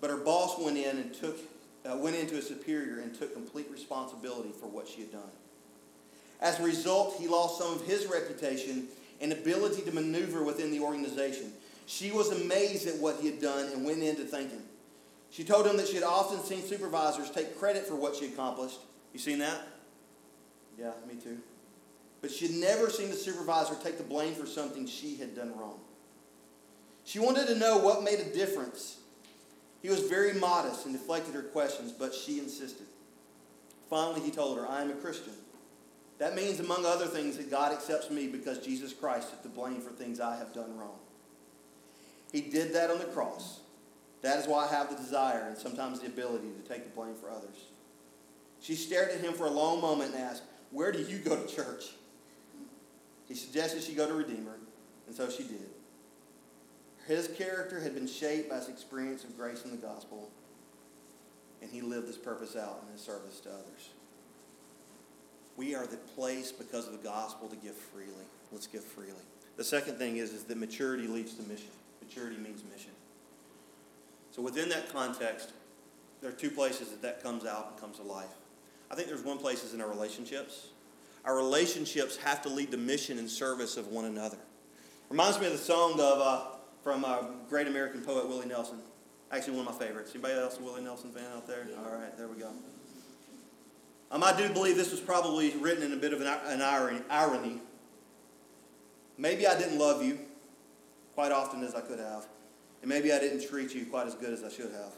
But 0.00 0.10
her 0.10 0.18
boss 0.18 0.58
went 0.58 0.76
in 0.76 0.98
and 0.98 1.14
took, 1.14 1.38
uh, 1.84 1.96
went 1.96 2.14
into 2.14 2.36
a 2.36 2.42
superior 2.42 3.00
and 3.00 3.14
took 3.14 3.32
complete 3.32 3.68
responsibility 3.70 4.50
for 4.60 4.66
what 4.66 4.86
she 4.86 5.00
had 5.00 5.12
done. 5.12 5.30
As 6.40 6.60
a 6.60 6.62
result, 6.62 7.16
he 7.18 7.26
lost 7.26 7.58
some 7.58 7.74
of 7.74 7.84
his 7.86 8.06
reputation 8.06 8.86
and 9.20 9.32
ability 9.32 9.82
to 9.82 9.92
maneuver 9.92 10.44
within 10.44 10.70
the 10.70 10.80
organization. 10.80 11.52
She 11.86 12.12
was 12.12 12.30
amazed 12.30 12.86
at 12.86 12.98
what 12.98 13.16
he 13.20 13.26
had 13.26 13.40
done 13.40 13.72
and 13.72 13.84
went 13.84 14.02
in 14.02 14.14
to 14.16 14.24
thank 14.24 14.50
him. 14.50 14.62
She 15.30 15.44
told 15.44 15.66
him 15.66 15.76
that 15.76 15.88
she 15.88 15.94
had 15.94 16.04
often 16.04 16.40
seen 16.40 16.62
supervisors 16.62 17.30
take 17.30 17.58
credit 17.58 17.86
for 17.86 17.94
what 17.94 18.16
she 18.16 18.26
accomplished. 18.26 18.78
You 19.12 19.18
seen 19.18 19.38
that? 19.38 19.60
Yeah, 20.78 20.92
me 21.06 21.14
too. 21.14 21.38
But 22.20 22.30
she 22.30 22.46
had 22.46 22.56
never 22.56 22.90
seen 22.90 23.10
the 23.10 23.16
supervisor 23.16 23.76
take 23.82 23.98
the 23.98 24.04
blame 24.04 24.34
for 24.34 24.46
something 24.46 24.86
she 24.86 25.16
had 25.16 25.36
done 25.36 25.56
wrong. 25.56 25.78
She 27.04 27.18
wanted 27.18 27.46
to 27.48 27.54
know 27.54 27.78
what 27.78 28.02
made 28.02 28.20
a 28.20 28.34
difference. 28.34 28.98
He 29.82 29.88
was 29.88 30.00
very 30.00 30.34
modest 30.34 30.84
and 30.84 30.94
deflected 30.94 31.34
her 31.34 31.42
questions, 31.42 31.92
but 31.92 32.14
she 32.14 32.38
insisted. 32.38 32.86
Finally, 33.88 34.20
he 34.20 34.30
told 34.30 34.58
her, 34.58 34.68
I 34.68 34.82
am 34.82 34.90
a 34.90 34.94
Christian. 34.94 35.32
That 36.18 36.34
means, 36.34 36.58
among 36.58 36.84
other 36.84 37.06
things, 37.06 37.36
that 37.36 37.50
God 37.50 37.72
accepts 37.72 38.10
me 38.10 38.26
because 38.26 38.58
Jesus 38.58 38.92
Christ 38.92 39.30
took 39.30 39.42
the 39.42 39.48
blame 39.48 39.80
for 39.80 39.90
things 39.90 40.20
I 40.20 40.36
have 40.36 40.52
done 40.52 40.76
wrong. 40.76 40.98
He 42.32 42.40
did 42.40 42.74
that 42.74 42.90
on 42.90 42.98
the 42.98 43.04
cross. 43.04 43.60
That 44.22 44.38
is 44.38 44.46
why 44.46 44.66
I 44.66 44.68
have 44.68 44.90
the 44.90 44.96
desire 44.96 45.46
and 45.48 45.56
sometimes 45.56 46.00
the 46.00 46.06
ability 46.06 46.48
to 46.60 46.68
take 46.68 46.84
the 46.84 46.90
blame 46.90 47.14
for 47.14 47.30
others. 47.30 47.56
She 48.60 48.74
stared 48.74 49.10
at 49.10 49.20
him 49.20 49.34
for 49.34 49.46
a 49.46 49.50
long 49.50 49.80
moment 49.80 50.14
and 50.14 50.22
asked, 50.22 50.42
Where 50.70 50.90
do 50.90 51.00
you 51.00 51.18
go 51.18 51.36
to 51.36 51.54
church? 51.54 51.84
He 53.28 53.34
suggested 53.34 53.82
she 53.82 53.94
go 53.94 54.08
to 54.08 54.14
Redeemer, 54.14 54.56
and 55.06 55.14
so 55.14 55.30
she 55.30 55.44
did. 55.44 55.68
His 57.06 57.28
character 57.28 57.80
had 57.80 57.94
been 57.94 58.06
shaped 58.06 58.50
by 58.50 58.56
his 58.56 58.68
experience 58.68 59.22
of 59.24 59.36
grace 59.36 59.64
in 59.64 59.70
the 59.70 59.76
gospel, 59.76 60.30
and 61.62 61.70
he 61.70 61.80
lived 61.80 62.08
this 62.08 62.16
purpose 62.16 62.56
out 62.56 62.82
in 62.86 62.92
his 62.92 63.02
service 63.02 63.40
to 63.40 63.50
others. 63.50 63.90
We 65.56 65.74
are 65.74 65.86
the 65.86 65.96
place 65.96 66.52
because 66.52 66.86
of 66.86 66.92
the 66.92 66.98
gospel 66.98 67.48
to 67.48 67.56
give 67.56 67.74
freely. 67.74 68.12
Let's 68.52 68.66
give 68.66 68.84
freely. 68.84 69.12
The 69.56 69.64
second 69.64 69.96
thing 69.96 70.18
is, 70.18 70.32
is 70.32 70.44
that 70.44 70.56
maturity 70.56 71.06
leads 71.06 71.34
to 71.34 71.42
mission. 71.42 71.70
Maturity 72.00 72.36
means 72.36 72.62
mission. 72.72 72.92
So 74.38 74.44
within 74.44 74.68
that 74.68 74.92
context, 74.92 75.50
there 76.20 76.30
are 76.30 76.32
two 76.32 76.52
places 76.52 76.90
that 76.90 77.02
that 77.02 77.24
comes 77.24 77.44
out 77.44 77.70
and 77.72 77.80
comes 77.80 77.96
to 77.96 78.04
life. 78.04 78.28
I 78.88 78.94
think 78.94 79.08
there's 79.08 79.24
one 79.24 79.38
place 79.38 79.64
is 79.64 79.74
in 79.74 79.80
our 79.80 79.88
relationships. 79.88 80.68
Our 81.24 81.34
relationships 81.34 82.16
have 82.18 82.40
to 82.42 82.48
lead 82.48 82.70
to 82.70 82.76
mission 82.76 83.18
and 83.18 83.28
service 83.28 83.76
of 83.76 83.88
one 83.88 84.04
another. 84.04 84.38
Reminds 85.08 85.40
me 85.40 85.46
of 85.46 85.52
the 85.52 85.58
song 85.58 85.94
of 85.94 86.20
uh, 86.20 86.44
from 86.84 87.02
a 87.02 87.30
great 87.48 87.66
American 87.66 88.00
poet 88.02 88.28
Willie 88.28 88.46
Nelson. 88.46 88.78
Actually, 89.32 89.56
one 89.56 89.66
of 89.66 89.76
my 89.76 89.86
favorites. 89.86 90.12
Anybody 90.14 90.34
else 90.34 90.56
a 90.56 90.62
Willie 90.62 90.82
Nelson 90.82 91.10
fan 91.10 91.26
out 91.34 91.48
there? 91.48 91.66
All 91.84 91.98
right, 91.98 92.16
there 92.16 92.28
we 92.28 92.38
go. 92.38 92.52
Um, 94.12 94.22
I 94.22 94.36
do 94.36 94.48
believe 94.50 94.76
this 94.76 94.92
was 94.92 95.00
probably 95.00 95.50
written 95.56 95.82
in 95.82 95.92
a 95.92 95.96
bit 95.96 96.12
of 96.12 96.20
an, 96.20 96.28
an 96.28 96.62
irony. 97.10 97.60
Maybe 99.16 99.48
I 99.48 99.58
didn't 99.58 99.80
love 99.80 100.04
you 100.04 100.20
quite 101.16 101.32
often 101.32 101.64
as 101.64 101.74
I 101.74 101.80
could 101.80 101.98
have, 101.98 102.28
and 102.82 102.88
maybe 102.88 103.12
I 103.12 103.18
didn't 103.18 103.46
treat 103.48 103.74
you 103.74 103.86
quite 103.86 104.06
as 104.06 104.14
good 104.14 104.32
as 104.32 104.44
I 104.44 104.48
should 104.48 104.72
have. 104.72 104.92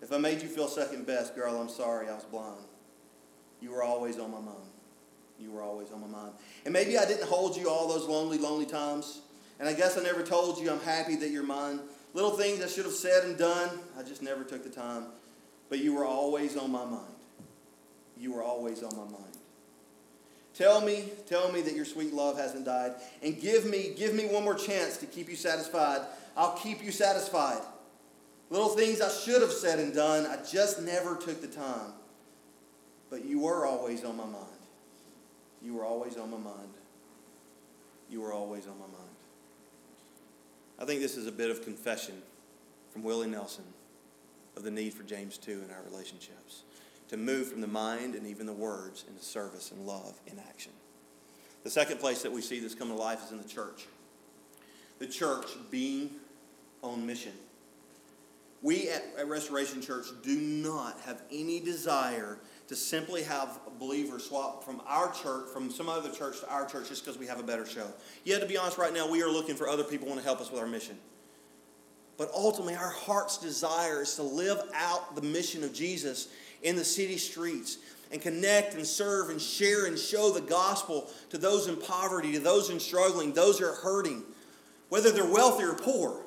If 0.00 0.12
I 0.12 0.18
made 0.18 0.42
you 0.42 0.48
feel 0.48 0.68
second 0.68 1.06
best, 1.06 1.34
girl, 1.34 1.60
I'm 1.60 1.68
sorry 1.68 2.08
I 2.08 2.14
was 2.14 2.24
blind. 2.24 2.64
You 3.60 3.72
were 3.72 3.82
always 3.82 4.18
on 4.18 4.30
my 4.30 4.40
mind. 4.40 4.56
You 5.38 5.50
were 5.52 5.62
always 5.62 5.90
on 5.92 6.00
my 6.00 6.06
mind. 6.06 6.32
And 6.64 6.72
maybe 6.72 6.98
I 6.98 7.04
didn't 7.04 7.28
hold 7.28 7.56
you 7.56 7.68
all 7.68 7.88
those 7.88 8.06
lonely, 8.06 8.38
lonely 8.38 8.66
times. 8.66 9.20
And 9.58 9.68
I 9.68 9.72
guess 9.72 9.98
I 9.98 10.02
never 10.02 10.22
told 10.22 10.58
you 10.58 10.70
I'm 10.70 10.80
happy 10.80 11.16
that 11.16 11.30
you're 11.30 11.42
mine. 11.42 11.80
Little 12.14 12.30
things 12.30 12.62
I 12.62 12.68
should 12.68 12.84
have 12.84 12.94
said 12.94 13.24
and 13.24 13.36
done, 13.36 13.70
I 13.98 14.02
just 14.02 14.22
never 14.22 14.44
took 14.44 14.62
the 14.64 14.70
time. 14.70 15.06
But 15.68 15.80
you 15.80 15.94
were 15.94 16.04
always 16.04 16.56
on 16.56 16.70
my 16.70 16.84
mind. 16.84 17.14
You 18.16 18.32
were 18.32 18.42
always 18.42 18.82
on 18.82 18.96
my 18.96 19.04
mind. 19.04 19.24
Tell 20.54 20.80
me, 20.80 21.04
tell 21.28 21.52
me 21.52 21.60
that 21.60 21.76
your 21.76 21.84
sweet 21.84 22.12
love 22.12 22.36
hasn't 22.36 22.64
died. 22.64 22.94
And 23.22 23.40
give 23.40 23.64
me, 23.64 23.92
give 23.96 24.14
me 24.14 24.26
one 24.26 24.42
more 24.42 24.56
chance 24.56 24.96
to 24.98 25.06
keep 25.06 25.28
you 25.28 25.36
satisfied. 25.36 26.00
I'll 26.38 26.56
keep 26.56 26.84
you 26.84 26.92
satisfied. 26.92 27.60
Little 28.48 28.68
things 28.68 29.00
I 29.00 29.10
should 29.10 29.42
have 29.42 29.52
said 29.52 29.80
and 29.80 29.92
done, 29.92 30.24
I 30.24 30.38
just 30.48 30.80
never 30.80 31.16
took 31.16 31.42
the 31.42 31.48
time. 31.48 31.92
But 33.10 33.24
you 33.24 33.40
were 33.40 33.66
always 33.66 34.04
on 34.04 34.16
my 34.16 34.24
mind. 34.24 34.46
You 35.60 35.74
were 35.74 35.84
always 35.84 36.16
on 36.16 36.30
my 36.30 36.38
mind. 36.38 36.70
You 38.08 38.20
were 38.20 38.32
always 38.32 38.66
on 38.66 38.78
my 38.78 38.86
mind. 38.86 38.94
I 40.78 40.84
think 40.84 41.00
this 41.00 41.16
is 41.16 41.26
a 41.26 41.32
bit 41.32 41.50
of 41.50 41.64
confession 41.64 42.22
from 42.92 43.02
Willie 43.02 43.26
Nelson 43.26 43.64
of 44.56 44.62
the 44.62 44.70
need 44.70 44.94
for 44.94 45.02
James 45.02 45.38
2 45.38 45.64
in 45.64 45.70
our 45.72 45.82
relationships 45.90 46.62
to 47.08 47.16
move 47.16 47.48
from 47.48 47.60
the 47.60 47.66
mind 47.66 48.14
and 48.14 48.26
even 48.26 48.46
the 48.46 48.52
words 48.52 49.04
into 49.08 49.22
service 49.24 49.72
and 49.72 49.86
love 49.86 50.14
in 50.28 50.38
action. 50.38 50.72
The 51.64 51.70
second 51.70 51.98
place 51.98 52.22
that 52.22 52.30
we 52.30 52.42
see 52.42 52.60
this 52.60 52.76
come 52.76 52.88
to 52.88 52.94
life 52.94 53.24
is 53.24 53.32
in 53.32 53.38
the 53.38 53.48
church. 53.48 53.86
The 55.00 55.06
church 55.06 55.46
being 55.70 56.10
on 56.82 57.06
mission. 57.06 57.32
We 58.62 58.88
at, 58.90 59.04
at 59.18 59.28
Restoration 59.28 59.80
Church 59.80 60.06
do 60.22 60.36
not 60.36 60.98
have 61.06 61.22
any 61.30 61.60
desire 61.60 62.38
to 62.66 62.76
simply 62.76 63.22
have 63.22 63.60
believers 63.78 64.24
swap 64.24 64.64
from 64.64 64.82
our 64.86 65.12
church, 65.12 65.48
from 65.52 65.70
some 65.70 65.88
other 65.88 66.10
church 66.10 66.40
to 66.40 66.50
our 66.50 66.66
church 66.66 66.88
just 66.88 67.04
because 67.04 67.18
we 67.18 67.26
have 67.26 67.40
a 67.40 67.42
better 67.42 67.64
show. 67.64 67.86
Yet, 68.24 68.40
to 68.40 68.46
be 68.46 68.56
honest, 68.56 68.76
right 68.76 68.92
now 68.92 69.08
we 69.08 69.22
are 69.22 69.30
looking 69.30 69.54
for 69.54 69.68
other 69.68 69.84
people 69.84 70.06
who 70.06 70.12
want 70.12 70.20
to 70.20 70.26
help 70.26 70.40
us 70.40 70.50
with 70.50 70.60
our 70.60 70.66
mission. 70.66 70.98
But 72.18 72.30
ultimately, 72.34 72.74
our 72.74 72.90
heart's 72.90 73.38
desire 73.38 74.02
is 74.02 74.16
to 74.16 74.22
live 74.24 74.60
out 74.74 75.14
the 75.14 75.22
mission 75.22 75.62
of 75.62 75.72
Jesus 75.72 76.28
in 76.62 76.74
the 76.74 76.84
city 76.84 77.16
streets 77.16 77.78
and 78.10 78.20
connect 78.20 78.74
and 78.74 78.84
serve 78.84 79.30
and 79.30 79.40
share 79.40 79.86
and 79.86 79.96
show 79.96 80.32
the 80.32 80.40
gospel 80.40 81.08
to 81.30 81.38
those 81.38 81.68
in 81.68 81.76
poverty, 81.76 82.32
to 82.32 82.40
those 82.40 82.70
in 82.70 82.80
struggling, 82.80 83.32
those 83.32 83.60
who 83.60 83.66
are 83.66 83.76
hurting, 83.76 84.24
whether 84.88 85.12
they're 85.12 85.30
wealthy 85.30 85.62
or 85.62 85.74
poor 85.74 86.22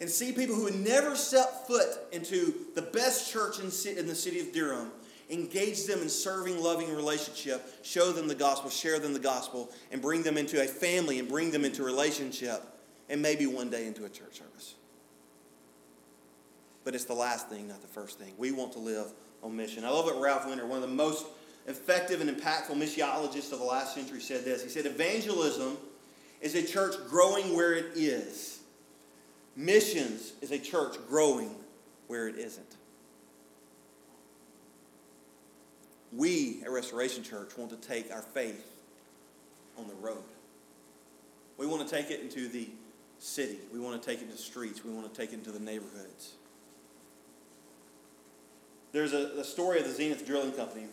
and 0.00 0.08
see 0.08 0.32
people 0.32 0.54
who 0.54 0.66
had 0.66 0.74
never 0.74 1.14
set 1.14 1.66
foot 1.66 1.88
into 2.10 2.54
the 2.74 2.82
best 2.82 3.30
church 3.30 3.58
in, 3.58 3.66
the 3.66 4.14
city 4.14 4.40
of 4.40 4.52
Durham, 4.52 4.90
engage 5.28 5.84
them 5.84 6.00
in 6.00 6.08
serving, 6.08 6.60
loving 6.60 6.94
relationship, 6.94 7.62
show 7.82 8.10
them 8.10 8.26
the 8.26 8.34
gospel, 8.34 8.70
share 8.70 8.98
them 8.98 9.12
the 9.12 9.20
gospel, 9.20 9.70
and 9.92 10.00
bring 10.00 10.22
them 10.22 10.38
into 10.38 10.62
a 10.62 10.66
family 10.66 11.18
and 11.18 11.28
bring 11.28 11.50
them 11.50 11.64
into 11.64 11.84
relationship, 11.84 12.62
and 13.10 13.20
maybe 13.20 13.46
one 13.46 13.68
day 13.68 13.86
into 13.86 14.04
a 14.06 14.08
church 14.08 14.38
service. 14.38 14.74
But 16.82 16.94
it's 16.94 17.04
the 17.04 17.14
last 17.14 17.48
thing, 17.48 17.68
not 17.68 17.82
the 17.82 17.88
first 17.88 18.18
thing. 18.18 18.32
We 18.38 18.52
want 18.52 18.72
to 18.72 18.78
live 18.78 19.06
on 19.42 19.54
mission. 19.54 19.84
I 19.84 19.90
love 19.90 20.06
what 20.06 20.18
Ralph 20.18 20.46
Winter, 20.46 20.66
one 20.66 20.82
of 20.82 20.88
the 20.88 20.94
most 20.94 21.26
effective 21.66 22.22
and 22.22 22.30
impactful 22.30 22.74
missiologists 22.74 23.52
of 23.52 23.58
the 23.58 23.66
last 23.66 23.94
century, 23.94 24.20
said 24.20 24.46
this. 24.46 24.62
He 24.62 24.70
said, 24.70 24.86
Evangelism 24.86 25.76
is 26.40 26.54
a 26.54 26.62
church 26.62 26.94
growing 27.06 27.54
where 27.54 27.74
it 27.74 27.92
is 27.94 28.59
Missions 29.56 30.32
is 30.40 30.50
a 30.50 30.58
church 30.58 30.96
growing 31.08 31.54
where 32.06 32.28
it 32.28 32.36
isn't. 32.36 32.76
We 36.12 36.60
at 36.64 36.70
Restoration 36.70 37.22
Church 37.22 37.56
want 37.56 37.70
to 37.70 37.88
take 37.88 38.12
our 38.12 38.22
faith 38.22 38.66
on 39.78 39.86
the 39.86 39.94
road. 39.94 40.24
We 41.56 41.66
want 41.66 41.86
to 41.86 41.94
take 41.94 42.10
it 42.10 42.20
into 42.20 42.48
the 42.48 42.68
city. 43.18 43.58
We 43.72 43.78
want 43.78 44.00
to 44.00 44.08
take 44.08 44.18
it 44.18 44.22
into 44.22 44.36
the 44.36 44.42
streets. 44.42 44.84
We 44.84 44.92
want 44.92 45.12
to 45.12 45.20
take 45.20 45.32
it 45.32 45.36
into 45.36 45.52
the 45.52 45.60
neighborhoods. 45.60 46.32
There's 48.92 49.12
a, 49.12 49.38
a 49.38 49.44
story 49.44 49.78
of 49.78 49.86
the 49.86 49.92
Zenith 49.92 50.26
Drilling 50.26 50.52
Company. 50.52 50.86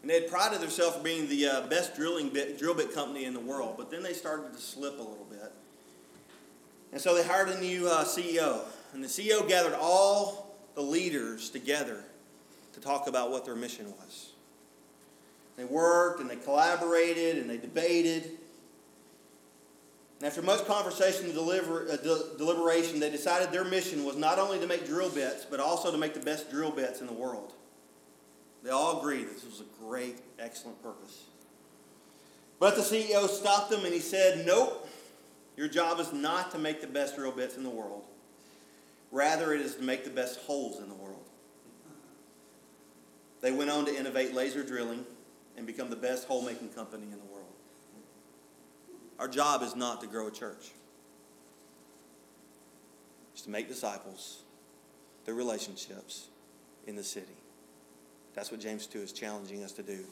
And 0.00 0.10
they 0.10 0.20
had 0.20 0.30
prided 0.30 0.60
themselves 0.60 0.96
for 0.96 1.02
being 1.02 1.28
the 1.28 1.48
uh, 1.48 1.60
best 1.66 1.96
drilling 1.96 2.28
bit, 2.28 2.58
drill 2.58 2.74
bit 2.74 2.94
company 2.94 3.24
in 3.24 3.34
the 3.34 3.40
world, 3.40 3.74
but 3.76 3.90
then 3.90 4.02
they 4.02 4.12
started 4.12 4.54
to 4.54 4.60
slip 4.60 4.98
a 4.98 5.02
little 5.02 5.26
bit. 5.28 5.52
And 6.92 7.00
so 7.00 7.14
they 7.14 7.26
hired 7.26 7.48
a 7.48 7.60
new 7.60 7.88
uh, 7.88 8.04
CEO. 8.04 8.60
And 8.94 9.02
the 9.02 9.08
CEO 9.08 9.46
gathered 9.46 9.74
all 9.74 10.56
the 10.74 10.80
leaders 10.82 11.50
together 11.50 12.04
to 12.72 12.80
talk 12.80 13.08
about 13.08 13.30
what 13.30 13.44
their 13.44 13.56
mission 13.56 13.86
was. 13.86 14.30
They 15.56 15.64
worked 15.64 16.20
and 16.20 16.28
they 16.28 16.36
collaborated 16.36 17.38
and 17.38 17.48
they 17.48 17.56
debated. 17.56 18.30
And 20.18 20.26
after 20.26 20.42
much 20.42 20.64
conversation 20.66 21.26
and 21.26 21.34
deliver, 21.34 21.90
uh, 21.90 21.96
de- 21.96 22.36
deliberation, 22.38 23.00
they 23.00 23.10
decided 23.10 23.52
their 23.52 23.64
mission 23.64 24.04
was 24.04 24.16
not 24.16 24.38
only 24.38 24.58
to 24.58 24.66
make 24.66 24.86
drill 24.86 25.10
bits, 25.10 25.44
but 25.44 25.60
also 25.60 25.90
to 25.90 25.98
make 25.98 26.14
the 26.14 26.20
best 26.20 26.50
drill 26.50 26.70
bits 26.70 27.00
in 27.00 27.06
the 27.06 27.12
world. 27.12 27.52
They 28.62 28.70
all 28.70 28.98
agreed 28.98 29.28
this 29.28 29.44
was 29.44 29.60
a 29.60 29.84
great, 29.84 30.16
excellent 30.38 30.82
purpose. 30.82 31.24
But 32.58 32.76
the 32.76 32.82
CEO 32.82 33.28
stopped 33.28 33.70
them 33.70 33.84
and 33.84 33.92
he 33.92 34.00
said, 34.00 34.46
Nope, 34.46 34.85
your 35.56 35.68
job 35.68 36.00
is 36.00 36.12
not 36.12 36.50
to 36.52 36.58
make 36.58 36.80
the 36.80 36.86
best 36.86 37.16
drill 37.16 37.32
bits 37.32 37.56
in 37.56 37.62
the 37.62 37.70
world. 37.70 38.04
Rather, 39.10 39.52
it 39.52 39.60
is 39.60 39.76
to 39.76 39.82
make 39.82 40.04
the 40.04 40.10
best 40.10 40.40
holes 40.40 40.80
in 40.80 40.88
the 40.88 40.94
world. 40.94 41.24
They 43.40 43.52
went 43.52 43.70
on 43.70 43.86
to 43.86 43.96
innovate 43.96 44.34
laser 44.34 44.64
drilling, 44.64 45.04
and 45.56 45.66
become 45.66 45.90
the 45.90 45.96
best 45.96 46.26
hole-making 46.26 46.68
company 46.70 47.04
in 47.04 47.18
the 47.18 47.24
world. 47.32 47.46
Our 49.18 49.28
job 49.28 49.62
is 49.62 49.74
not 49.74 50.00
to 50.02 50.06
grow 50.06 50.28
a 50.28 50.30
church. 50.30 50.72
It's 53.32 53.42
to 53.42 53.50
make 53.50 53.68
disciples 53.68 54.42
through 55.24 55.34
relationships 55.34 56.28
in 56.86 56.96
the 56.96 57.02
city. 57.02 57.26
That's 58.34 58.50
what 58.50 58.60
James 58.60 58.86
2 58.86 58.98
is 59.00 59.12
challenging 59.12 59.64
us 59.64 59.72
to 59.72 59.82
do 59.82 60.04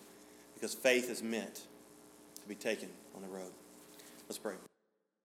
because 0.55 0.75
faith 0.75 1.11
is 1.11 1.23
meant 1.23 1.63
to 2.41 2.49
be 2.49 2.55
taken 2.55 2.89
on 3.15 3.23
the 3.23 3.29
road. 3.29 3.53
Let's 4.29 4.39
pray. 4.39 4.55